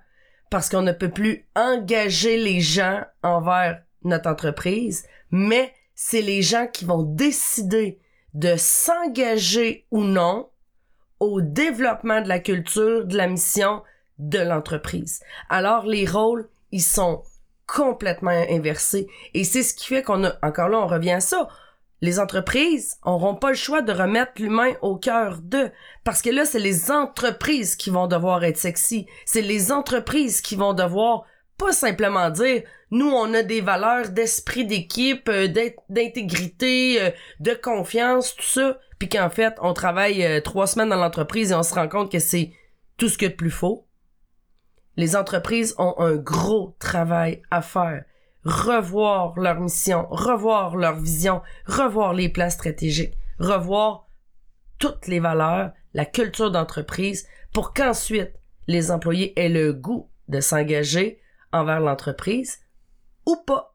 Parce 0.49 0.70
qu'on 0.70 0.82
ne 0.84 0.91
peut 0.93 1.10
plus 1.10 1.47
engager 1.56 2.38
les 2.38 2.62
gens 2.62 3.01
envers 3.24 3.82
notre 4.04 4.30
entreprise, 4.30 5.06
mais 5.32 5.74
c'est 5.95 6.21
les 6.21 6.41
gens 6.41 6.67
qui 6.67 6.85
vont 6.85 7.03
décider 7.03 7.99
de 8.33 8.55
s'engager 8.57 9.85
ou 9.91 10.03
non 10.03 10.49
au 11.19 11.41
développement 11.41 12.21
de 12.21 12.27
la 12.27 12.39
culture, 12.39 13.05
de 13.05 13.15
la 13.15 13.27
mission 13.27 13.83
de 14.19 14.39
l'entreprise. 14.39 15.21
Alors 15.49 15.85
les 15.85 16.05
rôles, 16.05 16.49
ils 16.71 16.81
sont 16.81 17.23
complètement 17.67 18.31
inversés. 18.31 19.07
Et 19.33 19.43
c'est 19.43 19.63
ce 19.63 19.73
qui 19.73 19.87
fait 19.87 20.03
qu'on 20.03 20.25
a, 20.25 20.33
encore 20.41 20.69
là, 20.69 20.79
on 20.79 20.87
revient 20.87 21.11
à 21.11 21.19
ça. 21.19 21.47
Les 22.01 22.19
entreprises 22.19 22.97
auront 23.03 23.35
pas 23.35 23.49
le 23.49 23.55
choix 23.55 23.81
de 23.81 23.93
remettre 23.93 24.33
l'humain 24.37 24.73
au 24.81 24.97
cœur 24.97 25.37
d'eux. 25.41 25.71
Parce 26.03 26.21
que 26.21 26.29
là, 26.29 26.43
c'est 26.43 26.59
les 26.59 26.91
entreprises 26.91 27.77
qui 27.77 27.89
vont 27.89 28.07
devoir 28.07 28.43
être 28.43 28.57
sexy. 28.57 29.07
C'est 29.25 29.41
les 29.41 29.71
entreprises 29.71 30.41
qui 30.41 30.55
vont 30.55 30.73
devoir 30.73 31.23
pas 31.58 31.72
simplement 31.72 32.30
dire, 32.30 32.64
nous, 32.91 33.10
on 33.10 33.34
a 33.34 33.43
des 33.43 33.62
valeurs 33.62 34.10
d'esprit 34.10 34.66
d'équipe, 34.66 35.28
euh, 35.30 35.47
d'in- 35.47 35.70
d'intégrité, 35.89 37.01
euh, 37.01 37.12
de 37.39 37.54
confiance, 37.54 38.36
tout 38.36 38.43
ça. 38.43 38.80
Puis 38.99 39.10
qu'en 39.10 39.30
fait, 39.30 39.56
on 39.62 39.74
travaille 39.74 40.24
euh, 40.24 40.41
trois 40.41 40.68
semaines 40.68 40.89
dans 40.89 40.95
l'entreprise 40.97 41.51
et 41.51 41.56
on 41.56 41.64
se 41.64 41.74
rend 41.74 41.88
compte 41.88 42.12
que 42.12 42.20
c'est 42.20 42.51
tout 42.97 43.10
ce 43.10 43.18
a 43.26 43.30
de 43.30 43.36
plus 43.36 43.51
faux. 43.51 43.88
Les 44.95 45.16
entreprises 45.16 45.74
ont 45.78 45.95
un 45.97 46.16
gros 46.16 46.76
travail 46.80 47.41
à 47.49 47.62
faire. 47.62 48.04
Revoir 48.45 49.39
leur 49.39 49.60
mission, 49.60 50.06
revoir 50.10 50.76
leur 50.76 50.95
vision, 50.99 51.41
revoir 51.66 52.14
les 52.14 52.30
plans 52.30 52.49
stratégiques, 52.49 53.18
revoir 53.39 54.08
toutes 54.80 55.08
les 55.08 55.20
valeurs, 55.20 55.72
la 55.93 56.06
culture 56.06 56.51
d'entreprise 56.51 57.28
pour 57.54 57.74
qu'ensuite 57.74 58.34
les 58.68 58.91
employés 58.91 59.38
aient 59.39 59.49
le 59.49 59.74
goût 59.74 60.10
de 60.28 60.41
s'engager 60.41 61.20
envers 61.54 61.80
l'entreprise 61.80 62.60
ou 63.26 63.38
pas. 63.47 63.70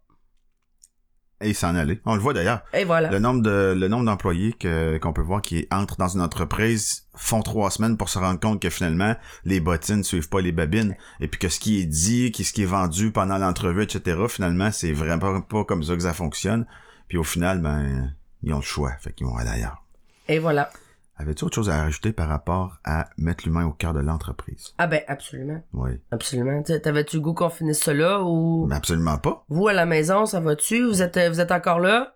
Et 1.41 1.55
s'en 1.55 1.77
aller. 1.77 2.01
On 2.05 2.17
le 2.17 2.21
voit 2.21 2.35
d'ailleurs. 2.35 2.63
Et 2.75 2.83
voilà. 2.83 3.11
Le 3.11 3.21
nombre 3.21 3.43
de 3.43 3.73
le 3.79 3.87
nombre 3.87 4.05
d'employés 4.07 4.53
que 4.53 4.99
qu'on 4.99 5.13
peut 5.13 5.23
voir 5.23 5.41
qui 5.41 5.69
entrent 5.71 5.97
dans 5.97 6.09
une 6.09 6.21
entreprise 6.21 7.07
font 7.15 7.43
trois 7.43 7.71
semaines 7.71 7.97
pour 7.97 8.09
se 8.09 8.19
rendre 8.19 8.41
compte 8.41 8.61
que 8.61 8.71
finalement 8.71 9.15
les 9.45 9.61
bottines 9.61 10.03
suivent 10.03 10.29
pas 10.29 10.41
les 10.41 10.51
babines 10.51 10.97
et 11.21 11.29
puis 11.29 11.39
que 11.39 11.49
ce 11.49 11.61
qui 11.61 11.81
est 11.81 11.87
dit, 11.87 12.33
ce 12.35 12.53
qui 12.53 12.63
est 12.63 12.67
vendu 12.67 13.13
pendant 13.13 13.39
l'entrevue, 13.39 13.85
etc. 13.85 14.19
Finalement 14.29 14.73
c'est 14.73 14.93
vraiment 14.93 15.41
pas 15.41 15.65
comme 15.65 15.85
ça 15.85 15.95
que 15.95 16.03
ça 16.03 16.13
fonctionne. 16.13 16.67
Puis 17.07 17.19
au 17.19 17.25
final 17.25 17.63
ben 17.63 18.13
ils 18.43 18.53
ont 18.53 18.59
le 18.59 18.63
choix, 18.63 18.93
fait 18.99 19.13
qu'ils 19.13 19.27
vont 19.27 19.37
aller 19.37 19.51
ailleurs. 19.51 19.85
Et 20.27 20.41
voilà. 20.41 20.71
Avais-tu 21.19 21.45
autre 21.45 21.57
chose 21.57 21.69
à 21.69 21.79
rajouter 21.83 22.13
par 22.13 22.29
rapport 22.29 22.79
à 22.85 23.09
mettre 23.19 23.45
l'humain 23.45 23.67
au 23.67 23.73
cœur 23.73 23.93
de 23.93 24.01
l'entreprise? 24.01 24.73
Ah 24.79 24.87
ben 24.87 25.03
absolument, 25.09 25.61
Oui, 25.73 25.91
absolument. 26.13 26.63
T'avais-tu 26.63 27.17
le 27.17 27.23
goût 27.23 27.35
qu'on 27.35 27.51
finisse 27.51 27.87
là 27.89 28.23
ou? 28.23 28.67
Mais 28.69 28.77
absolument 28.77 29.19
pas. 29.19 29.45
vous 29.49 29.67
à 29.69 29.73
la 29.73 29.85
maison, 29.87 30.27
ça 30.27 30.39
va-tu? 30.41 30.85
Vous 30.85 31.03
êtes 31.03 31.19
vous 31.31 31.41
êtes 31.41 31.51
encore 31.53 31.81
là? 31.81 32.15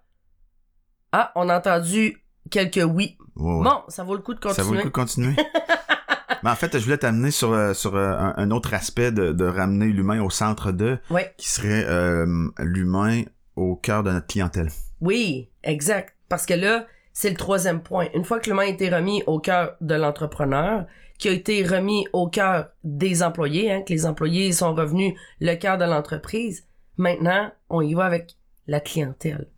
Ah, 1.13 1.33
on 1.35 1.49
a 1.49 1.59
entendu 1.59 2.23
quelques 2.51 2.81
oui. 2.89 3.19
Ouais, 3.37 3.55
ouais. 3.57 3.65
Bon, 3.65 3.83
ça 3.89 4.05
vaut 4.05 4.15
le 4.15 4.23
coup 4.23 4.35
de 4.35 4.41
continuer. 4.41 4.55
Ça 4.57 4.63
vaut 4.63 4.75
le 4.75 4.81
coup 4.83 4.89
de 4.89 4.93
continuer. 4.93 5.35
Mais 6.45 6.51
en 6.51 6.57
fait, 6.57 6.77
je 6.77 6.83
voulais 6.85 6.99
t'amener 6.99 7.31
sur, 7.31 7.53
euh, 7.53 7.73
sur 7.73 7.95
euh, 7.95 8.13
un, 8.19 8.35
un 8.37 8.51
autre 8.51 8.75
aspect 8.75 9.13
de, 9.13 9.33
de 9.33 9.45
ramener 9.45 9.87
l'humain 9.87 10.21
au 10.23 10.31
centre 10.31 10.73
de, 10.73 10.99
Ouais. 11.11 11.33
qui 11.39 11.49
serait 11.49 11.85
euh, 11.87 12.27
l'humain 12.59 13.23
au 13.55 13.77
cœur 13.77 14.03
de 14.03 14.11
notre 14.11 14.27
clientèle. 14.27 14.69
Oui, 15.01 15.51
exact. 15.63 16.17
Parce 16.29 16.47
que 16.47 16.55
là, 16.55 16.87
c'est 17.13 17.31
le 17.31 17.37
troisième 17.37 17.83
point. 17.83 18.09
Une 18.15 18.25
fois 18.25 18.41
que 18.41 18.49
l'humain 18.49 18.63
a 18.63 18.67
été 18.67 18.89
remis 18.89 19.23
au 19.27 19.39
cœur 19.39 19.77
de 19.81 19.95
l'entrepreneur, 19.95 20.87
qui 21.19 21.29
a 21.29 21.33
été 21.33 21.63
remis 21.65 22.07
au 22.13 22.29
cœur 22.29 22.71
des 22.85 23.23
employés, 23.23 23.71
hein, 23.71 23.83
que 23.83 23.93
les 23.93 24.07
employés 24.07 24.53
sont 24.53 24.75
revenus 24.75 25.15
le 25.41 25.55
cœur 25.55 25.79
de 25.79 25.85
l'entreprise, 25.85 26.67
maintenant, 26.97 27.53
on 27.69 27.81
y 27.81 27.95
va 27.95 28.07
avec 28.07 28.37
la 28.67 28.81
clientèle. 28.81 29.49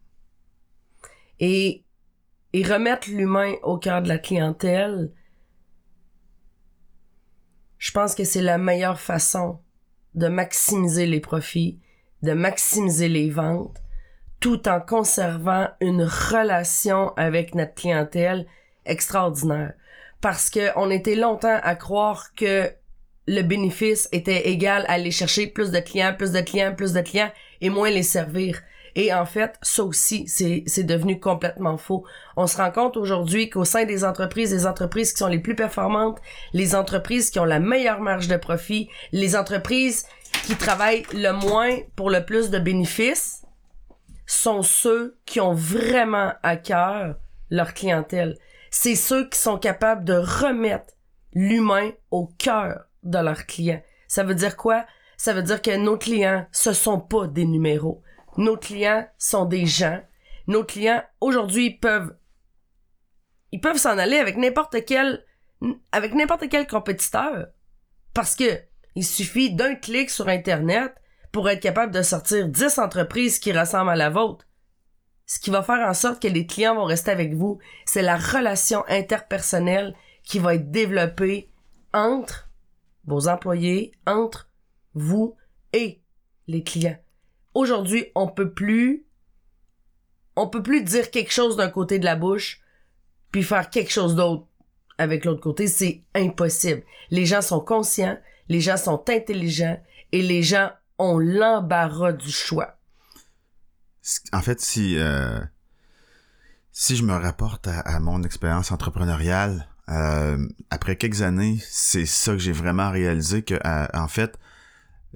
Et, 1.41 1.85
et 2.53 2.63
remettre 2.63 3.09
l'humain 3.11 3.55
au 3.63 3.79
cœur 3.79 4.03
de 4.03 4.09
la 4.09 4.19
clientèle, 4.19 5.13
je 7.79 7.93
pense 7.93 8.15
que 8.15 8.25
c'est 8.25 8.43
la 8.43 8.59
meilleure 8.59 9.01
façon 9.01 9.61
de 10.15 10.29
maximiser 10.29 11.07
les 11.07 11.21
profits, 11.21 11.81
de 12.23 12.33
maximiser 12.33 13.09
les 13.09 13.31
ventes, 13.31 13.84
tout 14.45 14.69
en 14.69 14.79
conservant 14.79 15.69
une 15.81 16.03
relation 16.03 17.15
avec 17.17 17.55
notre 17.55 17.73
clientèle 17.73 18.45
extraordinaire. 18.85 19.73
Parce 20.21 20.51
que 20.51 20.69
on 20.77 20.91
était 20.91 21.15
longtemps 21.15 21.59
à 21.63 21.75
croire 21.75 22.35
que 22.35 22.71
le 23.27 23.41
bénéfice 23.41 24.07
était 24.13 24.51
égal 24.51 24.85
à 24.87 24.93
aller 24.93 25.13
chercher 25.13 25.47
plus 25.47 25.71
de 25.71 25.79
clients, 25.79 26.15
plus 26.15 26.31
de 26.31 26.43
clients, 26.43 26.75
plus 26.75 26.93
de 26.93 27.01
clients 27.01 27.33
et 27.63 27.71
moins 27.71 27.89
les 27.89 28.03
servir. 28.03 28.61
Et 28.97 29.15
en 29.15 29.25
fait, 29.25 29.55
ça 29.63 29.83
aussi, 29.83 30.29
c'est 30.29 30.83
devenu 30.83 31.19
complètement 31.19 31.79
faux. 31.79 32.05
On 32.37 32.47
se 32.47 32.59
rend 32.59 32.71
compte 32.71 32.99
aujourd'hui 32.99 33.49
qu'au 33.49 33.65
sein 33.65 33.87
des 33.87 34.05
entreprises, 34.05 34.53
les 34.53 34.67
entreprises 34.67 35.13
qui 35.13 35.21
sont 35.21 35.29
les 35.29 35.39
plus 35.39 35.55
performantes, 35.55 36.21
les 36.53 36.75
entreprises 36.75 37.31
qui 37.31 37.41
ont 37.41 37.47
la 37.47 37.61
meilleure 37.61 38.03
marge 38.03 38.29
de 38.29 38.37
profit, 38.37 38.91
les 39.11 39.37
entreprises 39.37 40.05
qui 40.45 40.57
travaillent 40.57 41.07
le 41.15 41.33
moins 41.33 41.79
pour 41.97 42.11
le 42.11 42.27
plus 42.27 42.51
de 42.51 42.59
bénéfices, 42.59 43.44
sont 44.27 44.63
ceux 44.63 45.19
qui 45.27 45.41
ont 45.41 45.55
vraiment 45.55 46.33
à 46.43 46.57
cœur 46.57 47.17
leur 47.51 47.75
clientèle. 47.75 48.39
C'est 48.71 48.95
ceux 48.95 49.29
qui 49.29 49.39
sont 49.39 49.59
capables 49.59 50.05
de 50.05 50.15
remettre 50.15 50.95
l'humain 51.33 51.91
au 52.11 52.27
cœur 52.39 52.85
de 53.03 53.19
leurs 53.19 53.47
clients. 53.47 53.83
Ça 54.09 54.25
veut 54.25 54.35
dire 54.35 54.57
quoi? 54.57 54.87
Ça 55.17 55.33
veut 55.33 55.43
dire 55.43 55.63
que 55.63 55.77
nos 55.77 55.97
clients, 55.97 56.47
ce 56.53 56.73
sont 56.73 57.01
pas 57.01 57.27
des 57.27 57.45
numéros. 57.45 58.03
Nos 58.37 58.57
clients 58.57 59.07
sont 59.19 59.45
des 59.45 59.67
gens. 59.67 60.01
Nos 60.47 60.65
clients, 60.65 61.03
aujourd'hui, 61.21 61.71
peuvent, 61.71 62.17
ils 63.53 63.61
peuvent 63.61 63.79
s'en 63.79 63.99
aller 63.99 64.19
avec 64.19 64.37
n'importe 64.37 64.85
quel, 64.85 65.25
avec 65.93 66.15
n'importe 66.15 66.49
quel 66.49 66.67
compétiteur. 66.67 67.47
Parce 68.13 68.35
que 68.35 68.61
il 68.97 69.05
suffit 69.05 69.55
d'un 69.55 69.75
clic 69.75 70.11
sur 70.11 70.29
Internet 70.29 70.95
pour 71.35 71.51
être 71.51 71.61
capable 71.61 71.93
de 71.93 72.03
sortir 72.03 72.47
10 72.47 72.79
entreprises 72.79 73.41
qui 73.41 73.51
ressemblent 73.51 73.91
à 73.91 73.97
la 73.97 74.09
vôtre. 74.09 74.47
Ce 75.27 75.41
qui 75.41 75.51
va 75.51 75.65
faire 75.65 75.85
en 75.85 75.93
sorte 75.93 76.23
que 76.23 76.29
les 76.29 76.47
clients 76.47 76.77
vont 76.77 76.85
rester 76.85 77.11
avec 77.11 77.35
vous, 77.35 77.59
c'est 77.87 78.03
la 78.03 78.17
relation 78.17 78.85
interpersonnelle 78.87 79.97
qui 80.23 80.39
va 80.39 80.55
être 80.55 80.71
développée 80.71 81.51
entre 81.93 82.49
vos 83.05 83.27
employés, 83.27 83.91
entre 84.07 84.49
vous 84.95 85.35
et 85.73 86.01
les 86.47 86.63
clients. 86.63 86.99
Aujourd'hui, 87.53 88.07
on 88.15 88.29
peut 88.29 88.53
plus 88.53 89.05
on 90.37 90.49
peut 90.49 90.63
plus 90.63 90.85
dire 90.85 91.11
quelque 91.11 91.33
chose 91.33 91.57
d'un 91.57 91.69
côté 91.69 91.99
de 91.99 92.05
la 92.05 92.15
bouche 92.15 92.61
puis 93.33 93.43
faire 93.43 93.71
quelque 93.71 93.91
chose 93.91 94.15
d'autre 94.15 94.47
avec 94.99 95.25
l'autre 95.25 95.41
côté, 95.41 95.67
c'est 95.67 96.05
impossible. 96.15 96.85
Les 97.11 97.27
gens 97.27 97.43
sont 97.43 97.61
conscients, 97.61 98.21
les 98.49 98.61
gens 98.61 98.77
sont 98.77 99.03
intelligents 99.11 99.83
et 100.13 100.23
les 100.23 100.45
gens 100.45 100.71
ont 100.99 101.19
l'embarras 101.19 102.13
du 102.13 102.31
choix. 102.31 102.77
En 104.33 104.41
fait, 104.43 104.61
si 104.61 104.99
euh, 104.99 105.41
si 106.73 106.97
je 106.97 107.05
me 107.05 107.15
rapporte 107.15 107.69
à, 107.69 108.01
mon 108.01 108.23
expérience 108.23 108.71
entrepreneuriale, 108.71 109.69
euh, 109.89 110.47
après 110.71 110.97
quelques 110.97 111.23
années, 111.23 111.59
c'est 111.69 112.07
ça 112.07 112.33
que 112.33 112.39
j'ai 112.39 112.53
vraiment 112.53 112.91
réalisé 112.91 113.43
que 113.43 113.55
euh, 113.55 113.87
en 113.95 114.09
fait, 114.09 114.39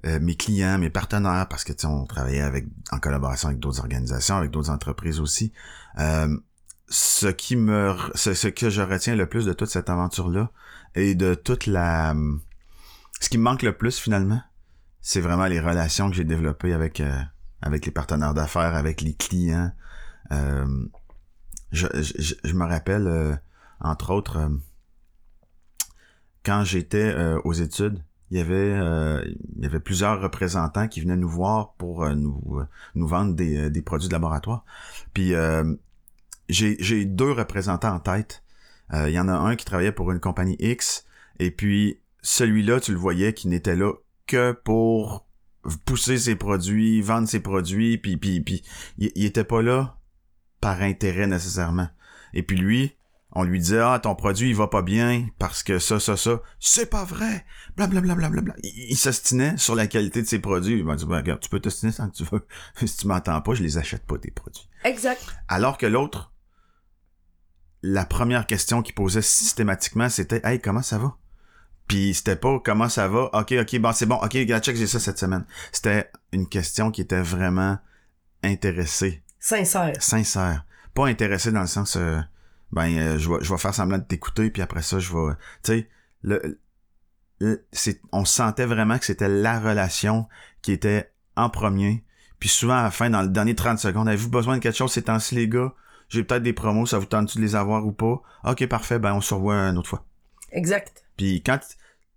mes 0.04 0.36
clients, 0.36 0.78
mes 0.78 0.90
partenaires, 0.90 1.48
parce 1.48 1.64
que 1.64 1.72
on 1.84 2.06
travaillait 2.06 2.40
avec 2.40 2.66
en 2.92 3.00
collaboration 3.00 3.48
avec 3.48 3.58
d'autres 3.58 3.80
organisations, 3.80 4.36
avec 4.36 4.52
d'autres 4.52 4.70
entreprises 4.70 5.18
aussi. 5.18 5.52
ce 6.88 7.26
qui 7.26 7.56
me, 7.56 7.94
ce, 8.14 8.32
ce, 8.32 8.46
que 8.46 8.70
je 8.70 8.80
retiens 8.80 9.16
le 9.16 9.28
plus 9.28 9.44
de 9.44 9.52
toute 9.52 9.68
cette 9.68 9.90
aventure 9.90 10.30
là 10.30 10.52
et 10.94 11.16
de 11.16 11.34
toute 11.34 11.66
la, 11.66 12.14
ce 13.20 13.28
qui 13.28 13.38
me 13.38 13.42
manque 13.42 13.62
le 13.62 13.76
plus 13.76 13.98
finalement, 13.98 14.40
c'est 15.00 15.20
vraiment 15.20 15.46
les 15.46 15.60
relations 15.60 16.10
que 16.10 16.16
j'ai 16.16 16.24
développées 16.24 16.72
avec 16.72 17.00
euh, 17.00 17.18
avec 17.62 17.86
les 17.86 17.92
partenaires 17.92 18.34
d'affaires, 18.34 18.74
avec 18.74 19.00
les 19.00 19.14
clients. 19.14 19.72
Euh, 20.32 20.86
je, 21.72 21.86
je, 21.94 22.54
me 22.54 22.64
rappelle, 22.64 23.06
euh, 23.06 23.34
entre 23.80 24.10
autres, 24.10 24.50
quand 26.44 26.64
j'étais 26.64 27.14
aux 27.44 27.52
études, 27.52 28.02
il 28.30 28.38
y 28.38 28.40
avait 28.40 28.70
il 29.56 29.62
y 29.62 29.66
avait 29.66 29.80
plusieurs 29.80 30.20
représentants 30.20 30.88
qui 30.88 31.00
venaient 31.00 31.16
nous 31.16 31.28
voir 31.28 31.74
pour 31.74 32.08
nous 32.08 32.62
nous 32.94 33.08
vendre 33.08 33.34
des, 33.34 33.70
des 33.70 33.82
produits 33.82 34.08
de 34.08 34.12
laboratoire. 34.14 34.64
Puis 35.12 35.32
j'ai 36.48 36.76
j'ai 36.80 37.04
deux 37.04 37.32
représentants 37.32 37.94
en 37.94 38.00
tête. 38.00 38.42
Il 38.92 39.10
y 39.10 39.20
en 39.20 39.28
a 39.28 39.34
un 39.34 39.56
qui 39.56 39.66
travaillait 39.66 39.92
pour 39.92 40.10
une 40.10 40.20
compagnie 40.20 40.56
X 40.58 41.04
et 41.38 41.50
puis 41.50 42.00
celui-là, 42.22 42.80
tu 42.80 42.92
le 42.92 42.98
voyais 42.98 43.32
qui 43.32 43.48
n'était 43.48 43.76
là 43.76 43.92
que 44.28 44.52
pour 44.52 45.26
pousser 45.84 46.18
ses 46.18 46.36
produits, 46.36 47.00
vendre 47.02 47.28
ses 47.28 47.40
produits, 47.40 47.98
puis 47.98 48.16
puis 48.16 48.40
puis 48.40 48.62
il, 48.98 49.24
était 49.24 49.44
pas 49.44 49.62
là 49.62 49.98
par 50.60 50.82
intérêt 50.82 51.26
nécessairement. 51.26 51.88
Et 52.34 52.42
puis 52.42 52.56
lui, 52.56 52.96
on 53.32 53.42
lui 53.42 53.58
disait 53.58 53.80
ah 53.80 53.98
ton 53.98 54.14
produit 54.14 54.50
il 54.50 54.54
va 54.56 54.68
pas 54.68 54.82
bien 54.82 55.28
parce 55.38 55.62
que 55.62 55.78
ça 55.78 55.98
ça 55.98 56.16
ça. 56.16 56.40
C'est 56.60 56.90
pas 56.90 57.04
vrai! 57.04 57.44
Blablabla 57.76 58.14
bla, 58.14 58.28
bla, 58.28 58.40
bla, 58.40 58.54
il, 58.62 58.92
il 58.92 58.96
s'ostinait 58.96 59.56
sur 59.56 59.74
la 59.74 59.86
qualité 59.86 60.22
de 60.22 60.26
ses 60.26 60.38
produits. 60.38 60.78
Il 60.78 60.84
m'a 60.84 60.96
dit 60.96 61.06
ben, 61.06 61.16
regarde 61.16 61.40
tu 61.40 61.48
peux 61.48 61.60
t'ostiner 61.60 61.92
tant 61.92 62.08
que 62.08 62.16
tu 62.16 62.24
veux. 62.24 62.46
Si 62.86 62.96
tu 62.96 63.06
m'entends 63.06 63.40
pas 63.40 63.54
je 63.54 63.62
les 63.62 63.78
achète 63.78 64.06
pas 64.06 64.18
tes 64.18 64.30
produits. 64.30 64.68
Exact. 64.84 65.22
Alors 65.48 65.78
que 65.78 65.86
l'autre 65.86 66.32
la 67.82 68.04
première 68.04 68.46
question 68.46 68.82
qu'il 68.82 68.94
posait 68.94 69.22
systématiquement 69.22 70.08
c'était 70.08 70.40
hey 70.44 70.60
comment 70.60 70.82
ça 70.82 70.98
va? 70.98 71.16
Puis 71.88 72.14
c'était 72.14 72.36
pas 72.36 72.60
comment 72.62 72.88
ça 72.88 73.08
va. 73.08 73.30
Ok, 73.32 73.52
ok, 73.52 73.78
bon 73.78 73.92
c'est 73.92 74.06
bon. 74.06 74.16
Ok, 74.16 74.36
gars, 74.36 74.60
check, 74.60 74.76
j'ai 74.76 74.86
ça 74.86 75.00
cette 75.00 75.18
semaine. 75.18 75.44
C'était 75.72 76.10
une 76.32 76.46
question 76.46 76.90
qui 76.90 77.00
était 77.00 77.22
vraiment 77.22 77.78
intéressée. 78.44 79.22
Sincère. 79.40 79.94
Sincère. 79.98 80.64
Pas 80.94 81.06
intéressée 81.06 81.50
dans 81.50 81.62
le 81.62 81.66
sens, 81.66 81.96
euh, 81.96 82.18
ben 82.70 82.88
euh, 82.98 83.18
je 83.18 83.30
vais 83.30 83.38
je 83.40 83.50
vais 83.50 83.58
faire 83.58 83.74
semblant 83.74 83.98
de 83.98 84.04
t'écouter 84.04 84.50
puis 84.50 84.62
après 84.62 84.82
ça 84.82 84.98
je 84.98 85.12
vais, 85.12 85.32
tu 85.62 85.72
sais, 85.72 85.88
le, 86.22 86.60
c'est, 87.72 88.00
on 88.12 88.24
sentait 88.24 88.66
vraiment 88.66 88.98
que 88.98 89.04
c'était 89.04 89.28
la 89.28 89.60
relation 89.60 90.28
qui 90.62 90.72
était 90.72 91.10
en 91.36 91.50
premier. 91.50 92.04
Puis 92.40 92.48
souvent 92.48 92.76
à 92.76 92.82
la 92.82 92.90
fin, 92.90 93.10
dans 93.10 93.22
le 93.22 93.28
dernier 93.28 93.54
30 93.54 93.78
secondes, 93.78 94.08
avez-vous 94.08 94.30
besoin 94.30 94.56
de 94.56 94.62
quelque 94.62 94.76
chose 94.76 94.92
ces 94.92 95.02
temps-ci 95.02 95.34
les 95.34 95.48
gars? 95.48 95.72
J'ai 96.08 96.24
peut-être 96.24 96.42
des 96.42 96.52
promos, 96.52 96.86
ça 96.86 96.98
vous 96.98 97.06
tente 97.06 97.36
de 97.36 97.40
les 97.40 97.54
avoir 97.54 97.86
ou 97.86 97.92
pas? 97.92 98.22
Ok, 98.44 98.66
parfait, 98.66 98.98
ben 98.98 99.14
on 99.14 99.20
se 99.20 99.34
revoit 99.34 99.54
une 99.54 99.78
autre 99.78 99.88
fois. 99.88 100.04
Exact. 100.52 101.04
Puis 101.16 101.42
quand 101.42 101.58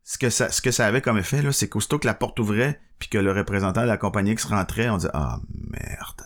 ce 0.04 0.18
que 0.18 0.30
ça 0.30 0.50
ce 0.50 0.62
que 0.62 0.72
ça 0.72 0.88
avait 0.88 1.02
comme 1.02 1.18
effet 1.18 1.42
là, 1.42 1.52
c'est 1.52 1.70
qu'aussitôt 1.70 2.00
que 2.00 2.08
la 2.08 2.14
porte 2.14 2.40
ouvrait 2.40 2.80
puis 3.00 3.10
que 3.10 3.18
le 3.18 3.32
représentant 3.32 3.82
de 3.82 3.88
la 3.88 3.98
compagnie 3.98 4.32
X 4.32 4.46
rentrait, 4.46 4.90
on 4.90 4.98
disait 4.98 5.12
ah 5.14 5.40
merde. 5.50 6.22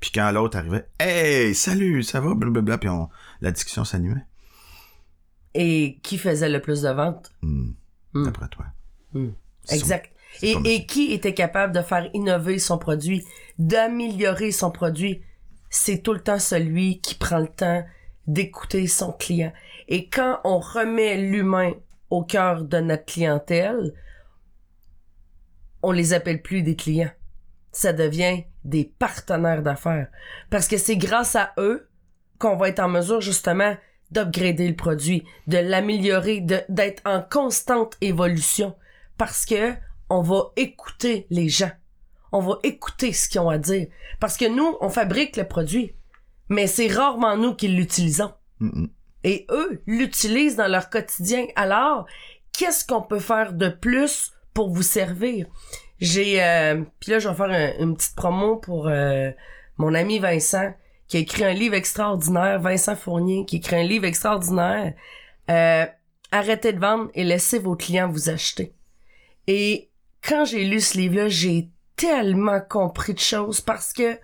Puis 0.00 0.10
quand 0.14 0.30
l'autre 0.32 0.56
arrivait, 0.56 0.86
hey 0.98 1.54
salut, 1.54 2.02
ça 2.02 2.20
va, 2.20 2.34
blablabla, 2.34 2.78
puis 2.78 2.88
on, 2.88 3.08
la 3.40 3.52
discussion 3.52 3.84
s'animait. 3.84 4.24
Et 5.54 5.98
qui 6.02 6.16
faisait 6.18 6.48
le 6.48 6.60
plus 6.60 6.82
de 6.82 6.88
ventes? 6.88 7.32
Hmm. 7.42 7.72
Hmm. 8.14 8.24
D'après 8.24 8.48
toi. 8.48 8.66
Hmm. 9.12 9.30
Exact. 9.70 10.10
Et, 10.42 10.56
et 10.64 10.86
qui 10.86 11.12
était 11.12 11.34
capable 11.34 11.74
de 11.74 11.82
faire 11.82 12.08
innover 12.14 12.58
son 12.58 12.78
produit, 12.78 13.24
d'améliorer 13.58 14.52
son 14.52 14.70
produit? 14.70 15.22
C'est 15.68 16.02
tout 16.02 16.12
le 16.12 16.20
temps 16.20 16.38
celui 16.38 17.00
qui 17.00 17.14
prend 17.14 17.38
le 17.38 17.48
temps 17.48 17.84
d'écouter 18.26 18.86
son 18.86 19.12
client. 19.12 19.52
Et 19.88 20.08
quand 20.08 20.40
on 20.44 20.60
remet 20.60 21.16
l'humain 21.16 21.72
au 22.10 22.22
cœur 22.24 22.64
de 22.64 22.78
notre 22.78 23.04
clientèle, 23.04 23.94
on 25.82 25.92
les 25.92 26.12
appelle 26.12 26.42
plus 26.42 26.62
des 26.62 26.76
clients. 26.76 27.12
Ça 27.72 27.92
devient 27.92 28.44
des 28.64 28.84
partenaires 28.84 29.62
d'affaires. 29.62 30.08
Parce 30.50 30.68
que 30.68 30.76
c'est 30.76 30.96
grâce 30.96 31.36
à 31.36 31.52
eux 31.58 31.88
qu'on 32.38 32.56
va 32.56 32.68
être 32.68 32.80
en 32.80 32.88
mesure 32.88 33.20
justement 33.20 33.76
d'upgrader 34.10 34.68
le 34.68 34.74
produit, 34.74 35.24
de 35.46 35.58
l'améliorer, 35.58 36.40
d'être 36.40 37.02
en 37.04 37.22
constante 37.22 37.96
évolution. 38.00 38.74
Parce 39.16 39.44
que 39.44 39.74
on 40.08 40.22
va 40.22 40.50
écouter 40.56 41.26
les 41.30 41.48
gens. 41.48 41.70
On 42.32 42.40
va 42.40 42.58
écouter 42.64 43.12
ce 43.12 43.28
qu'ils 43.28 43.40
ont 43.40 43.48
à 43.48 43.58
dire. 43.58 43.86
Parce 44.18 44.36
que 44.36 44.48
nous, 44.48 44.76
on 44.80 44.88
fabrique 44.88 45.36
le 45.36 45.44
produit. 45.44 45.94
Mais 46.48 46.66
c'est 46.66 46.88
rarement 46.88 47.36
nous 47.36 47.54
qui 47.54 47.68
l'utilisons. 47.68 48.32
Et 49.24 49.46
eux 49.50 49.82
l'utilisent 49.86 50.56
dans 50.56 50.68
leur 50.68 50.90
quotidien. 50.90 51.46
Alors, 51.56 52.06
qu'est-ce 52.52 52.84
qu'on 52.86 53.02
peut 53.02 53.20
faire 53.20 53.52
de 53.52 53.68
plus 53.68 54.32
pour 54.54 54.70
vous 54.70 54.82
servir? 54.82 55.46
J'ai... 56.00 56.42
Euh, 56.42 56.82
puis 57.00 57.12
là, 57.12 57.18
je 57.18 57.28
vais 57.28 57.34
faire 57.34 57.74
une 57.78 57.96
petite 57.96 58.16
promo 58.16 58.56
pour 58.56 58.88
euh, 58.88 59.30
mon 59.76 59.94
ami 59.94 60.18
Vincent 60.18 60.72
qui 61.08 61.16
a 61.16 61.20
écrit 61.20 61.44
un 61.44 61.52
livre 61.52 61.74
extraordinaire, 61.74 62.60
Vincent 62.60 62.94
Fournier, 62.94 63.44
qui 63.44 63.56
a 63.56 63.58
écrit 63.58 63.76
un 63.76 63.82
livre 63.82 64.04
extraordinaire, 64.04 64.94
euh, 65.50 65.84
Arrêtez 66.32 66.72
de 66.72 66.78
vendre 66.78 67.10
et 67.14 67.24
laissez 67.24 67.58
vos 67.58 67.74
clients 67.74 68.08
vous 68.08 68.30
acheter. 68.30 68.72
Et 69.48 69.90
quand 70.22 70.44
j'ai 70.44 70.64
lu 70.64 70.80
ce 70.80 70.96
livre-là, 70.96 71.28
j'ai 71.28 71.70
tellement 71.96 72.60
compris 72.60 73.14
de 73.14 73.18
choses 73.18 73.60
parce 73.60 73.92
que 73.92 74.16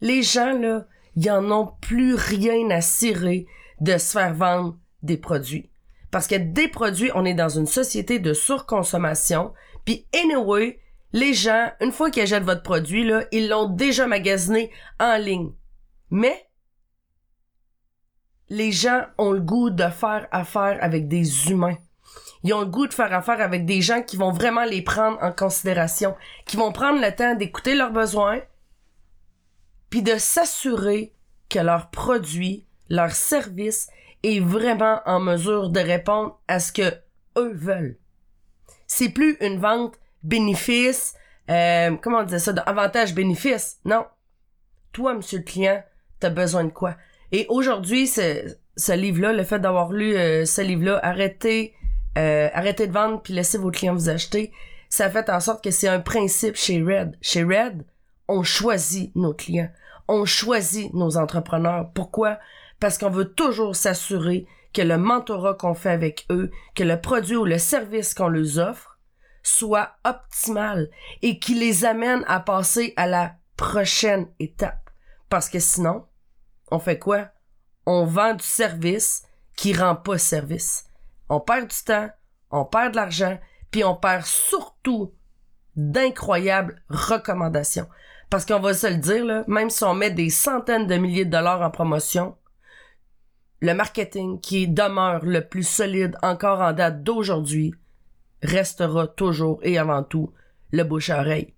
les 0.00 0.22
gens, 0.22 0.56
là, 0.56 0.86
ils 1.16 1.30
en 1.32 1.50
ont 1.50 1.72
plus 1.80 2.14
rien 2.14 2.70
à 2.70 2.80
cirer 2.80 3.46
de 3.80 3.98
se 3.98 4.12
faire 4.12 4.34
vendre 4.34 4.76
des 5.02 5.16
produits. 5.16 5.70
Parce 6.10 6.26
que 6.26 6.36
des 6.36 6.68
produits, 6.68 7.10
on 7.14 7.24
est 7.24 7.34
dans 7.34 7.48
une 7.48 7.66
société 7.66 8.18
de 8.18 8.32
surconsommation. 8.32 9.52
Puis 9.84 10.06
anyway, 10.14 10.80
les 11.12 11.34
gens, 11.34 11.70
une 11.80 11.92
fois 11.92 12.10
qu'ils 12.10 12.22
achètent 12.22 12.44
votre 12.44 12.62
produit, 12.62 13.04
là, 13.04 13.24
ils 13.32 13.48
l'ont 13.48 13.68
déjà 13.68 14.06
magasiné 14.06 14.70
en 14.98 15.16
ligne. 15.16 15.52
Mais 16.10 16.48
les 18.48 18.72
gens 18.72 19.02
ont 19.18 19.32
le 19.32 19.40
goût 19.40 19.70
de 19.70 19.88
faire 19.88 20.26
affaire 20.30 20.78
avec 20.80 21.08
des 21.08 21.50
humains. 21.50 21.76
Ils 22.42 22.54
ont 22.54 22.60
le 22.60 22.66
goût 22.66 22.86
de 22.86 22.94
faire 22.94 23.12
affaire 23.12 23.40
avec 23.40 23.66
des 23.66 23.82
gens 23.82 24.02
qui 24.02 24.16
vont 24.16 24.32
vraiment 24.32 24.64
les 24.64 24.82
prendre 24.82 25.18
en 25.22 25.32
considération, 25.32 26.16
qui 26.46 26.56
vont 26.56 26.72
prendre 26.72 27.00
le 27.00 27.14
temps 27.14 27.34
d'écouter 27.34 27.74
leurs 27.74 27.92
besoins, 27.92 28.40
puis 29.90 30.02
de 30.02 30.16
s'assurer 30.16 31.12
que 31.48 31.58
leur 31.58 31.90
produit, 31.90 32.64
leur 32.88 33.12
service 33.12 33.88
est 34.22 34.40
vraiment 34.40 35.00
en 35.06 35.20
mesure 35.20 35.70
de 35.70 35.80
répondre 35.80 36.40
à 36.48 36.60
ce 36.60 36.72
que 36.72 36.94
eux 37.36 37.52
veulent. 37.54 37.98
C'est 38.86 39.10
plus 39.10 39.36
une 39.40 39.58
vente 39.58 39.94
bénéfice, 40.22 41.14
euh, 41.50 41.96
comment 42.02 42.18
on 42.18 42.24
disait 42.24 42.38
ça, 42.38 42.52
avantage 42.66 43.14
bénéfice. 43.14 43.78
Non. 43.84 44.06
Toi, 44.92 45.14
monsieur 45.14 45.38
le 45.38 45.44
client, 45.44 45.82
t'as 46.20 46.30
besoin 46.30 46.64
de 46.64 46.70
quoi? 46.70 46.96
Et 47.32 47.46
aujourd'hui, 47.48 48.06
ce, 48.06 48.56
ce 48.76 48.92
livre-là, 48.92 49.32
le 49.32 49.44
fait 49.44 49.58
d'avoir 49.58 49.92
lu 49.92 50.16
euh, 50.16 50.44
ce 50.44 50.62
livre-là, 50.62 50.98
arrêtez, 51.02 51.74
euh, 52.16 52.48
arrêtez 52.52 52.86
de 52.86 52.92
vendre 52.92 53.20
puis 53.22 53.34
laissez 53.34 53.58
vos 53.58 53.70
clients 53.70 53.94
vous 53.94 54.08
acheter, 54.08 54.52
ça 54.88 55.10
fait 55.10 55.28
en 55.30 55.40
sorte 55.40 55.62
que 55.62 55.70
c'est 55.70 55.88
un 55.88 56.00
principe 56.00 56.56
chez 56.56 56.82
Red. 56.82 57.16
Chez 57.20 57.44
Red, 57.44 57.84
on 58.26 58.42
choisit 58.42 59.14
nos 59.14 59.34
clients. 59.34 59.70
On 60.08 60.24
choisit 60.24 60.92
nos 60.94 61.18
entrepreneurs. 61.18 61.90
Pourquoi? 61.92 62.38
Parce 62.80 62.98
qu'on 62.98 63.10
veut 63.10 63.32
toujours 63.32 63.76
s'assurer 63.76 64.46
que 64.72 64.82
le 64.82 64.98
mentorat 64.98 65.54
qu'on 65.54 65.74
fait 65.74 65.90
avec 65.90 66.26
eux, 66.30 66.50
que 66.74 66.84
le 66.84 67.00
produit 67.00 67.36
ou 67.36 67.44
le 67.44 67.58
service 67.58 68.14
qu'on 68.14 68.28
leur 68.28 68.58
offre 68.58 68.98
soit 69.42 69.96
optimal 70.04 70.90
et 71.22 71.38
qui 71.38 71.54
les 71.54 71.84
amène 71.84 72.24
à 72.28 72.40
passer 72.40 72.92
à 72.96 73.06
la 73.06 73.34
prochaine 73.56 74.28
étape. 74.38 74.90
Parce 75.28 75.48
que 75.48 75.58
sinon, 75.58 76.06
on 76.70 76.78
fait 76.78 76.98
quoi? 76.98 77.28
On 77.86 78.04
vend 78.04 78.34
du 78.34 78.44
service 78.44 79.22
qui 79.56 79.72
rend 79.72 79.96
pas 79.96 80.18
service. 80.18 80.84
On 81.28 81.40
perd 81.40 81.68
du 81.68 81.84
temps, 81.84 82.10
on 82.50 82.64
perd 82.64 82.92
de 82.92 82.96
l'argent, 82.96 83.38
puis 83.70 83.84
on 83.84 83.96
perd 83.96 84.24
surtout 84.24 85.12
d'incroyables 85.76 86.82
recommandations. 86.88 87.88
Parce 88.30 88.44
qu'on 88.44 88.60
va 88.60 88.74
se 88.74 88.86
le 88.86 88.96
dire, 88.96 89.24
là, 89.24 89.44
même 89.46 89.70
si 89.70 89.84
on 89.84 89.94
met 89.94 90.10
des 90.10 90.30
centaines 90.30 90.86
de 90.86 90.96
milliers 90.96 91.24
de 91.24 91.30
dollars 91.30 91.62
en 91.62 91.70
promotion, 91.70 92.36
le 93.60 93.74
marketing 93.74 94.40
qui 94.40 94.68
demeure 94.68 95.24
le 95.24 95.46
plus 95.46 95.66
solide 95.66 96.16
encore 96.22 96.60
en 96.60 96.72
date 96.72 97.02
d'aujourd'hui 97.02 97.74
restera 98.42 99.06
toujours 99.08 99.58
et 99.62 99.78
avant 99.78 100.02
tout 100.02 100.32
le 100.70 100.84
bouche 100.84 101.10
à 101.10 101.20
oreille. 101.20 101.54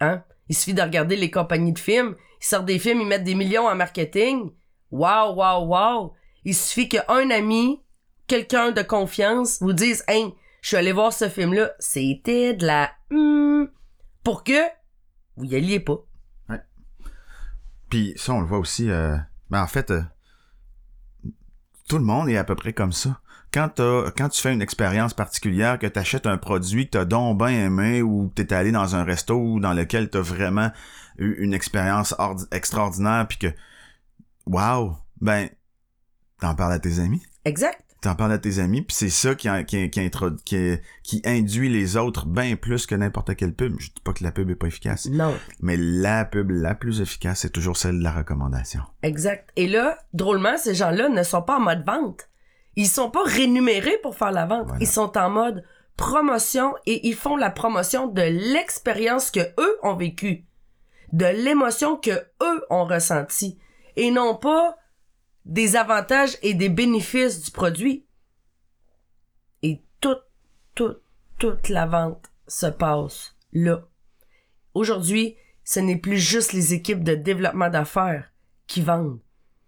Hein? 0.00 0.22
Il 0.48 0.56
suffit 0.56 0.74
de 0.74 0.82
regarder 0.82 1.16
les 1.16 1.30
compagnies 1.30 1.72
de 1.72 1.78
films. 1.78 2.16
Ils 2.40 2.44
sortent 2.44 2.66
des 2.66 2.78
films, 2.78 3.00
ils 3.00 3.06
mettent 3.06 3.24
des 3.24 3.34
millions 3.34 3.66
en 3.66 3.74
marketing. 3.74 4.50
Wow, 4.90 5.34
wow, 5.34 5.66
wow. 5.66 6.12
Il 6.44 6.54
suffit 6.54 6.88
qu'un 6.88 7.30
ami, 7.30 7.80
quelqu'un 8.26 8.72
de 8.72 8.82
confiance, 8.82 9.62
vous 9.62 9.72
dise, 9.72 10.04
hey, 10.08 10.34
je 10.60 10.68
suis 10.68 10.76
allé 10.76 10.92
voir 10.92 11.12
ce 11.12 11.28
film-là. 11.28 11.72
C'était 11.78 12.54
de 12.54 12.66
la, 12.66 12.92
hmm, 13.10 13.64
pour 14.22 14.44
que 14.44 14.60
vous 15.36 15.44
y 15.44 15.56
alliez 15.56 15.80
pas. 15.80 16.04
Ouais. 16.48 16.60
Puis 17.88 18.12
ça, 18.16 18.34
on 18.34 18.40
le 18.40 18.46
voit 18.46 18.58
aussi, 18.58 18.90
euh, 18.90 19.16
ben 19.50 19.62
en 19.62 19.66
fait, 19.66 19.90
euh, 19.90 20.02
tout 21.88 21.98
le 21.98 22.04
monde 22.04 22.28
est 22.28 22.36
à 22.36 22.44
peu 22.44 22.54
près 22.54 22.72
comme 22.72 22.92
ça 22.92 23.20
quand, 23.54 23.80
quand 24.16 24.28
tu 24.28 24.42
fais 24.42 24.52
une 24.52 24.62
expérience 24.62 25.14
particulière, 25.14 25.78
que 25.78 25.86
tu 25.86 25.98
achètes 25.98 26.26
un 26.26 26.36
produit 26.36 26.86
que 26.86 26.92
tu 26.92 26.98
as 26.98 27.04
donc 27.04 27.38
bien 27.38 27.66
aimé 27.66 28.02
ou 28.02 28.32
que 28.34 28.42
tu 28.42 28.48
es 28.48 28.52
allé 28.52 28.72
dans 28.72 28.96
un 28.96 29.04
resto 29.04 29.60
dans 29.60 29.72
lequel 29.72 30.10
tu 30.10 30.18
as 30.18 30.22
vraiment 30.22 30.72
eu 31.18 31.36
une 31.38 31.54
expérience 31.54 32.16
extraordinaire 32.50 33.26
puis 33.28 33.38
que 33.38 33.46
wow, 34.46 34.96
ben 35.20 35.48
t'en 36.40 36.56
parles 36.56 36.72
à 36.72 36.78
tes 36.80 36.98
amis? 36.98 37.22
Exact. 37.44 37.83
T'en 38.04 38.14
parles 38.14 38.32
à 38.32 38.38
tes 38.38 38.58
amis, 38.58 38.82
puis 38.82 38.94
c'est 38.94 39.08
ça 39.08 39.34
qui, 39.34 39.48
qui, 39.66 39.88
qui, 39.88 40.10
qui, 40.44 40.78
qui, 41.02 41.22
induit 41.24 41.70
les 41.70 41.96
autres 41.96 42.26
bien 42.26 42.54
plus 42.54 42.84
que 42.86 42.94
n'importe 42.94 43.34
quelle 43.34 43.54
pub. 43.54 43.76
Je 43.80 43.86
dis 43.86 44.02
pas 44.04 44.12
que 44.12 44.22
la 44.22 44.30
pub 44.30 44.50
est 44.50 44.56
pas 44.56 44.66
efficace. 44.66 45.06
Non. 45.06 45.34
Mais 45.62 45.78
la 45.78 46.26
pub 46.26 46.50
la 46.50 46.74
plus 46.74 47.00
efficace, 47.00 47.40
c'est 47.40 47.50
toujours 47.50 47.78
celle 47.78 47.98
de 47.98 48.04
la 48.04 48.12
recommandation. 48.12 48.82
Exact. 49.02 49.48
Et 49.56 49.66
là, 49.66 49.96
drôlement, 50.12 50.58
ces 50.58 50.74
gens-là 50.74 51.08
ne 51.08 51.22
sont 51.22 51.40
pas 51.40 51.56
en 51.56 51.60
mode 51.60 51.82
vente. 51.86 52.28
Ils 52.76 52.88
sont 52.88 53.10
pas 53.10 53.22
rémunérés 53.24 53.98
pour 54.02 54.14
faire 54.18 54.32
la 54.32 54.44
vente. 54.44 54.68
Ils 54.80 54.86
sont 54.86 55.16
en 55.16 55.30
mode 55.30 55.64
promotion 55.96 56.74
et 56.84 57.08
ils 57.08 57.14
font 57.14 57.36
la 57.36 57.48
promotion 57.48 58.06
de 58.06 58.20
l'expérience 58.52 59.30
que 59.30 59.40
eux 59.58 59.78
ont 59.82 59.96
vécue, 59.96 60.44
de 61.14 61.24
l'émotion 61.24 61.96
que 61.96 62.10
eux 62.10 62.64
ont 62.68 62.84
ressenti 62.84 63.58
et 63.96 64.10
non 64.10 64.34
pas 64.34 64.76
des 65.44 65.76
avantages 65.76 66.36
et 66.42 66.54
des 66.54 66.68
bénéfices 66.68 67.42
du 67.42 67.50
produit. 67.50 68.06
Et 69.62 69.82
toute, 70.00 70.24
toute, 70.74 71.02
toute 71.38 71.68
la 71.68 71.86
vente 71.86 72.30
se 72.46 72.66
passe 72.66 73.36
là. 73.52 73.86
Aujourd'hui, 74.74 75.36
ce 75.64 75.80
n'est 75.80 75.98
plus 75.98 76.18
juste 76.18 76.52
les 76.52 76.74
équipes 76.74 77.04
de 77.04 77.14
développement 77.14 77.70
d'affaires 77.70 78.32
qui 78.66 78.82
vendent 78.82 79.20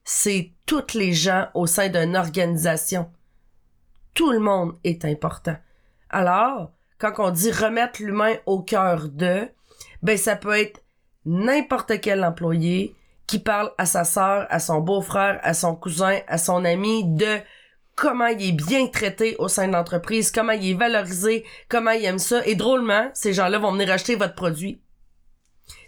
c'est 0.08 0.52
toutes 0.66 0.94
les 0.94 1.12
gens 1.12 1.48
au 1.52 1.66
sein 1.66 1.88
d'une 1.88 2.16
organisation. 2.16 3.10
Tout 4.14 4.30
le 4.30 4.38
monde 4.38 4.78
est 4.84 5.04
important. 5.04 5.56
Alors, 6.08 6.72
quand 6.98 7.12
on 7.18 7.30
dit 7.30 7.50
remettre 7.50 8.00
l'humain 8.00 8.36
au 8.46 8.62
cœur 8.62 9.08
de, 9.08 9.48
ben 10.02 10.16
ça 10.16 10.36
peut 10.36 10.56
être 10.56 10.80
n'importe 11.24 12.00
quel 12.00 12.24
employé 12.24 12.94
qui 13.26 13.38
parle 13.38 13.72
à 13.78 13.86
sa 13.86 14.04
sœur, 14.04 14.46
à 14.50 14.58
son 14.58 14.80
beau-frère, 14.80 15.40
à 15.42 15.54
son 15.54 15.74
cousin, 15.74 16.20
à 16.28 16.38
son 16.38 16.64
ami 16.64 17.04
de 17.04 17.38
comment 17.96 18.26
il 18.26 18.48
est 18.48 18.52
bien 18.52 18.86
traité 18.86 19.36
au 19.38 19.48
sein 19.48 19.66
de 19.66 19.72
l'entreprise, 19.72 20.30
comment 20.30 20.52
il 20.52 20.70
est 20.70 20.74
valorisé, 20.74 21.44
comment 21.68 21.90
il 21.90 22.04
aime 22.04 22.18
ça. 22.18 22.46
Et 22.46 22.54
drôlement, 22.54 23.10
ces 23.14 23.32
gens-là 23.32 23.58
vont 23.58 23.72
venir 23.72 23.90
acheter 23.90 24.16
votre 24.16 24.34
produit. 24.34 24.80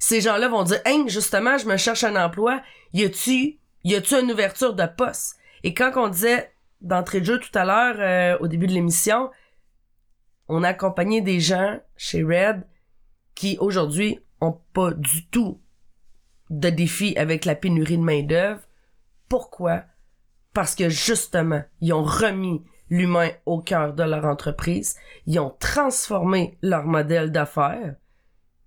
Ces 0.00 0.20
gens-là 0.20 0.48
vont 0.48 0.64
dire, 0.64 0.80
hey, 0.84 1.08
justement, 1.08 1.58
je 1.58 1.66
me 1.66 1.76
cherche 1.76 2.04
un 2.04 2.16
emploi. 2.16 2.60
Y 2.92 3.04
a-tu 3.04 3.58
y 3.84 3.94
a-tu 3.94 4.14
une 4.16 4.32
ouverture 4.32 4.74
de 4.74 4.84
poste? 4.86 5.36
Et 5.62 5.74
quand 5.74 5.92
on 5.96 6.08
disait 6.08 6.52
d'entrée 6.80 7.20
de 7.20 7.26
jeu 7.26 7.38
tout 7.38 7.56
à 7.56 7.64
l'heure, 7.64 7.96
euh, 7.98 8.38
au 8.40 8.48
début 8.48 8.66
de 8.66 8.72
l'émission, 8.72 9.30
on 10.48 10.62
a 10.62 10.68
accompagné 10.68 11.20
des 11.20 11.40
gens 11.40 11.78
chez 11.96 12.22
Red 12.22 12.66
qui 13.34 13.56
aujourd'hui 13.60 14.18
ont 14.40 14.60
pas 14.72 14.92
du 14.92 15.26
tout 15.28 15.60
de 16.50 16.70
défi 16.70 17.16
avec 17.16 17.44
la 17.44 17.54
pénurie 17.54 17.98
de 17.98 18.02
main-d'œuvre. 18.02 18.60
Pourquoi? 19.28 19.84
Parce 20.54 20.74
que 20.74 20.88
justement, 20.88 21.62
ils 21.80 21.92
ont 21.92 22.04
remis 22.04 22.64
l'humain 22.90 23.30
au 23.46 23.60
cœur 23.60 23.92
de 23.92 24.02
leur 24.02 24.24
entreprise, 24.24 24.96
ils 25.26 25.38
ont 25.38 25.54
transformé 25.60 26.58
leur 26.62 26.84
modèle 26.84 27.30
d'affaires 27.30 27.96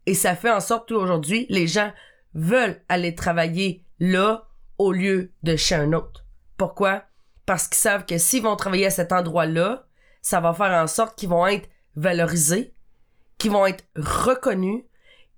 et 0.05 0.13
ça 0.13 0.35
fait 0.35 0.51
en 0.51 0.59
sorte 0.59 0.89
qu'aujourd'hui, 0.89 1.45
les 1.49 1.67
gens 1.67 1.91
veulent 2.33 2.81
aller 2.89 3.15
travailler 3.15 3.85
là 3.99 4.47
au 4.77 4.91
lieu 4.91 5.31
de 5.43 5.55
chez 5.55 5.75
un 5.75 5.93
autre. 5.93 6.25
Pourquoi? 6.57 7.03
Parce 7.45 7.67
qu'ils 7.67 7.77
savent 7.77 8.05
que 8.05 8.17
s'ils 8.17 8.43
vont 8.43 8.55
travailler 8.55 8.87
à 8.87 8.91
cet 8.91 9.11
endroit-là, 9.11 9.85
ça 10.21 10.39
va 10.39 10.53
faire 10.53 10.71
en 10.71 10.87
sorte 10.87 11.17
qu'ils 11.17 11.29
vont 11.29 11.47
être 11.47 11.69
valorisés, 11.95 12.73
qu'ils 13.37 13.51
vont 13.51 13.65
être 13.65 13.83
reconnus, 13.95 14.83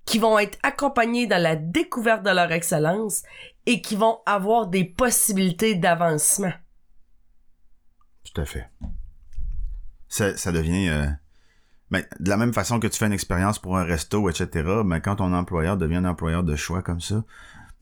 qu'ils 0.05 0.21
vont 0.21 0.37
être 0.39 0.57
accompagnés 0.63 1.27
dans 1.27 1.41
la 1.41 1.55
découverte 1.55 2.23
de 2.23 2.29
leur 2.29 2.51
excellence 2.51 3.23
et 3.65 3.81
qui 3.81 3.95
vont 3.95 4.19
avoir 4.25 4.67
des 4.67 4.83
possibilités 4.83 5.75
d'avancement. 5.75 6.53
Tout 8.23 8.41
à 8.41 8.45
fait. 8.45 8.69
Ça, 10.09 10.35
ça 10.37 10.51
devient... 10.51 10.89
Euh, 10.89 11.07
ben, 11.91 12.03
de 12.19 12.29
la 12.29 12.37
même 12.37 12.53
façon 12.53 12.79
que 12.79 12.87
tu 12.87 12.97
fais 12.97 13.05
une 13.05 13.13
expérience 13.13 13.59
pour 13.59 13.77
un 13.77 13.83
resto, 13.83 14.29
etc., 14.29 14.47
ben, 14.83 14.99
quand 14.99 15.17
ton 15.17 15.31
employeur 15.33 15.77
devient 15.77 15.97
un 15.97 16.05
employeur 16.05 16.43
de 16.43 16.55
choix 16.55 16.81
comme 16.81 17.01
ça, 17.01 17.23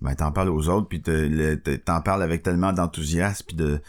ben 0.01 0.15
t'en 0.15 0.31
parles 0.31 0.49
aux 0.49 0.67
autres 0.67 0.87
puis 0.87 1.01
t'en 1.01 2.01
parles 2.01 2.23
avec 2.23 2.43
tellement 2.43 2.73
d'enthousiasme 2.73 3.45
puis 3.45 3.55
de 3.55 3.81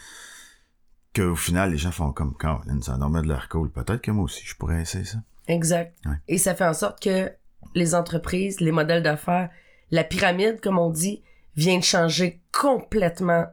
qu'au 1.15 1.35
final 1.35 1.71
les 1.71 1.77
gens 1.77 1.91
font 1.91 2.11
comme 2.11 2.35
quand 2.35 2.61
ça 2.81 2.97
en 2.97 3.09
de 3.09 3.27
leur 3.27 3.49
cool 3.49 3.71
peut-être 3.71 4.01
que 4.01 4.11
moi 4.11 4.25
aussi 4.25 4.45
je 4.45 4.55
pourrais 4.55 4.81
essayer 4.81 5.05
ça 5.05 5.17
exact 5.47 5.97
et 6.27 6.37
ça 6.37 6.55
fait 6.55 6.65
en 6.65 6.73
sorte 6.73 7.01
que 7.01 7.31
les 7.75 7.95
entreprises 7.95 8.59
les 8.59 8.71
modèles 8.71 9.03
d'affaires 9.03 9.49
la 9.91 10.03
pyramide 10.03 10.59
comme 10.61 10.79
on 10.79 10.89
dit 10.89 11.23
vient 11.55 11.77
de 11.77 11.83
changer 11.83 12.41
complètement 12.51 13.45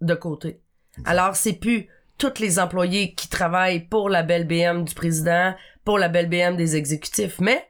de 0.00 0.14
côté. 0.14 0.60
Alors, 1.04 1.36
c'est 1.36 1.54
plus 1.54 1.88
tous 2.18 2.38
les 2.38 2.58
employés 2.58 3.14
qui 3.14 3.28
travaillent 3.28 3.86
pour 3.88 4.08
la 4.08 4.22
belle 4.22 4.46
BM 4.46 4.84
du 4.84 4.94
président, 4.94 5.54
pour 5.84 5.98
la 5.98 6.08
belle 6.08 6.28
BM 6.28 6.56
des 6.56 6.76
exécutifs, 6.76 7.40
mais 7.40 7.66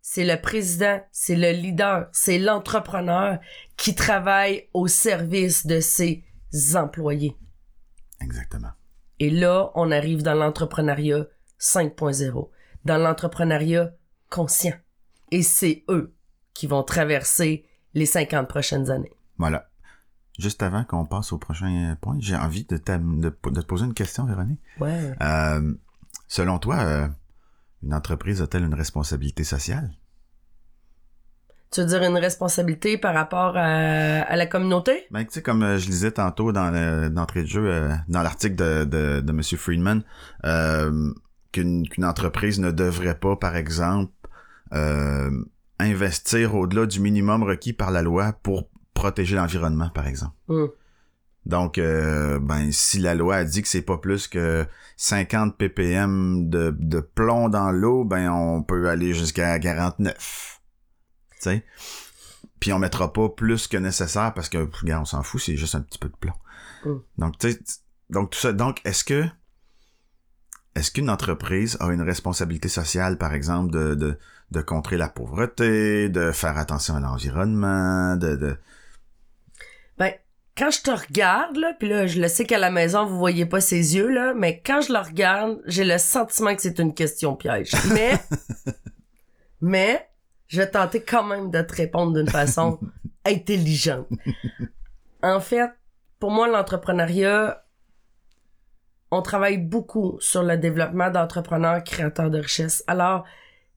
c'est 0.00 0.24
le 0.24 0.40
président, 0.40 1.00
c'est 1.12 1.36
le 1.36 1.52
leader, 1.52 2.08
c'est 2.12 2.38
l'entrepreneur 2.38 3.38
qui 3.76 3.94
travaille 3.94 4.68
au 4.74 4.88
service 4.88 5.66
de 5.66 5.78
ses 5.80 6.24
employés. 6.74 7.36
Exactement. 8.20 8.72
Et 9.20 9.30
là, 9.30 9.70
on 9.76 9.92
arrive 9.92 10.22
dans 10.22 10.34
l'entrepreneuriat 10.34 11.26
5.0, 11.60 12.50
dans 12.84 12.98
l'entrepreneuriat 12.98 13.92
conscient. 14.28 14.74
Et 15.32 15.42
c'est 15.42 15.84
eux 15.88 16.14
qui 16.54 16.68
vont 16.68 16.84
traverser 16.84 17.64
les 17.94 18.06
50 18.06 18.46
prochaines 18.46 18.90
années. 18.90 19.12
Voilà. 19.38 19.68
Juste 20.38 20.62
avant 20.62 20.84
qu'on 20.84 21.06
passe 21.06 21.32
au 21.32 21.38
prochain 21.38 21.96
point, 22.00 22.16
j'ai 22.20 22.36
envie 22.36 22.64
de, 22.64 22.76
de, 22.76 23.30
te 23.30 23.66
poser 23.66 23.86
une 23.86 23.94
question, 23.94 24.26
Véronique. 24.26 24.60
Ouais. 24.78 25.14
Euh, 25.20 25.74
selon 26.28 26.58
toi, 26.58 26.76
euh, 26.80 27.08
une 27.82 27.94
entreprise 27.94 28.40
a-t-elle 28.40 28.64
une 28.64 28.74
responsabilité 28.74 29.42
sociale? 29.42 29.90
Tu 31.70 31.80
veux 31.80 31.86
dire 31.86 32.02
une 32.02 32.18
responsabilité 32.18 32.98
par 32.98 33.14
rapport 33.14 33.56
à, 33.56 34.36
la 34.36 34.46
communauté? 34.46 35.06
Ben, 35.10 35.24
tu 35.24 35.32
sais, 35.32 35.42
comme 35.42 35.62
euh, 35.62 35.78
je 35.78 35.86
disais 35.86 36.10
tantôt 36.10 36.52
dans 36.52 36.70
l'entrée 37.14 37.42
de 37.42 37.48
jeu, 37.48 37.64
euh, 37.66 37.94
dans 38.08 38.22
l'article 38.22 38.56
de, 38.56 38.84
de, 38.84 39.20
de 39.20 39.30
M. 39.30 39.42
Friedman, 39.42 40.02
euh, 40.44 41.14
qu'une 41.50 41.86
entreprise 42.02 42.60
ne 42.60 42.70
devrait 42.70 43.18
pas, 43.18 43.36
par 43.36 43.56
exemple, 43.56 44.12
investir 45.78 46.54
au-delà 46.54 46.86
du 46.86 47.00
minimum 47.00 47.42
requis 47.42 47.72
par 47.72 47.90
la 47.90 48.02
loi 48.02 48.32
pour 48.42 48.68
protéger 48.94 49.36
l'environnement, 49.36 49.90
par 49.90 50.06
exemple. 50.06 50.34
Hmm. 50.48 50.66
Donc, 51.44 51.76
ben, 51.76 52.70
si 52.70 52.98
la 53.00 53.14
loi 53.14 53.36
a 53.36 53.44
dit 53.44 53.62
que 53.62 53.68
c'est 53.68 53.82
pas 53.82 53.98
plus 53.98 54.28
que 54.28 54.64
50 54.96 55.56
ppm 55.56 56.48
de, 56.48 56.74
de 56.78 57.00
plomb 57.00 57.48
dans 57.48 57.72
l'eau, 57.72 58.04
ben, 58.04 58.30
on 58.30 58.62
peut 58.62 58.88
aller 58.88 59.12
jusqu'à 59.12 59.58
49 59.58 60.52
sais? 61.42 61.64
Puis 62.60 62.72
on 62.72 62.78
mettra 62.78 63.12
pas 63.12 63.28
plus 63.28 63.66
que 63.66 63.76
nécessaire 63.76 64.32
parce 64.34 64.48
que, 64.48 64.68
regarde, 64.80 65.02
on 65.02 65.06
s'en 65.06 65.22
fout, 65.22 65.40
c'est 65.40 65.56
juste 65.56 65.74
un 65.74 65.80
petit 65.80 65.98
peu 65.98 66.08
de 66.08 66.16
plomb. 66.16 66.34
Mm. 66.84 66.98
Donc, 67.18 67.38
tu 67.38 67.52
sais, 67.52 67.60
donc 68.10 68.30
tout 68.30 68.38
ça. 68.38 68.52
Donc, 68.52 68.80
est-ce 68.84 69.04
que 69.04 69.24
est-ce 70.74 70.90
qu'une 70.90 71.10
entreprise 71.10 71.76
a 71.80 71.88
une 71.88 72.00
responsabilité 72.00 72.68
sociale, 72.68 73.18
par 73.18 73.34
exemple, 73.34 73.72
de, 73.72 73.94
de, 73.94 74.18
de 74.52 74.60
contrer 74.60 74.96
la 74.96 75.08
pauvreté, 75.08 76.08
de 76.08 76.30
faire 76.30 76.58
attention 76.58 76.94
à 76.94 77.00
l'environnement, 77.00 78.16
de, 78.16 78.36
de... 78.36 78.56
Ben, 79.98 80.12
quand 80.56 80.70
je 80.70 80.82
te 80.82 80.90
regarde, 80.90 81.56
là, 81.56 81.72
puis 81.78 81.88
là, 81.88 82.06
je 82.06 82.20
le 82.20 82.28
sais 82.28 82.44
qu'à 82.44 82.58
la 82.58 82.70
maison, 82.70 83.06
vous 83.06 83.18
voyez 83.18 83.46
pas 83.46 83.60
ses 83.60 83.96
yeux, 83.96 84.08
là, 84.08 84.34
mais 84.34 84.60
quand 84.64 84.82
je 84.82 84.92
le 84.92 84.98
regarde, 84.98 85.60
j'ai 85.66 85.84
le 85.84 85.98
sentiment 85.98 86.54
que 86.54 86.62
c'est 86.62 86.78
une 86.78 86.94
question 86.94 87.34
piège. 87.34 87.72
Mais, 87.92 88.12
mais, 89.60 90.08
je 90.48 90.58
vais 90.58 90.70
tenter 90.70 91.02
quand 91.02 91.24
même 91.24 91.50
de 91.50 91.62
te 91.62 91.74
répondre 91.74 92.12
d'une 92.12 92.28
façon 92.28 92.78
intelligente. 93.24 94.06
En 95.22 95.40
fait, 95.40 95.70
pour 96.18 96.30
moi, 96.30 96.46
l'entrepreneuriat, 96.46 97.64
on 99.10 99.22
travaille 99.22 99.58
beaucoup 99.58 100.18
sur 100.20 100.42
le 100.42 100.58
développement 100.58 101.10
d'entrepreneurs 101.10 101.82
créateurs 101.84 102.30
de 102.30 102.38
richesse. 102.38 102.84
Alors, 102.86 103.24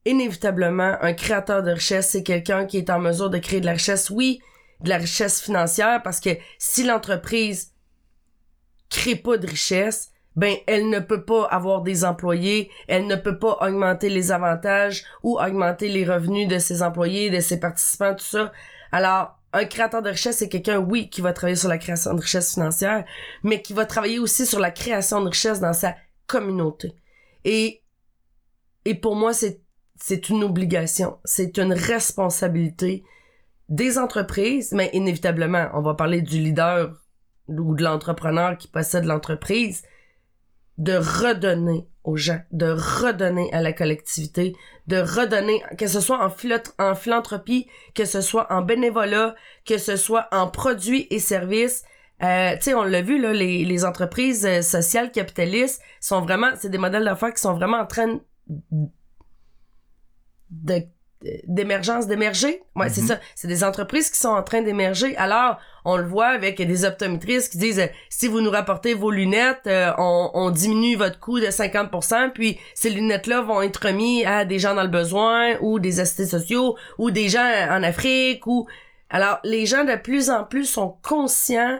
inévitablement, 0.05 0.97
un 1.01 1.13
créateur 1.13 1.63
de 1.63 1.71
richesse, 1.71 2.09
c'est 2.09 2.23
quelqu'un 2.23 2.65
qui 2.65 2.77
est 2.77 2.89
en 2.89 2.99
mesure 2.99 3.29
de 3.29 3.37
créer 3.37 3.59
de 3.59 3.65
la 3.65 3.73
richesse, 3.73 4.09
oui, 4.09 4.39
de 4.81 4.89
la 4.89 4.97
richesse 4.97 5.41
financière, 5.41 6.01
parce 6.03 6.19
que 6.19 6.31
si 6.57 6.83
l'entreprise 6.83 7.71
crée 8.89 9.15
pas 9.15 9.37
de 9.37 9.47
richesse, 9.47 10.11
ben 10.35 10.55
elle 10.67 10.89
ne 10.89 10.99
peut 10.99 11.23
pas 11.23 11.45
avoir 11.45 11.81
des 11.81 12.03
employés, 12.03 12.69
elle 12.87 13.07
ne 13.07 13.15
peut 13.15 13.39
pas 13.39 13.57
augmenter 13.61 14.09
les 14.09 14.31
avantages 14.31 15.05
ou 15.23 15.39
augmenter 15.39 15.87
les 15.87 16.05
revenus 16.05 16.47
de 16.47 16.59
ses 16.59 16.83
employés, 16.83 17.29
de 17.29 17.39
ses 17.39 17.59
participants, 17.59 18.15
tout 18.15 18.25
ça. 18.25 18.51
Alors, 18.91 19.39
un 19.53 19.65
créateur 19.65 20.01
de 20.01 20.09
richesse, 20.09 20.37
c'est 20.37 20.49
quelqu'un, 20.49 20.79
oui, 20.79 21.09
qui 21.09 21.21
va 21.21 21.31
travailler 21.31 21.55
sur 21.55 21.69
la 21.69 21.77
création 21.77 22.13
de 22.13 22.21
richesse 22.21 22.53
financière, 22.53 23.05
mais 23.43 23.61
qui 23.61 23.71
va 23.71 23.85
travailler 23.85 24.19
aussi 24.19 24.45
sur 24.45 24.59
la 24.59 24.71
création 24.71 25.21
de 25.21 25.29
richesse 25.29 25.61
dans 25.61 25.73
sa 25.73 25.95
communauté. 26.27 26.93
Et, 27.45 27.81
et 28.83 28.95
pour 28.95 29.15
moi, 29.15 29.33
c'est, 29.33 29.61
c'est 29.95 30.29
une 30.29 30.43
obligation, 30.43 31.17
c'est 31.23 31.57
une 31.57 31.73
responsabilité 31.73 33.03
des 33.69 33.97
entreprises, 33.97 34.71
mais 34.73 34.89
inévitablement, 34.93 35.69
on 35.73 35.81
va 35.81 35.95
parler 35.95 36.21
du 36.21 36.37
leader 36.37 36.93
ou 37.47 37.75
de 37.75 37.83
l'entrepreneur 37.83 38.57
qui 38.57 38.67
possède 38.67 39.05
l'entreprise, 39.05 39.83
de 40.77 40.93
redonner 40.93 41.87
aux 42.03 42.17
gens, 42.17 42.41
de 42.51 42.67
redonner 42.67 43.51
à 43.53 43.61
la 43.61 43.73
collectivité, 43.73 44.55
de 44.87 44.97
redonner, 44.97 45.63
que 45.77 45.87
ce 45.87 45.99
soit 45.99 46.19
en, 46.19 46.31
en 46.83 46.95
philanthropie, 46.95 47.67
que 47.95 48.05
ce 48.05 48.21
soit 48.21 48.51
en 48.51 48.61
bénévolat, 48.61 49.35
que 49.65 49.77
ce 49.77 49.95
soit 49.95 50.27
en 50.31 50.47
produits 50.47 51.07
et 51.09 51.19
services. 51.19 51.83
Euh, 52.21 52.55
tu 52.55 52.61
sais, 52.63 52.73
on 52.73 52.83
l'a 52.83 53.01
vu, 53.01 53.19
là, 53.19 53.33
les, 53.33 53.65
les 53.65 53.85
entreprises 53.85 54.45
euh, 54.45 54.61
sociales 54.61 55.11
capitalistes 55.11 55.81
sont 55.99 56.21
vraiment, 56.21 56.51
c'est 56.55 56.69
des 56.69 56.77
modèles 56.77 57.03
d'affaires 57.03 57.33
qui 57.33 57.41
sont 57.41 57.53
vraiment 57.53 57.77
en 57.77 57.85
train 57.85 58.19
de 60.63 60.83
d'émergence, 61.47 62.07
d'émerger. 62.07 62.61
Ouais, 62.75 62.89
c'est 62.89 63.01
mhm. 63.01 63.07
ça. 63.07 63.19
C'est 63.33 63.47
des 63.47 63.63
entreprises 63.63 64.09
qui 64.09 64.19
sont 64.19 64.29
en 64.29 64.43
train 64.43 64.61
d'émerger. 64.61 65.15
Alors, 65.17 65.57
on 65.83 65.97
le 65.97 66.05
voit 66.05 66.27
avec 66.27 66.61
des 66.61 66.85
optométristes 66.85 67.51
qui 67.51 67.57
disent, 67.57 67.79
euh, 67.79 67.87
si 68.09 68.27
vous 68.27 68.41
nous 68.41 68.51
rapportez 68.51 68.93
vos 68.93 69.11
lunettes, 69.11 69.65
euh, 69.67 69.91
on, 69.97 70.31
on, 70.33 70.51
diminue 70.51 70.95
votre 70.95 71.19
coût 71.19 71.39
de 71.39 71.47
50%, 71.47 72.31
puis 72.31 72.59
ces 72.73 72.89
lunettes-là 72.89 73.41
vont 73.41 73.61
être 73.61 73.87
remis 73.87 74.25
à 74.25 74.45
des 74.45 74.59
gens 74.59 74.75
dans 74.75 74.83
le 74.83 74.89
besoin, 74.89 75.57
ou 75.61 75.79
des 75.79 75.99
assistés 75.99 76.27
sociaux, 76.27 76.77
ou 76.97 77.11
des 77.11 77.29
gens 77.29 77.49
en 77.69 77.83
Afrique, 77.83 78.45
ou... 78.47 78.67
Alors, 79.09 79.39
les 79.43 79.65
gens 79.65 79.83
de 79.83 79.95
plus 79.95 80.29
en 80.29 80.43
plus 80.43 80.65
sont 80.65 80.97
conscients 81.01 81.79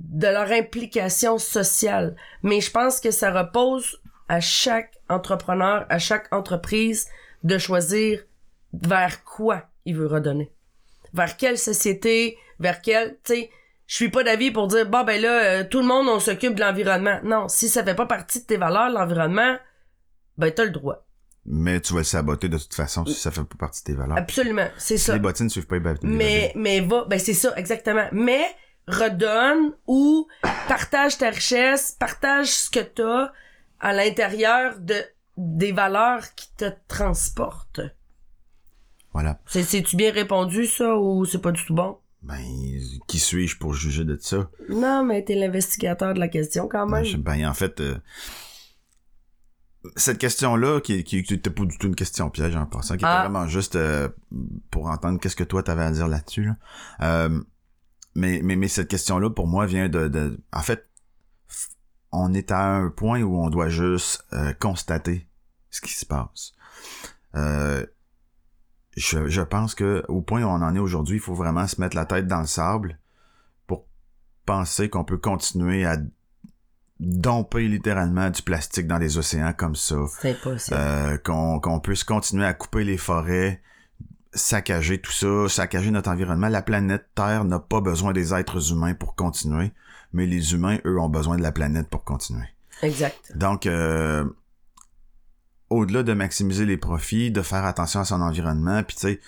de 0.00 0.26
leur 0.26 0.50
implication 0.50 1.38
sociale. 1.38 2.16
Mais 2.42 2.60
je 2.60 2.70
pense 2.70 3.00
que 3.00 3.10
ça 3.10 3.32
repose 3.32 4.00
à 4.28 4.40
chaque 4.40 4.92
entrepreneur, 5.08 5.86
à 5.88 5.98
chaque 5.98 6.32
entreprise 6.32 7.08
de 7.44 7.58
choisir 7.58 8.24
vers 8.72 9.24
quoi 9.24 9.64
il 9.84 9.96
veut 9.96 10.06
redonner. 10.06 10.52
Vers 11.14 11.36
quelle 11.36 11.58
société, 11.58 12.36
vers 12.58 12.82
quelle, 12.82 13.18
tu 13.24 13.34
sais, 13.34 13.50
je 13.86 13.94
suis 13.94 14.08
pas 14.08 14.24
d'avis 14.24 14.50
pour 14.50 14.66
dire, 14.66 14.88
bon, 14.88 15.04
ben 15.04 15.20
là, 15.20 15.44
euh, 15.44 15.64
tout 15.64 15.78
le 15.78 15.86
monde, 15.86 16.08
on 16.08 16.18
s'occupe 16.18 16.54
de 16.54 16.60
l'environnement. 16.60 17.20
Non, 17.22 17.48
si 17.48 17.68
ça 17.68 17.84
fait 17.84 17.94
pas 17.94 18.06
partie 18.06 18.40
de 18.40 18.44
tes 18.44 18.56
valeurs, 18.56 18.90
l'environnement, 18.90 19.56
ben 20.38 20.50
t'as 20.52 20.64
le 20.64 20.70
droit. 20.70 21.06
Mais 21.48 21.80
tu 21.80 21.92
vas 21.92 22.00
le 22.00 22.04
saboter 22.04 22.48
de 22.48 22.58
toute 22.58 22.74
façon 22.74 23.06
si 23.06 23.14
ça 23.14 23.30
fait 23.30 23.44
pas 23.44 23.56
partie 23.56 23.82
de 23.82 23.92
tes 23.92 23.94
valeurs. 23.94 24.18
Absolument, 24.18 24.66
c'est 24.76 24.98
ça. 24.98 25.12
Les 25.12 25.20
bottines 25.20 25.46
ne 25.46 25.50
suivent 25.50 25.68
pas 25.68 25.78
les 25.78 25.94
Mais, 26.02 26.52
mais 26.56 26.80
va, 26.80 27.04
ben 27.04 27.20
c'est 27.20 27.34
ça, 27.34 27.54
exactement. 27.56 28.08
Mais, 28.10 28.44
redonne 28.88 29.72
ou 29.86 30.26
partage 30.68 31.18
ta 31.18 31.30
richesse, 31.30 31.92
partage 31.92 32.48
ce 32.48 32.70
que 32.70 32.80
t'as 32.80 33.32
à 33.78 33.92
l'intérieur 33.92 34.78
de, 34.78 34.96
des 35.36 35.72
valeurs 35.72 36.34
qui 36.34 36.52
te 36.56 36.70
transportent. 36.88 37.80
Voilà. 39.12 39.40
C'est-tu 39.46 39.96
bien 39.96 40.12
répondu, 40.12 40.66
ça, 40.66 40.96
ou 40.96 41.24
c'est 41.24 41.40
pas 41.40 41.52
du 41.52 41.64
tout 41.64 41.74
bon? 41.74 41.98
Ben, 42.22 42.42
qui 43.06 43.18
suis-je 43.18 43.56
pour 43.56 43.72
juger 43.72 44.04
de 44.04 44.18
ça? 44.20 44.50
Non, 44.68 45.04
mais 45.04 45.24
t'es 45.24 45.36
l'investigateur 45.36 46.12
de 46.12 46.18
la 46.18 46.28
question 46.28 46.68
quand 46.68 46.86
même. 46.86 47.04
Ben, 47.04 47.38
ben 47.38 47.48
en 47.48 47.54
fait, 47.54 47.80
euh, 47.80 47.96
cette 49.96 50.18
question-là, 50.18 50.80
qui, 50.80 51.04
qui, 51.04 51.18
était 51.18 51.50
pas 51.50 51.64
du 51.64 51.78
tout 51.78 51.86
une 51.86 51.94
question 51.94 52.30
piège 52.30 52.56
en 52.56 52.66
passant, 52.66 52.94
qui 52.94 53.04
était 53.04 53.06
ah. 53.06 53.22
vraiment 53.22 53.46
juste 53.46 53.76
euh, 53.76 54.08
pour 54.70 54.88
entendre 54.88 55.20
qu'est-ce 55.20 55.36
que 55.36 55.44
toi 55.44 55.62
t'avais 55.62 55.84
à 55.84 55.90
dire 55.92 56.08
là-dessus. 56.08 56.50
Euh, 57.02 57.40
mais, 58.14 58.40
mais, 58.42 58.56
mais 58.56 58.68
cette 58.68 58.88
question-là, 58.88 59.30
pour 59.30 59.46
moi, 59.46 59.66
vient 59.66 59.88
de, 59.88 60.08
de... 60.08 60.40
En 60.52 60.62
fait, 60.62 60.88
on 62.16 62.32
est 62.34 62.50
à 62.50 62.76
un 62.76 62.88
point 62.88 63.22
où 63.22 63.36
on 63.38 63.50
doit 63.50 63.68
juste 63.68 64.24
constater 64.58 65.26
ce 65.70 65.80
qui 65.80 65.92
se 65.92 66.06
passe. 66.06 66.52
Euh, 67.34 67.84
je, 68.96 69.28
je 69.28 69.42
pense 69.42 69.74
que 69.74 70.02
au 70.08 70.22
point 70.22 70.42
où 70.42 70.46
on 70.46 70.62
en 70.62 70.74
est 70.74 70.78
aujourd'hui, 70.78 71.16
il 71.16 71.20
faut 71.20 71.34
vraiment 71.34 71.66
se 71.66 71.80
mettre 71.80 71.96
la 71.96 72.06
tête 72.06 72.26
dans 72.26 72.40
le 72.40 72.46
sable 72.46 72.98
pour 73.66 73.86
penser 74.46 74.88
qu'on 74.88 75.04
peut 75.04 75.18
continuer 75.18 75.84
à 75.84 75.98
domper 76.98 77.68
littéralement 77.68 78.30
du 78.30 78.40
plastique 78.40 78.86
dans 78.86 78.96
les 78.96 79.18
océans 79.18 79.52
comme 79.52 79.76
ça. 79.76 79.96
C'est 80.18 80.40
possible. 80.40 80.78
Euh, 80.80 81.18
qu'on 81.18 81.60
qu'on 81.60 81.78
puisse 81.78 82.04
continuer 82.04 82.46
à 82.46 82.54
couper 82.54 82.84
les 82.84 82.96
forêts, 82.96 83.60
saccager 84.32 84.98
tout 84.98 85.12
ça, 85.12 85.48
saccager 85.50 85.90
notre 85.90 86.10
environnement. 86.10 86.48
La 86.48 86.62
planète 86.62 87.04
Terre 87.14 87.44
n'a 87.44 87.58
pas 87.58 87.82
besoin 87.82 88.14
des 88.14 88.32
êtres 88.32 88.72
humains 88.72 88.94
pour 88.94 89.14
continuer, 89.14 89.72
mais 90.16 90.26
les 90.26 90.52
humains, 90.54 90.78
eux, 90.84 90.98
ont 90.98 91.08
besoin 91.08 91.36
de 91.36 91.42
la 91.42 91.52
planète 91.52 91.88
pour 91.88 92.02
continuer. 92.04 92.46
Exact. 92.82 93.32
Donc, 93.36 93.66
euh, 93.66 94.24
au-delà 95.70 96.02
de 96.02 96.12
maximiser 96.12 96.66
les 96.66 96.76
profits, 96.76 97.30
de 97.30 97.42
faire 97.42 97.64
attention 97.64 98.00
à 98.00 98.04
son 98.04 98.20
environnement, 98.20 98.82
puis 98.82 98.96
tu 98.96 99.02
sais, 99.02 99.20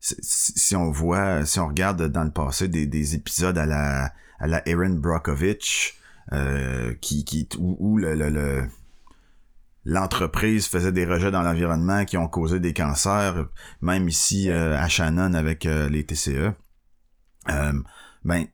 si, 0.00 0.52
si 0.56 0.76
on 0.76 0.90
voit, 0.90 1.44
si 1.46 1.58
on 1.60 1.66
regarde 1.68 2.08
dans 2.08 2.24
le 2.24 2.30
passé 2.30 2.68
des, 2.68 2.86
des 2.86 3.14
épisodes 3.14 3.56
à 3.58 3.66
la, 3.66 4.12
à 4.38 4.46
la 4.46 4.66
Erin 4.68 4.90
Brockovich, 4.94 5.98
euh, 6.32 6.94
qui, 7.00 7.24
qui, 7.24 7.48
où, 7.58 7.76
où 7.78 7.96
le, 7.98 8.14
le, 8.14 8.28
le- 8.30 8.68
l'entreprise 9.84 10.66
faisait 10.66 10.92
des 10.92 11.04
rejets 11.04 11.30
dans 11.30 11.42
l'environnement 11.42 12.04
qui 12.06 12.16
ont 12.16 12.28
causé 12.28 12.58
des 12.58 12.72
cancers, 12.72 13.46
même 13.82 14.08
ici 14.08 14.50
euh, 14.50 14.76
à 14.78 14.88
Shannon 14.88 15.34
avec 15.34 15.66
euh, 15.66 15.88
les 15.90 16.04
TCE. 16.04 16.52
Euh, 17.50 17.72
ben, 18.24 18.46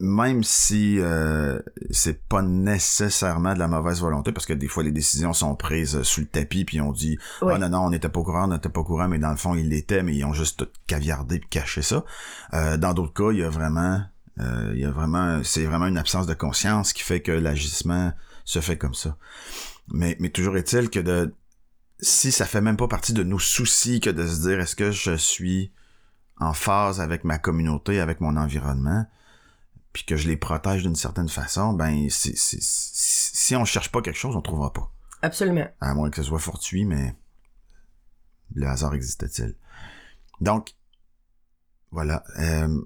même 0.00 0.42
si 0.42 0.98
euh, 0.98 1.58
c'est 1.90 2.26
pas 2.26 2.42
nécessairement 2.42 3.54
de 3.54 3.58
la 3.58 3.68
mauvaise 3.68 4.00
volonté, 4.00 4.32
parce 4.32 4.46
que 4.46 4.52
des 4.52 4.66
fois 4.66 4.82
les 4.82 4.90
décisions 4.90 5.32
sont 5.32 5.54
prises 5.54 6.02
sous 6.02 6.20
le 6.20 6.26
tapis, 6.26 6.64
puis 6.64 6.80
on 6.80 6.90
dit 6.90 7.18
Oui. 7.42 7.52
ah 7.54 7.58
non 7.58 7.68
non 7.68 7.78
on 7.86 7.90
n'était 7.90 8.08
pas 8.08 8.20
au 8.20 8.24
courant, 8.24 8.44
on 8.44 8.54
n'était 8.54 8.68
pas 8.68 8.80
au 8.80 8.84
courant, 8.84 9.08
mais 9.08 9.18
dans 9.18 9.30
le 9.30 9.36
fond 9.36 9.54
ils 9.54 9.68
l'étaient, 9.68 10.02
mais 10.02 10.16
ils 10.16 10.24
ont 10.24 10.32
juste 10.32 10.58
tout 10.58 10.68
caviardé 10.86 11.38
puis 11.38 11.48
caché 11.48 11.82
ça. 11.82 12.04
Euh, 12.54 12.76
dans 12.76 12.92
d'autres 12.92 13.12
cas, 13.12 13.30
il 13.32 13.38
y 13.38 13.44
a 13.44 13.50
vraiment 13.50 14.02
euh, 14.40 14.72
il 14.74 14.80
y 14.80 14.84
a 14.84 14.90
vraiment 14.90 15.40
c'est 15.44 15.64
vraiment 15.64 15.86
une 15.86 15.98
absence 15.98 16.26
de 16.26 16.34
conscience 16.34 16.92
qui 16.92 17.02
fait 17.02 17.20
que 17.20 17.32
l'agissement 17.32 18.12
se 18.44 18.60
fait 18.60 18.78
comme 18.78 18.94
ça. 18.94 19.16
Mais, 19.90 20.16
mais 20.18 20.30
toujours 20.30 20.56
est-il 20.56 20.90
que 20.90 21.00
de 21.00 21.34
si 22.00 22.32
ça 22.32 22.46
fait 22.46 22.60
même 22.60 22.76
pas 22.76 22.88
partie 22.88 23.12
de 23.12 23.22
nos 23.22 23.38
soucis 23.38 24.00
que 24.00 24.10
de 24.10 24.26
se 24.26 24.40
dire 24.42 24.60
est-ce 24.60 24.76
que 24.76 24.90
je 24.90 25.16
suis 25.16 25.72
en 26.38 26.52
phase 26.52 27.00
avec 27.00 27.24
ma 27.24 27.38
communauté, 27.38 28.00
avec 28.00 28.20
mon 28.20 28.36
environnement, 28.36 29.06
puis 29.98 30.04
que 30.06 30.16
je 30.16 30.28
les 30.28 30.36
protège 30.36 30.82
d'une 30.84 30.94
certaine 30.94 31.28
façon, 31.28 31.72
ben 31.72 32.06
c'est, 32.08 32.36
c'est- 32.36 32.62
si 32.62 33.36
si 33.36 33.56
on 33.56 33.64
cherche 33.64 33.90
pas 33.90 34.00
quelque 34.00 34.16
chose, 34.18 34.36
on 34.36 34.40
trouvera 34.42 34.72
pas. 34.72 34.92
Absolument. 35.22 35.66
À 35.80 35.92
moins 35.94 36.08
que 36.10 36.16
ce 36.16 36.22
soit 36.22 36.38
fortuit, 36.38 36.84
mais 36.84 37.16
le 38.54 38.66
hasard 38.68 38.94
existe-t-il? 38.94 39.56
Donc, 40.40 40.74
voilà. 41.90 42.22
euh, 42.38 42.80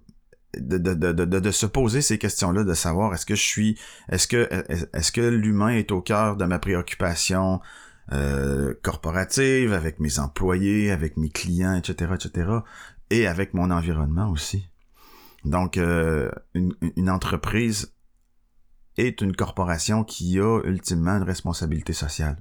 de, 0.57 0.79
de, 0.79 0.95
de, 0.95 1.13
de, 1.13 1.25
de 1.41 1.51
se 1.51 1.67
poser 1.67 2.01
ces 2.01 2.17
questions-là, 2.19 2.65
de 2.65 2.73
savoir 2.75 3.13
est-ce 3.13 3.27
que 3.27 3.35
je 3.35 3.43
suis, 3.43 3.79
est-ce 4.09 4.27
que, 4.27 4.49
est-ce 4.97 5.13
que 5.13 5.21
l'humain 5.21 5.69
est 5.71 5.93
au 5.93 6.01
cœur 6.01 6.37
de 6.37 6.45
ma 6.47 6.59
préoccupation 6.59 7.61
euh, 8.13 8.73
corporative, 8.83 9.73
avec 9.75 10.01
mes 10.01 10.19
employés, 10.19 10.91
avec 10.91 11.17
mes 11.19 11.29
clients, 11.31 11.75
etc., 11.75 12.13
etc., 12.15 12.49
et 13.11 13.27
avec 13.27 13.53
mon 13.53 13.71
environnement 13.71 14.31
aussi? 14.31 14.69
Donc, 15.45 15.77
euh, 15.77 16.31
une, 16.55 16.75
une 16.97 17.11
entreprise 17.11 17.95
est 18.97 19.21
une 19.21 19.35
corporation 19.35 20.05
qui 20.05 20.39
a 20.39 20.61
ultimement 20.65 21.17
une 21.17 21.23
responsabilité 21.23 21.93
sociale, 21.93 22.37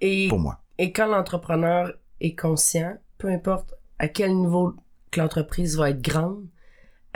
Et, 0.00 0.28
pour 0.28 0.38
moi. 0.38 0.60
et 0.78 0.92
quand 0.92 1.06
l'entrepreneur 1.06 1.92
est 2.20 2.38
conscient, 2.38 2.96
peu 3.18 3.28
importe 3.28 3.74
à 3.98 4.08
quel 4.08 4.34
niveau 4.36 4.74
que 5.10 5.20
l'entreprise 5.20 5.76
va 5.78 5.90
être 5.90 6.02
grande, 6.02 6.46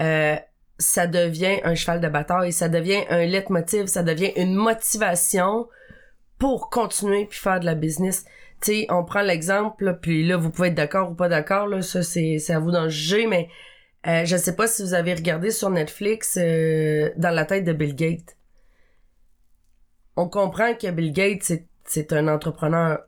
euh, 0.00 0.36
ça 0.78 1.06
devient 1.06 1.60
un 1.64 1.74
cheval 1.74 2.00
de 2.00 2.08
bataille, 2.08 2.52
ça 2.52 2.68
devient 2.68 3.04
un 3.08 3.24
leitmotiv, 3.24 3.86
ça 3.86 4.02
devient 4.02 4.32
une 4.36 4.54
motivation 4.54 5.68
pour 6.38 6.68
continuer 6.70 7.26
puis 7.26 7.38
faire 7.38 7.60
de 7.60 7.64
la 7.66 7.74
business. 7.74 8.24
Tu 8.60 8.72
sais, 8.72 8.86
on 8.90 9.04
prend 9.04 9.22
l'exemple, 9.22 9.98
puis 10.00 10.26
là, 10.26 10.36
vous 10.36 10.50
pouvez 10.50 10.68
être 10.68 10.74
d'accord 10.74 11.10
ou 11.10 11.14
pas 11.14 11.28
d'accord, 11.28 11.66
là, 11.66 11.82
ça, 11.82 12.02
c'est, 12.02 12.38
c'est 12.38 12.52
à 12.54 12.58
vous 12.58 12.70
d'en 12.70 12.88
juger, 12.88 13.26
mais 13.26 13.48
euh, 14.06 14.24
je 14.24 14.36
sais 14.36 14.54
pas 14.54 14.66
si 14.66 14.82
vous 14.82 14.94
avez 14.94 15.14
regardé 15.14 15.50
sur 15.50 15.70
Netflix 15.70 16.38
euh, 16.40 17.10
Dans 17.16 17.34
la 17.34 17.44
tête 17.44 17.64
de 17.64 17.72
Bill 17.72 17.94
Gates. 17.94 18.36
On 20.16 20.28
comprend 20.28 20.74
que 20.74 20.90
Bill 20.90 21.12
Gates, 21.12 21.52
c'est, 21.84 22.12
un 22.12 22.28
entrepreneur 22.28 23.00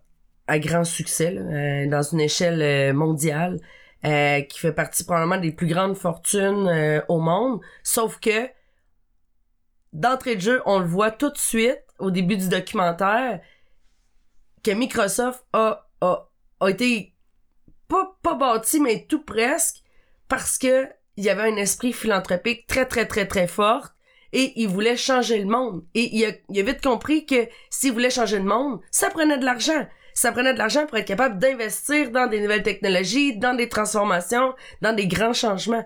à 0.46 0.58
grand 0.58 0.84
succès, 0.84 1.30
là, 1.30 1.40
euh, 1.40 1.86
dans 1.88 2.02
une 2.02 2.20
échelle 2.20 2.62
euh, 2.62 2.92
mondiale, 2.92 3.60
euh, 4.04 4.40
qui 4.42 4.58
fait 4.58 4.72
partie 4.72 5.04
probablement 5.04 5.38
des 5.38 5.52
plus 5.52 5.66
grandes 5.66 5.96
fortunes 5.96 6.68
euh, 6.68 7.00
au 7.08 7.18
monde, 7.18 7.60
sauf 7.82 8.18
que 8.20 8.48
d'entrée 9.92 10.36
de 10.36 10.40
jeu, 10.40 10.62
on 10.66 10.78
le 10.78 10.86
voit 10.86 11.10
tout 11.10 11.30
de 11.30 11.38
suite 11.38 11.82
au 11.98 12.10
début 12.10 12.36
du 12.36 12.48
documentaire 12.48 13.40
que 14.62 14.70
Microsoft 14.70 15.44
a, 15.52 15.88
a, 16.00 16.28
a 16.60 16.68
été 16.68 17.14
pas, 17.88 18.16
pas 18.22 18.34
bâti, 18.34 18.80
mais 18.80 19.06
tout 19.08 19.22
presque, 19.24 19.82
parce 20.28 20.58
que 20.58 20.86
il 21.16 21.24
y 21.24 21.30
avait 21.30 21.50
un 21.50 21.56
esprit 21.56 21.92
philanthropique 21.92 22.66
très, 22.68 22.86
très, 22.86 23.06
très, 23.06 23.26
très 23.26 23.48
fort 23.48 23.88
et 24.32 24.52
il 24.56 24.68
voulait 24.68 24.96
changer 24.96 25.38
le 25.38 25.46
monde. 25.46 25.84
Et 25.94 26.16
il 26.16 26.24
a, 26.24 26.30
il 26.48 26.60
a 26.60 26.62
vite 26.62 26.82
compris 26.82 27.26
que 27.26 27.48
s'il 27.70 27.92
voulait 27.92 28.10
changer 28.10 28.38
le 28.38 28.44
monde, 28.44 28.80
ça 28.90 29.10
prenait 29.10 29.38
de 29.38 29.44
l'argent. 29.44 29.86
Ça 30.14 30.32
prenait 30.32 30.52
de 30.52 30.58
l'argent 30.58 30.86
pour 30.86 30.98
être 30.98 31.06
capable 31.06 31.38
d'investir 31.38 32.10
dans 32.10 32.28
des 32.28 32.40
nouvelles 32.40 32.62
technologies, 32.62 33.36
dans 33.36 33.54
des 33.54 33.68
transformations, 33.68 34.54
dans 34.80 34.94
des 34.94 35.06
grands 35.06 35.32
changements. 35.32 35.84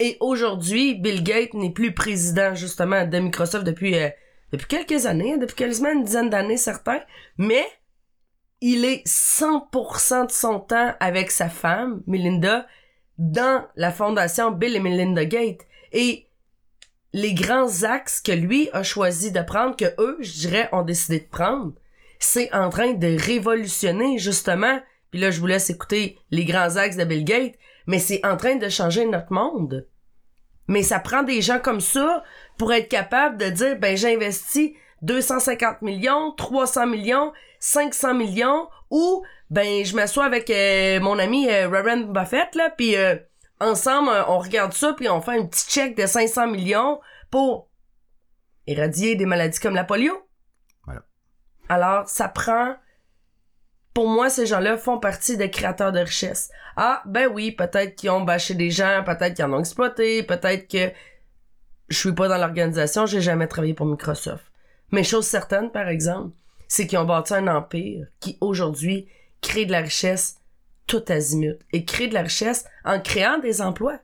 Et 0.00 0.16
aujourd'hui, 0.20 0.94
Bill 0.96 1.22
Gates 1.22 1.54
n'est 1.54 1.72
plus 1.72 1.94
président 1.94 2.54
justement 2.54 3.06
de 3.06 3.18
Microsoft 3.18 3.64
depuis 3.64 3.96
euh, 3.96 4.08
depuis 4.52 4.66
quelques 4.66 5.06
années, 5.06 5.36
depuis 5.38 5.56
quasiment 5.56 5.90
une 5.90 6.04
dizaine 6.04 6.30
d'années 6.30 6.56
certains, 6.56 7.00
mais 7.38 7.66
il 8.60 8.84
est 8.84 9.06
100% 9.06 10.26
de 10.26 10.30
son 10.30 10.60
temps 10.60 10.94
avec 11.00 11.30
sa 11.30 11.48
femme, 11.48 12.02
Melinda, 12.06 12.66
dans 13.18 13.64
la 13.76 13.92
fondation 13.92 14.50
Bill 14.50 14.76
et 14.76 14.80
Melinda 14.80 15.24
Gates. 15.24 15.66
Et 15.92 16.26
les 17.12 17.34
grands 17.34 17.84
axes 17.84 18.20
que 18.20 18.32
lui 18.32 18.68
a 18.72 18.82
choisi 18.82 19.30
de 19.30 19.40
prendre, 19.40 19.76
que 19.76 19.94
eux, 19.98 20.18
je 20.20 20.32
dirais, 20.32 20.68
ont 20.72 20.82
décidé 20.82 21.20
de 21.20 21.28
prendre, 21.28 21.72
c'est 22.18 22.52
en 22.52 22.70
train 22.70 22.92
de 22.92 23.16
révolutionner, 23.18 24.18
justement, 24.18 24.80
puis 25.10 25.20
là, 25.20 25.30
je 25.30 25.38
vous 25.38 25.46
laisse 25.46 25.70
écouter 25.70 26.18
les 26.32 26.44
grands 26.44 26.76
axes 26.76 26.96
de 26.96 27.04
Bill 27.04 27.24
Gates, 27.24 27.54
mais 27.86 28.00
c'est 28.00 28.24
en 28.26 28.36
train 28.36 28.56
de 28.56 28.68
changer 28.68 29.06
notre 29.06 29.32
monde. 29.32 29.86
Mais 30.66 30.82
ça 30.82 30.98
prend 30.98 31.22
des 31.22 31.40
gens 31.40 31.60
comme 31.60 31.80
ça 31.80 32.24
pour 32.58 32.72
être 32.72 32.88
capable 32.88 33.36
de 33.36 33.48
dire, 33.50 33.78
ben, 33.78 33.96
j'investis 33.96 34.72
250 35.02 35.82
millions, 35.82 36.32
300 36.32 36.86
millions, 36.86 37.32
500 37.60 38.14
millions, 38.14 38.68
ou, 38.90 39.22
ben, 39.54 39.84
je 39.84 39.94
m'assois 39.94 40.24
avec 40.24 40.50
euh, 40.50 40.98
mon 40.98 41.16
ami 41.16 41.48
euh, 41.48 41.68
Warren 41.68 42.12
Buffett, 42.12 42.56
là, 42.56 42.70
puis 42.70 42.96
euh, 42.96 43.14
ensemble, 43.60 44.08
euh, 44.08 44.24
on 44.26 44.40
regarde 44.40 44.72
ça, 44.72 44.94
puis 44.94 45.08
on 45.08 45.20
fait 45.22 45.38
un 45.38 45.46
petit 45.46 45.70
chèque 45.70 45.96
de 45.96 46.06
500 46.06 46.48
millions 46.48 47.00
pour 47.30 47.68
éradier 48.66 49.14
des 49.14 49.26
maladies 49.26 49.60
comme 49.60 49.76
la 49.76 49.84
polio. 49.84 50.12
Voilà. 50.84 51.02
Alors, 51.68 52.08
ça 52.08 52.28
prend... 52.28 52.74
Pour 53.94 54.08
moi, 54.08 54.28
ces 54.28 54.44
gens-là 54.44 54.76
font 54.76 54.98
partie 54.98 55.36
des 55.36 55.52
créateurs 55.52 55.92
de 55.92 56.00
richesse. 56.00 56.50
Ah, 56.76 57.02
ben 57.06 57.28
oui, 57.32 57.52
peut-être 57.52 57.94
qu'ils 57.94 58.10
ont 58.10 58.22
bâché 58.22 58.54
des 58.54 58.72
gens, 58.72 59.04
peut-être 59.06 59.34
qu'ils 59.34 59.44
en 59.44 59.52
ont 59.52 59.60
exploité, 59.60 60.24
peut-être 60.24 60.66
que 60.66 60.92
je 61.86 61.96
suis 61.96 62.12
pas 62.12 62.26
dans 62.26 62.38
l'organisation, 62.38 63.06
j'ai 63.06 63.20
jamais 63.20 63.46
travaillé 63.46 63.74
pour 63.74 63.86
Microsoft. 63.86 64.44
Mais 64.90 65.04
chose 65.04 65.28
certaine, 65.28 65.70
par 65.70 65.86
exemple, 65.86 66.34
c'est 66.66 66.88
qu'ils 66.88 66.98
ont 66.98 67.04
bâti 67.04 67.34
un 67.34 67.46
empire 67.46 68.08
qui, 68.18 68.36
aujourd'hui, 68.40 69.08
crée 69.44 69.66
de 69.66 69.72
la 69.72 69.80
richesse 69.80 70.40
tout 70.86 71.04
azimut. 71.08 71.58
Et 71.72 71.84
crée 71.84 72.08
de 72.08 72.14
la 72.14 72.22
richesse 72.22 72.64
en 72.84 73.00
créant 73.00 73.38
des 73.38 73.60
emplois. 73.62 74.00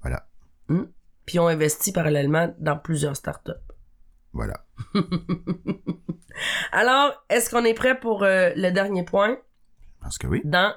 Voilà. 0.00 0.26
Hmm? 0.68 0.84
Puis 1.26 1.36
ils 1.36 1.40
ont 1.40 1.48
investi 1.48 1.92
parallèlement 1.92 2.54
dans 2.58 2.78
plusieurs 2.78 3.16
startups. 3.16 3.52
Voilà. 4.32 4.64
Alors, 6.72 7.24
est-ce 7.28 7.50
qu'on 7.50 7.64
est 7.64 7.74
prêt 7.74 7.98
pour 7.98 8.22
euh, 8.22 8.50
le 8.54 8.70
dernier 8.70 9.04
point? 9.04 9.38
Parce 10.00 10.18
que 10.18 10.26
oui. 10.26 10.42
Dans 10.44 10.74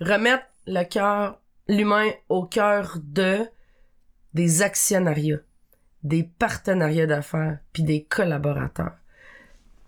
remettre 0.00 0.44
le 0.66 0.84
cœur, 0.84 1.40
l'humain 1.68 2.10
au 2.28 2.46
cœur 2.46 2.98
de 3.02 3.46
des 4.32 4.62
actionnariats, 4.62 5.40
des 6.04 6.22
partenariats 6.22 7.06
d'affaires, 7.06 7.58
puis 7.72 7.82
des 7.82 8.04
collaborateurs. 8.04 8.99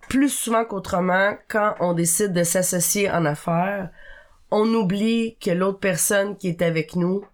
Plus 0.09 0.29
souvent 0.29 0.65
qu'autrement, 0.65 1.37
quand 1.49 1.75
on 1.81 1.95
décide 1.95 2.33
de 2.33 2.45
s'associer 2.45 3.11
en 3.11 3.25
affaires, 3.25 3.91
on 4.51 4.67
oublie 4.75 5.39
que 5.39 5.51
l'autre 5.51 5.81
personne 5.81 6.37
qui 6.37 6.49
est 6.49 6.63
avec 6.63 6.95
nous 6.97 7.25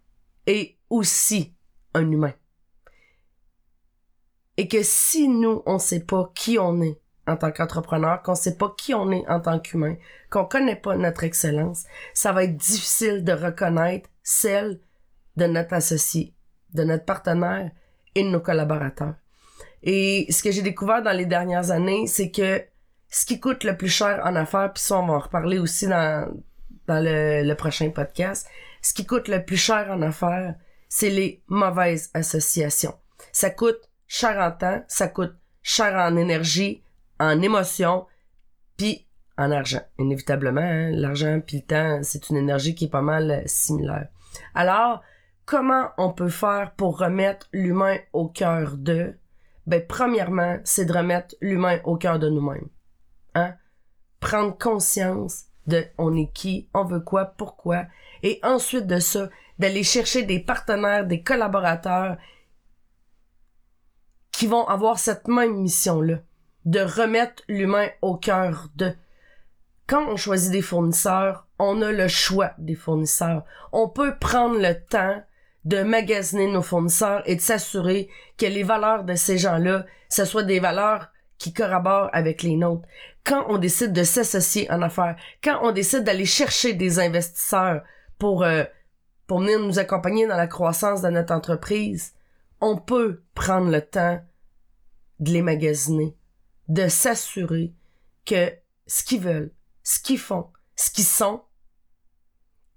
est 0.46 0.76
aussi 0.88 1.54
un 1.94 2.10
humain. 2.10 2.34
Et 4.56 4.68
que 4.68 4.82
si 4.82 5.28
nous, 5.28 5.62
on 5.66 5.78
sait 5.78 6.04
pas 6.04 6.30
qui 6.34 6.58
on 6.58 6.80
est 6.80 7.00
en 7.26 7.36
tant 7.36 7.52
qu'entrepreneur, 7.52 8.22
qu'on 8.22 8.34
sait 8.34 8.56
pas 8.56 8.74
qui 8.76 8.94
on 8.94 9.10
est 9.10 9.28
en 9.28 9.40
tant 9.40 9.60
qu'humain, 9.60 9.96
qu'on 10.30 10.46
connaît 10.46 10.76
pas 10.76 10.96
notre 10.96 11.24
excellence, 11.24 11.84
ça 12.14 12.32
va 12.32 12.44
être 12.44 12.56
difficile 12.56 13.22
de 13.22 13.32
reconnaître 13.32 14.08
celle 14.22 14.80
de 15.36 15.46
notre 15.46 15.74
associé, 15.74 16.34
de 16.72 16.84
notre 16.84 17.04
partenaire 17.04 17.70
et 18.14 18.24
de 18.24 18.28
nos 18.28 18.40
collaborateurs. 18.40 19.14
Et 19.82 20.26
ce 20.30 20.42
que 20.42 20.50
j'ai 20.50 20.62
découvert 20.62 21.02
dans 21.02 21.16
les 21.16 21.26
dernières 21.26 21.70
années, 21.70 22.06
c'est 22.06 22.30
que 22.30 22.62
ce 23.10 23.24
qui 23.24 23.40
coûte 23.40 23.64
le 23.64 23.76
plus 23.76 23.88
cher 23.88 24.20
en 24.24 24.34
affaires, 24.36 24.72
puis 24.72 24.82
ça 24.82 24.98
on 24.98 25.06
va 25.06 25.14
en 25.14 25.18
reparler 25.18 25.58
aussi 25.58 25.86
dans, 25.86 26.28
dans 26.86 27.02
le, 27.02 27.54
prochain 27.54 27.90
podcast, 27.90 28.48
ce 28.82 28.92
qui 28.92 29.06
coûte 29.06 29.28
le 29.28 29.44
plus 29.44 29.56
cher 29.56 29.88
en 29.90 30.02
affaires, 30.02 30.54
c'est 30.88 31.10
les 31.10 31.42
mauvaises 31.48 32.10
associations. 32.14 32.94
Ça 33.32 33.50
coûte 33.50 33.90
cher 34.06 34.38
en 34.38 34.50
temps, 34.50 34.82
ça 34.88 35.08
coûte 35.08 35.34
cher 35.62 35.94
en 35.94 36.16
énergie, 36.16 36.82
en 37.20 37.40
émotion, 37.42 38.06
puis 38.76 39.06
en 39.36 39.50
argent. 39.50 39.82
Inévitablement, 39.98 40.60
hein, 40.60 40.90
l'argent 40.90 41.40
puis 41.44 41.58
le 41.58 41.62
temps, 41.62 42.00
c'est 42.02 42.30
une 42.30 42.36
énergie 42.36 42.74
qui 42.74 42.86
est 42.86 42.90
pas 42.90 43.02
mal 43.02 43.30
euh, 43.30 43.42
similaire. 43.46 44.08
Alors, 44.54 45.02
comment 45.44 45.88
on 45.98 46.12
peut 46.12 46.28
faire 46.28 46.72
pour 46.76 46.98
remettre 46.98 47.48
l'humain 47.52 47.96
au 48.12 48.28
cœur 48.28 48.76
de? 48.76 49.14
Ben, 49.68 49.84
premièrement, 49.86 50.58
c'est 50.64 50.86
de 50.86 50.94
remettre 50.94 51.34
l'humain 51.42 51.78
au 51.84 51.98
cœur 51.98 52.18
de 52.18 52.30
nous-mêmes. 52.30 52.70
Hein? 53.34 53.54
Prendre 54.18 54.56
conscience 54.56 55.44
de 55.66 55.84
on 55.98 56.16
est 56.16 56.32
qui, 56.32 56.70
on 56.72 56.84
veut 56.84 57.00
quoi, 57.00 57.26
pourquoi. 57.26 57.84
Et 58.22 58.40
ensuite 58.42 58.86
de 58.86 58.98
ça, 58.98 59.28
d'aller 59.58 59.82
chercher 59.82 60.22
des 60.22 60.40
partenaires, 60.40 61.06
des 61.06 61.22
collaborateurs 61.22 62.16
qui 64.32 64.46
vont 64.46 64.66
avoir 64.66 64.98
cette 64.98 65.28
même 65.28 65.58
mission-là, 65.58 66.20
de 66.64 66.80
remettre 66.80 67.42
l'humain 67.46 67.88
au 68.00 68.16
cœur 68.16 68.68
de. 68.74 68.94
Quand 69.86 70.08
on 70.08 70.16
choisit 70.16 70.50
des 70.50 70.62
fournisseurs, 70.62 71.46
on 71.58 71.82
a 71.82 71.92
le 71.92 72.08
choix 72.08 72.52
des 72.56 72.74
fournisseurs. 72.74 73.44
On 73.72 73.90
peut 73.90 74.16
prendre 74.18 74.58
le 74.58 74.82
temps 74.86 75.22
de 75.68 75.82
magasiner 75.82 76.50
nos 76.50 76.62
fournisseurs 76.62 77.22
et 77.26 77.36
de 77.36 77.42
s'assurer 77.42 78.08
que 78.38 78.46
les 78.46 78.62
valeurs 78.62 79.04
de 79.04 79.14
ces 79.14 79.36
gens-là, 79.36 79.84
ce 80.08 80.24
soit 80.24 80.42
des 80.42 80.60
valeurs 80.60 81.08
qui 81.36 81.52
corroborent 81.52 82.08
avec 82.14 82.42
les 82.42 82.56
nôtres. 82.56 82.88
Quand 83.22 83.44
on 83.48 83.58
décide 83.58 83.92
de 83.92 84.02
s'associer 84.02 84.70
en 84.70 84.80
affaires, 84.80 85.16
quand 85.44 85.58
on 85.62 85.72
décide 85.72 86.04
d'aller 86.04 86.24
chercher 86.24 86.72
des 86.72 86.98
investisseurs 86.98 87.82
pour 88.18 88.44
euh, 88.44 88.64
pour 89.26 89.40
venir 89.40 89.60
nous 89.60 89.78
accompagner 89.78 90.26
dans 90.26 90.38
la 90.38 90.46
croissance 90.46 91.02
de 91.02 91.10
notre 91.10 91.34
entreprise, 91.34 92.14
on 92.62 92.78
peut 92.78 93.20
prendre 93.34 93.70
le 93.70 93.82
temps 93.82 94.24
de 95.20 95.30
les 95.32 95.42
magasiner, 95.42 96.16
de 96.68 96.88
s'assurer 96.88 97.74
que 98.24 98.54
ce 98.86 99.04
qu'ils 99.04 99.20
veulent, 99.20 99.52
ce 99.82 100.00
qu'ils 100.00 100.18
font, 100.18 100.46
ce 100.76 100.90
qu'ils 100.90 101.04
sont, 101.04 101.42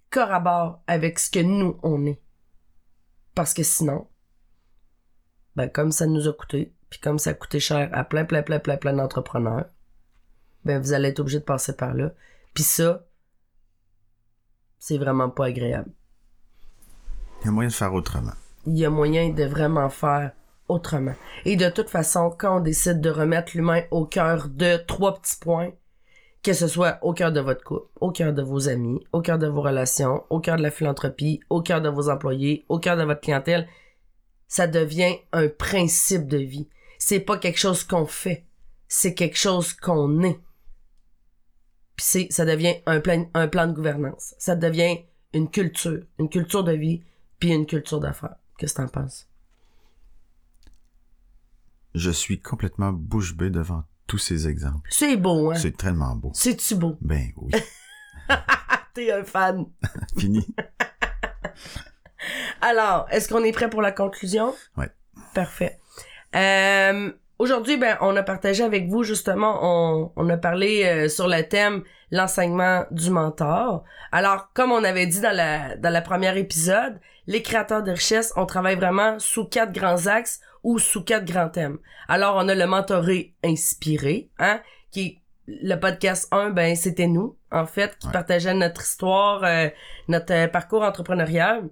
corrobore 0.10 0.82
avec 0.88 1.20
ce 1.20 1.32
que 1.32 1.40
nous, 1.40 1.80
on 1.84 2.06
est. 2.06 2.20
Parce 3.42 3.56
que 3.56 3.64
sinon, 3.64 4.08
ben, 5.56 5.68
comme 5.68 5.92
ça 5.92 6.06
nous 6.06 6.28
a 6.28 6.32
coûté, 6.32 6.76
puis 6.92 7.00
comme 7.00 7.18
ça 7.18 7.32
a 7.32 7.34
coûté 7.34 7.60
cher 7.60 7.90
à 7.92 8.04
plein, 8.04 8.24
plein, 8.24 8.44
plein, 8.44 8.60
plein, 8.60 8.78
plein 8.78 8.94
d'entrepreneurs, 8.94 9.66
ben, 10.64 10.80
vous 10.80 10.94
allez 10.94 11.10
être 11.10 11.22
obligé 11.22 11.40
de 11.40 11.44
passer 11.44 11.76
par 11.76 11.96
là. 11.96 12.14
Puis 12.54 12.62
ça, 12.62 13.08
c'est 14.78 15.00
vraiment 15.00 15.32
pas 15.32 15.46
agréable. 15.46 15.90
Il 17.42 17.46
y 17.46 17.48
a 17.48 17.52
moyen 17.52 17.70
de 17.70 17.74
faire 17.74 17.96
autrement. 17.96 18.34
Il 18.68 18.78
y 18.78 18.86
a 18.86 18.92
moyen 18.92 19.30
de 19.30 19.44
vraiment 19.44 19.90
faire 19.90 20.34
autrement. 20.68 21.16
Et 21.44 21.56
de 21.56 21.72
toute 21.72 21.90
façon, 21.90 22.30
quand 22.30 22.58
on 22.58 22.60
décide 22.60 23.02
de 23.02 23.10
remettre 23.10 23.54
l'humain 23.56 23.82
au 23.90 24.06
cœur 24.06 24.50
de 24.50 24.78
trois 24.86 25.20
petits 25.20 25.38
points, 25.38 25.72
que 26.44 26.54
ce 26.54 26.68
soit 26.68 26.98
au 27.04 27.14
cœur 27.14 27.32
de 27.32 27.40
votre 27.40 27.64
couple, 27.64 27.88
au 28.00 28.12
cœur 28.12 28.34
de 28.34 28.42
vos 28.42 28.68
amis, 28.68 29.00
au 29.14 29.22
cœur 29.22 29.38
de 29.38 29.48
vos 29.48 29.62
relations, 29.62 30.24
au 30.30 30.40
cœur 30.40 30.58
de 30.58 30.64
la 30.64 30.72
philanthropie, 30.72 31.40
au 31.50 31.62
cœur 31.62 31.82
de 31.82 31.90
vos 31.90 32.10
employés, 32.10 32.66
au 32.68 32.80
cœur 32.80 32.98
de 32.98 33.04
votre 33.04 33.22
clientèle, 33.22 33.68
ça 34.48 34.68
devient 34.68 35.18
un 35.32 35.48
principe 35.48 36.28
de 36.28 36.38
vie. 36.38 36.68
C'est 36.98 37.20
pas 37.20 37.38
quelque 37.38 37.60
chose 37.60 37.84
qu'on 37.84 38.06
fait, 38.06 38.46
c'est 38.88 39.14
quelque 39.14 39.38
chose 39.38 39.74
qu'on 39.74 40.24
est. 40.24 40.40
Puis 41.96 42.06
c'est, 42.06 42.28
ça 42.32 42.46
devient 42.46 42.76
un 42.88 43.00
plan, 43.00 43.30
un 43.34 43.48
plan 43.48 43.68
de 43.68 43.74
gouvernance. 43.74 44.34
Ça 44.40 44.56
devient 44.56 44.98
une 45.34 45.50
culture, 45.50 46.04
une 46.20 46.30
culture 46.30 46.64
de 46.64 46.74
vie, 46.74 47.04
puis 47.40 47.52
une 47.54 47.68
culture 47.68 48.00
d'affaires. 48.00 48.36
Qu'est-ce 48.58 48.74
que 48.74 48.82
t'en 48.82 48.88
penses? 48.88 49.28
Je 51.94 52.10
suis 52.10 52.40
complètement 52.42 52.92
bouche 52.94 53.36
bée 53.36 53.50
devant 53.50 53.84
tous 54.12 54.18
ces 54.18 54.50
exemples. 54.50 54.90
C'est 54.90 55.16
beau, 55.16 55.52
hein? 55.52 55.56
C'est 55.56 55.78
tellement 55.78 56.18
beau. 56.18 56.32
C'est-tu 56.34 56.76
beau? 56.76 56.98
Ben 57.00 57.32
oui. 57.38 57.54
T'es 58.94 59.10
un 59.10 59.24
fan. 59.24 59.68
Fini. 60.20 60.46
Alors, 62.62 63.08
est-ce 63.10 63.30
qu'on 63.30 63.42
est 63.46 63.54
prêt 63.54 63.70
pour 63.70 63.82
la 63.82 63.94
conclusion? 63.94 64.54
Oui. 64.76 64.88
Parfait. 65.34 65.80
Euh, 66.36 67.10
Aujourd'hui, 67.40 67.78
ben, 67.78 67.98
on 68.02 68.16
a 68.18 68.22
partagé 68.22 68.64
avec 68.64 68.90
vous 68.90 69.04
justement, 69.04 69.60
on, 69.64 70.12
on 70.18 70.30
a 70.30 70.38
parlé 70.38 70.84
euh, 70.84 71.08
sur 71.08 71.28
le 71.30 71.42
thème 71.42 71.84
l'enseignement 72.12 72.86
du 72.92 73.10
mentor. 73.10 73.84
Alors, 74.12 74.52
comme 74.54 74.72
on 74.72 74.84
avait 74.84 75.08
dit 75.08 75.22
dans 75.22 75.36
la 75.36 75.76
dans 75.78 75.90
la 75.90 76.02
première 76.02 76.38
épisode, 76.38 77.00
les 77.28 77.42
créateurs 77.42 77.84
de 77.84 77.92
richesse, 77.92 78.34
on 78.36 78.46
travaille 78.46 78.76
vraiment 78.76 79.18
sous 79.20 79.46
quatre 79.46 79.72
grands 79.72 80.08
axes 80.08 80.42
ou 80.64 80.80
sous 80.80 81.04
quatre 81.04 81.26
grands 81.26 81.50
thèmes. 81.50 81.80
Alors, 82.08 82.36
on 82.36 82.48
a 82.48 82.56
le 82.56 82.68
mentoré 82.68 83.34
inspiré, 83.44 84.30
hein, 84.38 84.60
qui 84.92 85.22
le 85.48 85.76
podcast 85.76 86.28
1, 86.32 86.52
ben 86.52 86.76
c'était 86.76 87.08
nous, 87.08 87.36
en 87.52 87.66
fait, 87.66 87.98
qui 87.98 88.08
partageait 88.10 88.54
notre 88.54 88.82
histoire, 88.82 89.44
euh, 89.44 89.70
notre 90.08 90.34
euh, 90.34 90.48
parcours 90.48 90.84
entrepreneurial. 90.84 91.68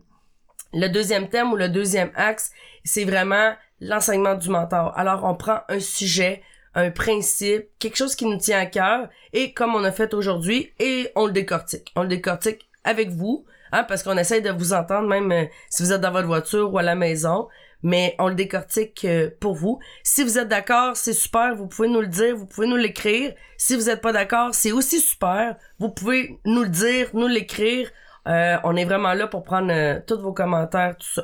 Le 0.74 0.88
deuxième 0.88 1.30
thème 1.30 1.54
ou 1.54 1.56
le 1.56 1.70
deuxième 1.70 2.12
axe, 2.16 2.52
c'est 2.84 3.06
vraiment 3.06 3.54
l'enseignement 3.80 4.36
du 4.36 4.50
mentor. 4.50 4.92
Alors, 4.98 5.24
on 5.24 5.36
prend 5.36 5.62
un 5.70 5.80
sujet, 5.80 6.44
un 6.80 6.92
principe, 6.92 7.68
quelque 7.80 7.98
chose 7.98 8.16
qui 8.16 8.26
nous 8.26 8.38
tient 8.38 8.60
à 8.60 8.66
cœur, 8.66 9.10
et 9.34 9.54
comme 9.54 9.76
on 9.76 9.84
a 9.84 9.92
fait 9.92 10.14
aujourd'hui, 10.14 10.74
et 10.80 11.12
on 11.16 11.26
le 11.28 11.32
décortique. 11.32 11.92
On 11.96 12.04
le 12.04 12.08
décortique 12.08 12.70
avec 12.84 13.10
vous, 13.10 13.46
hein, 13.72 13.84
parce 13.84 14.04
qu'on 14.04 14.18
essaye 14.18 14.42
de 14.42 14.52
vous 14.52 14.74
entendre, 14.74 15.08
même 15.08 15.32
euh, 15.32 15.46
si 15.70 15.84
vous 15.84 15.94
êtes 15.94 16.02
dans 16.02 16.12
votre 16.12 16.28
voiture 16.28 16.74
ou 16.74 16.78
à 16.78 16.84
la 16.84 16.96
maison, 16.96 17.48
mais 17.82 18.16
on 18.20 18.28
le 18.28 18.36
décortique 18.36 19.06
euh, 19.06 19.30
pour 19.40 19.56
vous. 19.56 19.80
Si 20.04 20.24
vous 20.24 20.38
êtes 20.38 20.48
d'accord, 20.48 20.98
c'est 20.98 21.14
super, 21.14 21.56
vous 21.56 21.68
pouvez 21.68 21.88
nous 21.88 22.02
le 22.02 22.08
dire, 22.08 22.36
vous 22.36 22.46
pouvez 22.46 22.68
nous 22.68 22.76
l'écrire. 22.76 23.34
Si 23.58 23.76
vous 23.76 23.84
n'êtes 23.84 24.02
pas 24.02 24.12
d'accord, 24.12 24.54
c'est 24.54 24.72
aussi 24.72 25.00
super, 25.00 25.56
vous 25.80 25.90
pouvez 25.90 26.40
nous 26.46 26.64
le 26.64 26.70
dire, 26.70 27.10
nous 27.14 27.28
l'écrire. 27.28 27.90
Euh, 28.30 28.58
on 28.64 28.76
est 28.76 28.86
vraiment 28.86 29.14
là 29.14 29.28
pour 29.28 29.44
prendre 29.44 29.72
euh, 29.74 30.00
tous 30.06 30.20
vos 30.20 30.34
commentaires, 30.34 30.96
tout 30.98 31.08
ça. 31.08 31.24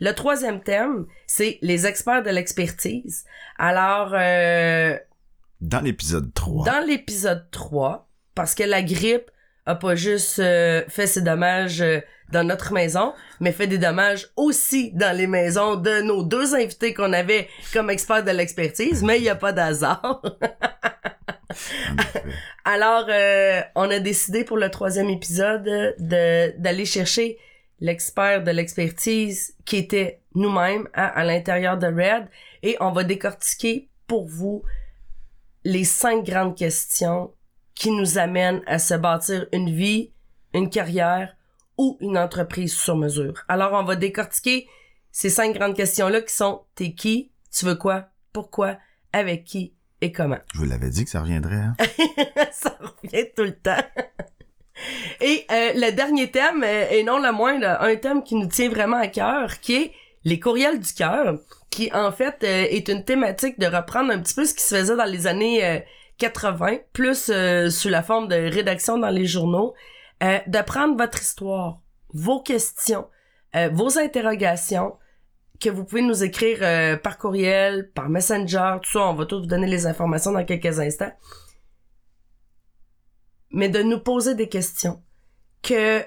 Le 0.00 0.12
troisième 0.12 0.62
thème, 0.62 1.06
c'est 1.26 1.58
les 1.60 1.86
experts 1.86 2.22
de 2.22 2.30
l'expertise. 2.30 3.26
Alors, 3.58 4.12
euh, 4.14 4.96
dans 5.60 5.80
l'épisode 5.80 6.32
3. 6.32 6.64
Dans 6.64 6.86
l'épisode 6.86 7.46
3, 7.50 8.08
parce 8.34 8.54
que 8.54 8.62
la 8.62 8.82
grippe 8.82 9.30
a 9.66 9.74
pas 9.74 9.94
juste 9.94 10.36
fait 10.36 11.06
ses 11.06 11.22
dommages 11.22 11.82
dans 12.32 12.44
notre 12.44 12.72
maison, 12.72 13.14
mais 13.40 13.52
fait 13.52 13.66
des 13.66 13.78
dommages 13.78 14.28
aussi 14.36 14.92
dans 14.92 15.16
les 15.16 15.26
maisons 15.26 15.76
de 15.76 16.02
nos 16.02 16.22
deux 16.22 16.54
invités 16.54 16.94
qu'on 16.94 17.12
avait 17.12 17.48
comme 17.72 17.90
experts 17.90 18.24
de 18.24 18.30
l'expertise, 18.30 19.02
mais 19.02 19.18
il 19.18 19.22
n'y 19.22 19.28
a 19.28 19.36
pas 19.36 19.52
d'hasard. 19.52 20.22
Alors, 22.64 23.06
euh, 23.08 23.60
on 23.74 23.90
a 23.90 24.00
décidé 24.00 24.44
pour 24.44 24.56
le 24.56 24.70
troisième 24.70 25.08
épisode 25.08 25.94
de 25.98 26.58
d'aller 26.58 26.84
chercher 26.84 27.38
l'expert 27.80 28.42
de 28.42 28.50
l'expertise 28.50 29.54
qui 29.64 29.76
était 29.76 30.20
nous-mêmes 30.34 30.88
à, 30.92 31.06
à 31.06 31.24
l'intérieur 31.24 31.78
de 31.78 31.86
Red 31.86 32.28
et 32.62 32.76
on 32.80 32.90
va 32.90 33.04
décortiquer 33.04 33.88
pour 34.06 34.26
vous 34.26 34.62
les 35.64 35.84
cinq 35.84 36.24
grandes 36.24 36.56
questions 36.56 37.32
qui 37.76 37.92
nous 37.92 38.18
amènent 38.18 38.62
à 38.66 38.80
se 38.80 38.94
bâtir 38.94 39.46
une 39.52 39.70
vie, 39.70 40.10
une 40.54 40.68
carrière 40.68 41.36
ou 41.78 41.96
une 42.00 42.18
entreprise 42.18 42.74
sur 42.74 42.96
mesure. 42.96 43.44
Alors, 43.48 43.74
on 43.74 43.84
va 43.84 43.94
décortiquer 43.94 44.66
ces 45.12 45.30
cinq 45.30 45.54
grandes 45.54 45.76
questions-là 45.76 46.22
qui 46.22 46.34
sont 46.34 46.62
t'es 46.74 46.94
qui, 46.94 47.30
tu 47.52 47.66
veux 47.66 47.76
quoi, 47.76 48.08
pourquoi, 48.32 48.78
avec 49.12 49.44
qui 49.44 49.74
et 50.00 50.10
comment. 50.10 50.38
Je 50.54 50.58
vous 50.58 50.64
l'avais 50.64 50.90
dit 50.90 51.04
que 51.04 51.10
ça 51.10 51.20
reviendrait. 51.20 51.56
Hein? 51.56 51.76
ça 52.52 52.76
revient 52.80 53.26
tout 53.34 53.44
le 53.44 53.54
temps. 53.54 53.82
Et 55.20 55.46
euh, 55.50 55.72
le 55.74 55.90
dernier 55.92 56.30
thème, 56.30 56.62
euh, 56.62 56.90
et 56.90 57.02
non 57.02 57.18
le 57.18 57.32
moindre, 57.32 57.80
un 57.80 57.96
thème 57.96 58.22
qui 58.22 58.34
nous 58.34 58.46
tient 58.46 58.68
vraiment 58.68 58.98
à 58.98 59.08
cœur, 59.08 59.60
qui 59.60 59.74
est 59.74 59.92
les 60.24 60.38
courriels 60.38 60.80
du 60.80 60.92
cœur, 60.92 61.38
qui 61.70 61.90
en 61.94 62.12
fait 62.12 62.36
euh, 62.42 62.66
est 62.70 62.88
une 62.88 63.04
thématique 63.04 63.58
de 63.58 63.66
reprendre 63.66 64.12
un 64.12 64.18
petit 64.20 64.34
peu 64.34 64.44
ce 64.44 64.54
qui 64.54 64.62
se 64.62 64.74
faisait 64.74 64.96
dans 64.96 65.04
les 65.04 65.26
années 65.26 65.82
80, 66.18 66.78
plus 66.92 67.30
sous 67.70 67.88
la 67.88 68.02
forme 68.02 68.28
de 68.28 68.34
rédaction 68.34 68.98
dans 68.98 69.10
les 69.10 69.26
journaux, 69.26 69.74
de 70.20 70.64
prendre 70.64 70.96
votre 70.96 71.20
histoire, 71.20 71.80
vos 72.14 72.40
questions, 72.40 73.06
vos 73.72 73.98
interrogations, 73.98 74.96
que 75.60 75.70
vous 75.70 75.84
pouvez 75.84 76.02
nous 76.02 76.22
écrire 76.22 76.58
euh, 76.62 76.96
par 76.96 77.18
courriel, 77.18 77.90
par 77.94 78.08
Messenger, 78.08 78.76
tout 78.82 78.90
ça, 78.90 79.06
on 79.06 79.14
va 79.14 79.26
tous 79.26 79.40
vous 79.40 79.46
donner 79.46 79.66
les 79.66 79.86
informations 79.86 80.32
dans 80.32 80.44
quelques 80.44 80.78
instants. 80.78 81.12
Mais 83.50 83.68
de 83.68 83.82
nous 83.82 84.00
poser 84.00 84.34
des 84.34 84.48
questions 84.48 85.02
que 85.62 86.02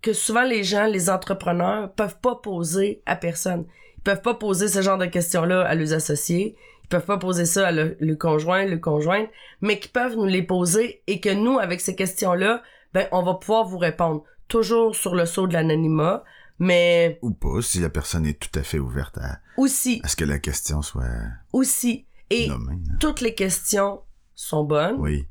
que 0.00 0.12
souvent 0.12 0.44
les 0.44 0.62
gens, 0.62 0.86
les 0.86 1.10
entrepreneurs 1.10 1.92
peuvent 1.94 2.20
pas 2.20 2.36
poser 2.36 3.02
à 3.04 3.16
personne. 3.16 3.66
Ils 3.96 4.02
peuvent 4.02 4.22
pas 4.22 4.34
poser 4.34 4.68
ce 4.68 4.80
genre 4.80 4.96
de 4.96 5.06
questions-là 5.06 5.62
à 5.62 5.74
leurs 5.74 5.92
associés, 5.92 6.54
ils 6.88 6.96
peuvent 6.96 7.04
pas 7.04 7.18
poser 7.18 7.44
ça 7.44 7.68
à 7.68 7.72
le, 7.72 7.98
le 8.00 8.16
conjoint, 8.16 8.64
le 8.64 8.78
conjointe, 8.78 9.28
mais 9.60 9.78
qui 9.78 9.88
peuvent 9.88 10.16
nous 10.16 10.24
les 10.24 10.42
poser 10.42 11.02
et 11.06 11.20
que 11.20 11.28
nous 11.28 11.58
avec 11.58 11.82
ces 11.82 11.94
questions-là, 11.94 12.62
ben 12.94 13.06
on 13.12 13.22
va 13.22 13.34
pouvoir 13.34 13.66
vous 13.66 13.76
répondre 13.76 14.24
toujours 14.48 14.96
sur 14.96 15.14
le 15.14 15.26
saut 15.26 15.46
de 15.46 15.52
l'anonymat, 15.52 16.24
mais... 16.58 17.18
Ou 17.20 17.32
pas, 17.32 17.60
si 17.60 17.80
la 17.80 17.90
personne 17.90 18.24
est 18.24 18.40
tout 18.40 18.58
à 18.58 18.62
fait 18.62 18.78
ouverte 18.78 19.18
à... 19.18 19.38
Aussi. 19.58 20.00
À 20.02 20.08
ce 20.08 20.16
que 20.16 20.24
la 20.24 20.38
question 20.38 20.80
soit... 20.80 21.04
Aussi. 21.52 22.06
Et 22.30 22.48
hein. 22.48 22.58
toutes 22.98 23.20
les 23.20 23.34
questions 23.34 24.00
sont 24.34 24.64
bonnes. 24.64 24.96
Oui. 24.98 25.26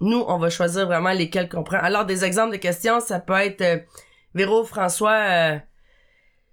Nous, 0.00 0.24
on 0.26 0.38
va 0.38 0.50
choisir 0.50 0.86
vraiment 0.86 1.12
lesquelles 1.12 1.48
qu'on 1.48 1.62
prend. 1.62 1.78
Alors, 1.78 2.04
des 2.04 2.24
exemples 2.24 2.52
de 2.52 2.58
questions, 2.58 3.00
ça 3.00 3.20
peut 3.20 3.34
être... 3.34 3.62
Euh, 3.62 3.78
Véro, 4.34 4.64
François, 4.64 5.12
euh, 5.12 5.58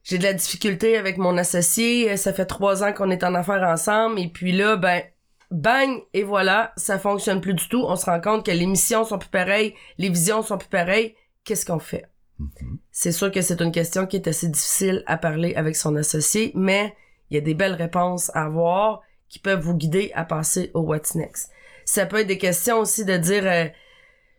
j'ai 0.04 0.18
de 0.18 0.24
la 0.24 0.34
difficulté 0.34 0.98
avec 0.98 1.18
mon 1.18 1.38
associé. 1.38 2.12
Euh, 2.12 2.18
Ça 2.18 2.34
fait 2.34 2.46
trois 2.46 2.84
ans 2.84 2.94
qu'on 2.94 3.10
est 3.10 3.24
en 3.24 3.34
affaires 3.36 3.64
ensemble. 3.64 4.20
Et 4.20 4.28
puis 4.28 4.52
là, 4.52 4.76
ben, 4.76 5.02
bang, 5.52 6.02
et 6.14 6.24
voilà, 6.24 6.74
ça 6.78 7.00
fonctionne 7.00 7.42
plus 7.42 7.54
du 7.54 7.68
tout. 7.70 7.84
On 7.88 7.96
se 7.96 8.06
rend 8.06 8.22
compte 8.22 8.46
que 8.46 8.52
les 8.52 8.66
missions 8.66 9.06
sont 9.06 9.18
plus 9.18 9.30
pareilles, 9.30 9.74
les 9.98 10.10
visions 10.10 10.42
sont 10.42 10.58
plus 10.58 10.70
pareilles. 10.70 11.16
Qu'est-ce 11.44 11.66
qu'on 11.66 11.80
fait? 11.80 12.06
Mhm. 12.40 12.80
C'est 12.92 13.12
sûr 13.12 13.32
que 13.32 13.42
c'est 13.42 13.62
une 13.62 13.72
question 13.72 14.06
qui 14.06 14.18
est 14.18 14.28
assez 14.28 14.48
difficile 14.48 15.04
à 15.08 15.18
parler 15.18 15.56
avec 15.56 15.76
son 15.76 15.96
associé, 15.96 16.52
mais 16.56 16.96
il 17.30 17.36
y 17.36 17.38
a 17.38 17.42
des 17.42 17.54
belles 17.54 17.74
réponses 17.74 18.32
à 18.34 18.44
avoir 18.44 19.02
qui 19.30 19.40
peuvent 19.40 19.62
vous 19.62 19.76
guider 19.76 20.12
à 20.14 20.26
passer 20.26 20.72
au 20.74 20.82
What's 20.82 21.16
Next. 21.16 21.50
Ça 21.86 22.06
peut 22.06 22.20
être 22.20 22.28
des 22.28 22.38
questions 22.38 22.80
aussi 22.80 23.04
de 23.04 23.18
dire 23.18 23.44
euh, 23.46 23.66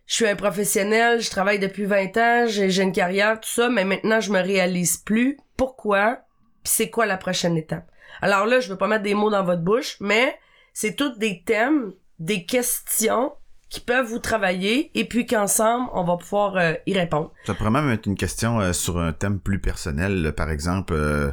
je 0.07 0.15
suis 0.15 0.27
un 0.27 0.35
professionnel, 0.35 1.21
je 1.21 1.29
travaille 1.29 1.59
depuis 1.59 1.85
20 1.85 2.17
ans, 2.17 2.45
j'ai 2.47 2.81
une 2.81 2.91
carrière, 2.91 3.39
tout 3.39 3.49
ça, 3.49 3.69
mais 3.69 3.85
maintenant 3.85 4.19
je 4.19 4.31
me 4.31 4.39
réalise 4.39 4.97
plus. 4.97 5.37
Pourquoi? 5.57 6.19
Puis 6.63 6.73
c'est 6.73 6.89
quoi 6.89 7.05
la 7.05 7.17
prochaine 7.17 7.57
étape? 7.57 7.89
Alors 8.21 8.45
là, 8.45 8.59
je 8.59 8.69
veux 8.69 8.77
pas 8.77 8.87
mettre 8.87 9.03
des 9.03 9.13
mots 9.13 9.29
dans 9.29 9.43
votre 9.43 9.61
bouche, 9.61 9.97
mais 9.99 10.37
c'est 10.73 10.95
tous 10.95 11.17
des 11.17 11.43
thèmes, 11.45 11.93
des 12.19 12.45
questions 12.45 13.33
qui 13.69 13.81
peuvent 13.81 14.05
vous 14.05 14.19
travailler 14.19 14.91
et 14.93 15.05
puis 15.05 15.25
qu'ensemble, 15.25 15.89
on 15.93 16.03
va 16.03 16.17
pouvoir 16.17 16.55
euh, 16.55 16.73
y 16.85 16.97
répondre. 16.97 17.31
Ça 17.45 17.53
pourrait 17.55 17.71
même 17.71 17.89
être 17.89 18.05
une 18.05 18.15
question 18.15 18.61
euh, 18.61 18.73
sur 18.73 18.99
un 18.99 19.11
thème 19.11 19.39
plus 19.39 19.59
personnel. 19.59 20.33
Par 20.35 20.49
exemple, 20.49 20.93
euh, 20.93 21.31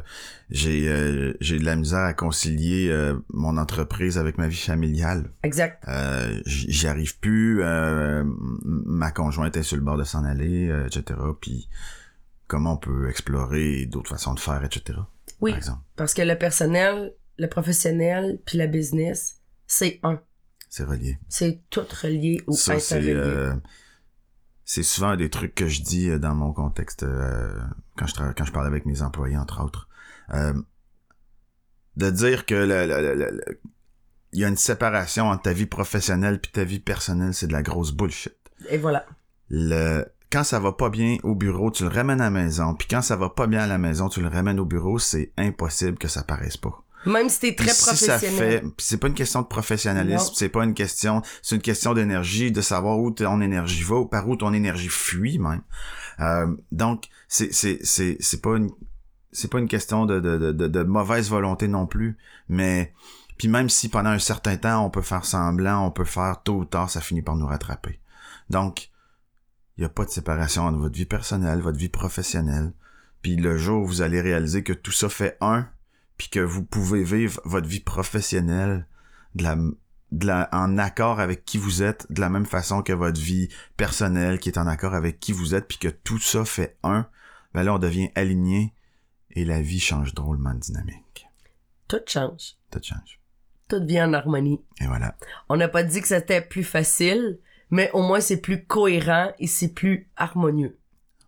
j'ai 0.53 0.87
euh, 0.87 1.33
j'ai 1.41 1.57
de 1.59 1.65
la 1.65 1.75
misère 1.75 1.99
à 2.05 2.13
concilier 2.13 2.87
euh, 2.89 3.17
mon 3.33 3.57
entreprise 3.57 4.17
avec 4.19 4.37
ma 4.37 4.47
vie 4.47 4.55
familiale. 4.55 5.31
Exact. 5.43 5.83
Euh, 5.87 6.39
J'y 6.45 6.87
arrive 6.87 7.17
plus. 7.19 7.61
euh, 7.63 8.23
ma 8.63 9.11
conjointe 9.11 9.57
est 9.57 9.63
sur 9.63 9.75
le 9.77 9.83
bord 9.83 9.97
de 9.97 10.03
s'en 10.05 10.23
aller, 10.23 10.69
euh, 10.69 10.85
etc. 10.85 11.19
Puis 11.41 11.69
comment 12.47 12.73
on 12.73 12.77
peut 12.77 13.09
explorer 13.09 13.87
d'autres 13.87 14.11
façons 14.11 14.35
de 14.35 14.39
faire, 14.39 14.63
etc. 14.63 14.99
Oui, 15.41 15.51
Par 15.51 15.57
exemple, 15.57 15.81
parce 15.95 16.13
que 16.13 16.21
le 16.21 16.37
personnel, 16.37 17.13
le 17.39 17.47
professionnel, 17.47 18.39
puis 18.45 18.57
la 18.59 18.67
business, 18.67 19.41
c'est 19.65 19.99
un. 20.03 20.21
c'est 20.69 20.83
relié. 20.83 21.17
C'est 21.29 21.61
tout 21.71 21.81
relié 22.03 22.41
ou 22.47 22.53
Ça, 22.53 22.79
c'est 22.79 22.95
interrelié. 22.97 23.13
euh, 23.15 23.53
c'est 24.65 24.83
souvent 24.83 25.15
des 25.17 25.29
trucs 25.31 25.55
que 25.55 25.67
je 25.67 25.81
dis 25.81 26.09
dans 26.19 26.35
mon 26.35 26.53
contexte 26.53 27.01
euh, 27.03 27.59
quand 27.97 28.05
je 28.05 28.13
quand 28.33 28.45
je 28.45 28.51
parle 28.51 28.67
avec 28.67 28.85
mes 28.85 29.01
employés 29.01 29.35
entre 29.37 29.63
autres. 29.63 29.89
Euh, 30.33 30.53
de 31.95 32.09
dire 32.09 32.45
que 32.45 32.55
le- 32.55 32.87
le- 32.87 33.15
le- 33.15 33.31
le- 33.31 33.59
il 34.31 34.39
y 34.39 34.45
a 34.45 34.47
une 34.47 34.57
séparation 34.57 35.27
entre 35.29 35.43
ta 35.43 35.53
vie 35.53 35.67
professionnelle 35.67 36.39
puis 36.41 36.51
ta 36.51 36.63
vie 36.63 36.79
personnelle, 36.79 37.33
c'est 37.33 37.47
de 37.47 37.53
la 37.53 37.61
grosse 37.61 37.91
bullshit. 37.91 38.35
Et 38.69 38.77
voilà. 38.77 39.05
Le 39.49 40.05
quand 40.31 40.43
ça 40.43 40.59
va 40.59 40.71
pas 40.71 40.89
bien 40.89 41.17
au 41.21 41.35
bureau, 41.35 41.69
tu 41.69 41.83
le 41.83 41.89
ramènes 41.89 42.19
à 42.19 42.23
la 42.23 42.29
maison, 42.31 42.73
puis 42.73 42.87
quand 42.89 43.03
ça 43.03 43.15
va 43.15 43.29
pas 43.29 43.45
bien 43.45 43.59
à 43.59 43.67
la 43.67 43.77
maison, 43.77 44.09
tu 44.09 44.19
le 44.19 44.29
ramènes 44.29 44.59
au 44.59 44.65
bureau, 44.65 44.97
c'est 44.97 45.31
impossible 45.37 45.99
que 45.99 46.07
ça 46.07 46.23
paraisse 46.23 46.57
pas. 46.57 46.83
Même 47.05 47.29
si 47.29 47.39
t'es 47.39 47.51
Puis 47.51 47.67
très 47.67 47.75
si 47.75 47.81
ça 47.97 48.17
professionnel. 48.17 48.61
fait, 48.61 48.63
c'est 48.79 48.97
pas 48.97 49.07
une 49.09 49.13
question 49.13 49.43
de 49.43 49.45
professionnalisme, 49.47 50.31
c'est 50.33 50.49
pas 50.49 50.63
une 50.63 50.73
question, 50.73 51.21
c'est 51.43 51.53
une 51.55 51.61
question 51.61 51.93
d'énergie, 51.93 52.51
de 52.51 52.61
savoir 52.61 52.97
où 52.97 53.11
ton 53.11 53.41
énergie 53.41 53.83
va 53.83 53.97
ou 53.97 54.05
par 54.07 54.27
où 54.27 54.35
ton 54.35 54.53
énergie 54.53 54.87
fuit 54.89 55.37
même. 55.37 55.61
Euh, 56.19 56.47
donc 56.71 57.09
c'est 57.27 57.53
c'est 57.53 57.77
c'est 57.83 58.17
c'est 58.19 58.41
pas 58.41 58.57
une 58.57 58.71
c'est 59.33 59.49
pas 59.49 59.59
une 59.59 59.67
question 59.67 60.05
de 60.05 60.19
de, 60.19 60.51
de 60.51 60.67
de 60.67 60.83
mauvaise 60.83 61.29
volonté 61.29 61.67
non 61.67 61.85
plus, 61.87 62.17
mais 62.47 62.93
puis 63.37 63.47
même 63.47 63.69
si 63.69 63.89
pendant 63.89 64.11
un 64.11 64.19
certain 64.19 64.57
temps 64.57 64.85
on 64.85 64.89
peut 64.89 65.01
faire 65.01 65.25
semblant, 65.25 65.85
on 65.85 65.91
peut 65.91 66.05
faire 66.05 66.41
tôt 66.43 66.59
ou 66.59 66.65
tard, 66.65 66.89
ça 66.89 67.01
finit 67.01 67.21
par 67.21 67.35
nous 67.35 67.47
rattraper. 67.47 67.99
Donc 68.49 68.89
il 69.77 69.81
y 69.81 69.85
a 69.85 69.89
pas 69.89 70.05
de 70.05 70.09
séparation 70.09 70.63
entre 70.63 70.77
votre 70.77 70.95
vie 70.95 71.05
personnelle, 71.05 71.59
votre 71.59 71.79
vie 71.79 71.89
professionnelle. 71.89 72.73
Puis 73.21 73.35
le 73.35 73.57
jour 73.57 73.83
où 73.83 73.87
vous 73.87 74.01
allez 74.01 74.21
réaliser 74.21 74.63
que 74.63 74.73
tout 74.73 74.91
ça 74.91 75.09
fait 75.09 75.37
un, 75.41 75.67
puis 76.17 76.29
que 76.29 76.39
vous 76.39 76.63
pouvez 76.63 77.03
vivre 77.03 77.41
votre 77.45 77.67
vie 77.67 77.79
professionnelle 77.79 78.87
de 79.35 79.43
la, 79.43 79.55
de 80.11 80.27
la, 80.27 80.49
en 80.51 80.77
accord 80.77 81.19
avec 81.19 81.43
qui 81.43 81.57
vous 81.57 81.81
êtes, 81.81 82.05
de 82.11 82.21
la 82.21 82.29
même 82.29 82.45
façon 82.45 82.83
que 82.83 82.93
votre 82.93 83.19
vie 83.19 83.49
personnelle 83.77 84.39
qui 84.39 84.49
est 84.49 84.59
en 84.59 84.67
accord 84.67 84.93
avec 84.93 85.19
qui 85.19 85.31
vous 85.31 85.55
êtes, 85.55 85.67
puis 85.67 85.79
que 85.79 85.87
tout 85.87 86.19
ça 86.19 86.45
fait 86.45 86.77
un, 86.83 87.07
ben 87.53 87.63
là, 87.63 87.73
on 87.73 87.79
devient 87.79 88.11
aligné 88.15 88.73
et 89.33 89.45
la 89.45 89.61
vie 89.61 89.79
change 89.79 90.13
drôlement 90.13 90.53
de 90.53 90.59
dynamique. 90.59 91.27
Tout 91.87 92.01
change. 92.07 92.55
Tout 92.71 92.79
change. 92.81 93.19
Tout 93.67 93.83
vient 93.85 94.09
en 94.09 94.13
harmonie. 94.13 94.61
Et 94.81 94.87
voilà. 94.87 95.15
On 95.49 95.57
n'a 95.57 95.67
pas 95.67 95.83
dit 95.83 96.01
que 96.01 96.07
c'était 96.07 96.41
plus 96.41 96.63
facile, 96.63 97.39
mais 97.69 97.89
au 97.93 98.01
moins 98.01 98.19
c'est 98.19 98.41
plus 98.41 98.65
cohérent 98.65 99.31
et 99.39 99.47
c'est 99.47 99.73
plus 99.73 100.09
harmonieux. 100.15 100.77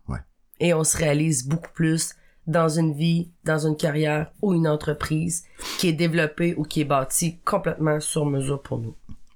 Ouais. 0.08 0.20
Et 0.60 0.74
on 0.74 0.84
se 0.84 0.98
réalise 0.98 1.48
beaucoup 1.48 1.72
plus 1.74 2.16
dans 2.48 2.70
une 2.70 2.94
vie, 2.94 3.32
dans 3.44 3.66
une 3.66 3.76
carrière 3.76 4.32
ou 4.42 4.54
une 4.54 4.68
entreprise 4.68 5.46
qui 5.80 5.88
est 5.88 5.94
développée 5.94 6.54
ou 6.56 6.64
qui 6.64 6.82
est 6.82 6.86
bâtie 6.86 7.40
complètement 7.40 8.00
sur 8.00 8.26
mesure 8.26 8.62
pour 8.62 8.78
nous. 8.78 8.96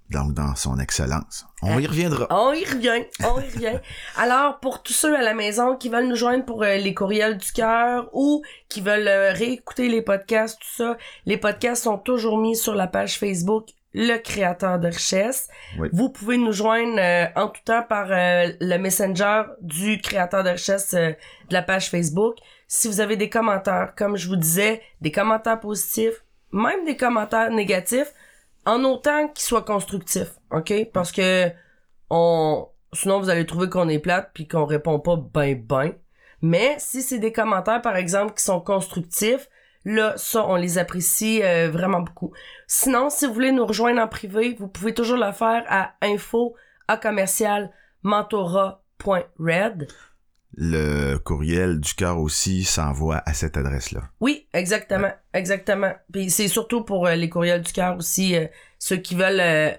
Donc, 0.10 0.34
dans 0.34 0.56
son 0.56 0.80
excellence. 0.80 1.46
On 1.62 1.78
y 1.78 1.86
reviendra. 1.86 2.26
On 2.32 2.52
y 2.54 2.66
revient, 2.66 3.06
on 3.24 3.40
y 3.40 3.46
revient. 3.46 3.80
Alors, 4.18 4.60
pour 4.60 4.82
tous 4.82 4.94
ceux 4.94 5.16
à 5.16 5.22
la 5.22 5.36
maison 5.36 5.76
qui 5.76 5.90
veulent 5.90 6.08
nous 6.08 6.16
joindre 6.16 6.46
pour 6.46 6.64
euh, 6.64 6.78
les 6.78 6.96
courriels 6.96 7.38
du 7.38 7.52
cœur 7.52 8.10
ou 8.14 8.42
qui 8.70 8.82
veulent 8.82 9.08
euh, 9.08 9.32
réécouter 9.34 9.88
les 9.88 10.02
podcasts, 10.02 10.60
tout 10.60 10.84
ça, 10.84 10.98
les 11.26 11.38
podcasts 11.38 11.84
sont 11.84 12.00
toujours 12.00 12.40
mis 12.40 12.56
sur 12.56 12.74
la 12.74 12.88
page 12.88 13.20
Facebook 13.20 13.68
Le 13.94 14.18
Créateur 14.18 14.80
de 14.80 14.88
Richesse. 14.88 15.48
Oui. 15.78 15.90
Vous 15.94 16.10
pouvez 16.10 16.38
nous 16.38 16.54
joindre 16.54 16.98
euh, 16.98 17.26
en 17.36 17.48
tout 17.50 17.62
temps 17.64 17.84
par 17.88 18.08
euh, 18.10 18.52
le 18.60 18.78
messenger 18.78 19.44
du 19.62 20.02
Créateur 20.02 20.44
de 20.44 20.50
Richesse 20.50 20.96
euh, 20.96 21.10
de 21.50 21.54
la 21.54 21.62
page 21.62 21.92
Facebook. 21.92 22.38
Si 22.68 22.88
vous 22.88 23.00
avez 23.00 23.16
des 23.16 23.30
commentaires, 23.30 23.94
comme 23.96 24.18
je 24.18 24.28
vous 24.28 24.38
disais, 24.38 24.82
des 25.02 25.12
commentaires 25.12 25.60
positifs, 25.60 26.24
même 26.52 26.84
des 26.86 26.98
commentaires 26.98 27.52
négatifs, 27.52 28.12
en 28.66 28.84
autant 28.84 29.28
qu'ils 29.28 29.46
soient 29.46 29.64
constructifs, 29.64 30.40
ok? 30.52 30.90
Parce 30.94 31.12
que 31.12 31.50
on, 32.10 32.68
sinon 32.94 33.20
vous 33.20 33.30
allez 33.30 33.46
trouver 33.46 33.70
qu'on 33.70 33.90
est 33.90 34.00
plate 34.00 34.32
puis 34.34 34.48
qu'on 34.48 34.66
répond 34.66 35.00
pas 35.00 35.16
ben 35.16 35.62
ben. 35.62 35.94
Mais 36.42 36.76
si 36.80 37.02
c'est 37.02 37.20
des 37.20 37.32
commentaires 37.32 37.82
par 37.82 37.96
exemple 37.96 38.34
qui 38.34 38.44
sont 38.44 38.62
constructifs, 38.62 39.50
là 39.86 40.14
ça 40.18 40.46
on 40.48 40.56
les 40.56 40.78
apprécie 40.78 41.42
euh, 41.44 41.70
vraiment 41.70 42.02
beaucoup. 42.02 42.34
Sinon, 42.68 43.10
si 43.10 43.26
vous 43.26 43.34
voulez 43.34 43.52
nous 43.52 43.66
rejoindre 43.66 44.02
en 44.02 44.08
privé, 44.08 44.56
vous 44.60 44.68
pouvez 44.68 44.94
toujours 44.94 45.18
le 45.18 45.32
faire 45.32 45.64
à 45.68 45.94
info. 46.02 46.56
Le 50.56 51.18
courriel 51.18 51.80
du 51.80 51.94
cœur 51.94 52.20
aussi 52.20 52.64
s'envoie 52.64 53.22
à 53.26 53.34
cette 53.34 53.56
adresse-là. 53.56 54.02
Oui, 54.20 54.48
exactement, 54.54 55.12
exactement. 55.34 55.94
Puis 56.12 56.30
c'est 56.32 56.48
surtout 56.48 56.84
pour 56.84 57.08
euh, 57.08 57.16
les 57.16 57.30
courriels 57.30 57.62
du 57.62 57.72
cœur 57.72 57.98
aussi, 57.98 58.36
euh, 58.36 58.48
ceux 58.80 58.98
qui 58.98 59.16
veulent. 59.16 59.40
euh, 59.40 59.72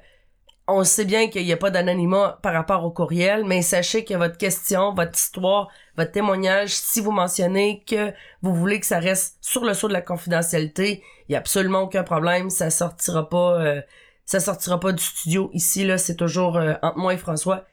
on 0.72 0.84
sait 0.84 1.05
bien 1.05 1.28
qu'il 1.28 1.44
n'y 1.44 1.52
a 1.52 1.56
pas 1.56 1.70
d'anonymat 1.70 2.38
par 2.42 2.52
rapport 2.52 2.84
au 2.84 2.92
courriel, 2.92 3.44
mais 3.44 3.60
sachez 3.60 4.05
que 4.05 4.14
votre 4.14 4.38
question, 4.38 4.94
votre 4.94 5.18
histoire, 5.18 5.68
votre 5.97 6.12
témoignage, 6.12 6.70
si 6.70 7.01
vous 7.01 7.10
mentionnez 7.10 7.82
que 7.84 8.12
vous 8.40 8.55
voulez 8.55 8.78
que 8.78 8.86
ça 8.86 9.01
reste 9.01 9.38
sur 9.40 9.64
le 9.64 9.74
sceau 9.74 9.88
de 9.88 9.92
la 9.92 10.01
confidentialité, 10.01 11.02
il 11.28 11.32
y 11.32 11.34
a 11.34 11.40
absolument 11.40 11.80
aucun 11.80 12.05
problème, 12.05 12.51
ça 12.51 12.70
sortira 12.70 13.28
pas, 13.28 13.82
ça 14.26 14.38
sortira 14.38 14.78
pas 14.78 14.92
du 14.92 15.02
studio 15.02 15.51
ici 15.55 15.84
là, 15.84 15.98
c'est 15.98 16.14
toujours 16.14 16.56
entre 16.82 16.98
moi 16.98 17.14
et 17.14 17.18
François 17.18 17.64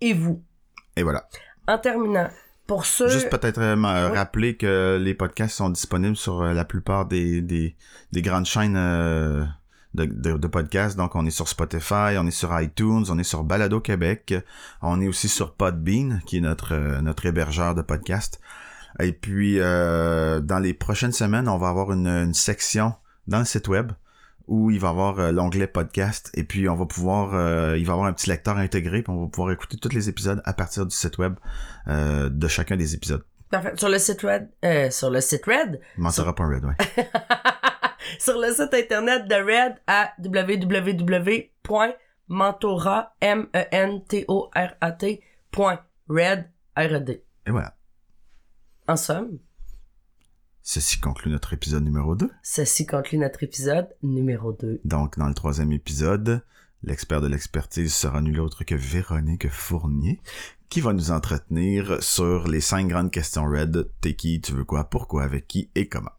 et 0.00 0.12
vous. 0.12 0.42
Et 0.96 1.04
voilà. 1.04 1.28
En 1.68 1.78
terminant, 1.78 2.28
pour 2.66 2.84
ceux, 2.86 3.08
Juste 3.08 3.30
peut-être 3.30 3.60
euh, 3.60 3.76
Oui. 3.76 4.16
rappeler 4.16 4.56
que 4.56 4.98
les 5.00 5.14
podcasts 5.14 5.56
sont 5.56 5.70
disponibles 5.70 6.16
sur 6.16 6.42
euh, 6.42 6.52
la 6.52 6.64
plupart 6.64 7.06
des, 7.06 7.40
des, 7.40 7.76
des 8.12 8.22
grandes 8.22 8.46
chaînes 8.46 8.76
euh, 8.76 9.44
de, 9.94 10.04
de, 10.06 10.36
de 10.36 10.46
podcasts. 10.48 10.96
Donc, 10.96 11.14
on 11.14 11.24
est 11.26 11.30
sur 11.30 11.48
Spotify, 11.48 12.16
on 12.18 12.26
est 12.26 12.30
sur 12.32 12.58
iTunes, 12.60 13.04
on 13.10 13.18
est 13.18 13.24
sur 13.24 13.44
Balado 13.44 13.80
Québec, 13.80 14.34
on 14.80 15.00
est 15.00 15.08
aussi 15.08 15.28
sur 15.28 15.54
Podbean, 15.54 16.20
qui 16.26 16.38
est 16.38 16.40
notre, 16.40 16.74
euh, 16.74 17.00
notre 17.00 17.26
hébergeur 17.26 17.74
de 17.74 17.82
podcasts. 17.82 18.40
Et 19.00 19.12
puis, 19.12 19.56
euh, 19.58 20.40
dans 20.40 20.58
les 20.58 20.74
prochaines 20.74 21.12
semaines, 21.12 21.48
on 21.48 21.58
va 21.58 21.68
avoir 21.68 21.92
une, 21.92 22.06
une 22.08 22.34
section 22.34 22.94
dans 23.28 23.38
le 23.38 23.44
site 23.44 23.68
web 23.68 23.92
où 24.46 24.70
il 24.70 24.80
va 24.80 24.90
avoir 24.90 25.18
euh, 25.18 25.32
l'onglet 25.32 25.66
podcast 25.66 26.30
et 26.34 26.44
puis 26.44 26.68
on 26.68 26.74
va 26.74 26.86
pouvoir 26.86 27.34
euh, 27.34 27.76
il 27.78 27.86
va 27.86 27.94
avoir 27.94 28.08
un 28.08 28.12
petit 28.12 28.28
lecteur 28.28 28.56
intégré 28.58 29.02
puis 29.02 29.12
on 29.12 29.22
va 29.24 29.28
pouvoir 29.28 29.52
écouter 29.52 29.76
tous 29.76 29.90
les 29.90 30.08
épisodes 30.08 30.40
à 30.44 30.52
partir 30.52 30.86
du 30.86 30.94
site 30.94 31.18
web 31.18 31.34
euh, 31.88 32.28
de 32.28 32.48
chacun 32.48 32.76
des 32.76 32.94
épisodes. 32.94 33.24
parfait, 33.50 33.72
sur 33.76 33.88
le 33.88 33.98
site 33.98 34.22
red, 34.22 34.48
euh, 34.64 34.90
sur 34.90 35.10
le 35.10 35.20
site 35.20 35.44
red, 35.46 35.80
Mentora.red, 35.96 36.64
ouais. 36.64 36.74
sur 38.18 38.38
le 38.38 38.52
site 38.52 38.74
internet 38.74 39.28
de 39.28 39.34
Red 39.34 39.76
à 39.86 40.12
www.mentora, 40.22 41.54
m 43.20 43.46
e 43.54 43.64
n 43.70 44.04
t 44.04 44.24
o 44.28 44.50
r 44.54 44.74
a 44.80 44.92
t 44.92 45.22
point 45.50 45.80
red 46.08 46.50
r 46.76 46.94
e 46.94 47.00
d. 47.00 47.22
Et 47.46 47.50
voilà. 47.50 47.74
En 48.88 48.96
somme, 48.96 49.38
Ceci 50.62 51.00
conclut 51.00 51.30
notre 51.30 51.52
épisode 51.52 51.84
numéro 51.84 52.14
2. 52.14 52.30
ceci 52.42 52.86
conclut 52.86 53.18
notre 53.18 53.42
épisode 53.42 53.88
numéro 54.02 54.52
2. 54.52 54.80
Donc, 54.84 55.18
dans 55.18 55.28
le 55.28 55.34
troisième 55.34 55.72
épisode, 55.72 56.42
L'expert 56.84 57.20
de 57.20 57.28
l'expertise 57.28 57.94
sera 57.94 58.20
nul 58.20 58.40
autre 58.40 58.64
que 58.64 58.74
Véronique 58.74 59.48
Fournier, 59.48 60.20
qui 60.68 60.80
va 60.80 60.92
nous 60.92 61.12
entretenir 61.12 62.02
sur 62.02 62.48
les 62.48 62.60
cinq 62.60 62.88
grandes 62.88 63.12
questions 63.12 63.44
Red. 63.44 63.88
T'es 64.00 64.14
qui, 64.14 64.40
tu 64.40 64.52
veux 64.52 64.64
quoi, 64.64 64.84
pourquoi, 64.84 65.22
avec 65.22 65.46
qui 65.46 65.70
et 65.76 65.88
comment. 65.88 66.10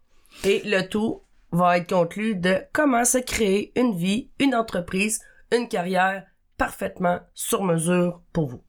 Et 0.45 0.61
le 0.63 0.87
tout 0.87 1.21
va 1.51 1.77
être 1.77 1.89
conclu 1.89 2.35
de 2.35 2.63
comment 2.71 3.03
se 3.03 3.17
créer 3.17 3.77
une 3.77 3.95
vie, 3.95 4.29
une 4.39 4.55
entreprise, 4.55 5.21
une 5.51 5.67
carrière 5.67 6.25
parfaitement 6.57 7.19
sur 7.33 7.63
mesure 7.63 8.21
pour 8.31 8.47
vous. 8.47 8.63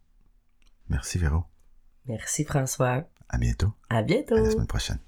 Merci 0.89 1.19
Véro. 1.19 1.45
Merci 2.07 2.45
François. 2.45 3.05
À 3.29 3.39
bientôt. 3.39 3.73
À 3.89 4.03
bientôt. 4.03 4.35
À 4.35 4.41
la 4.41 4.51
semaine 4.51 4.67
prochaine. 4.67 4.99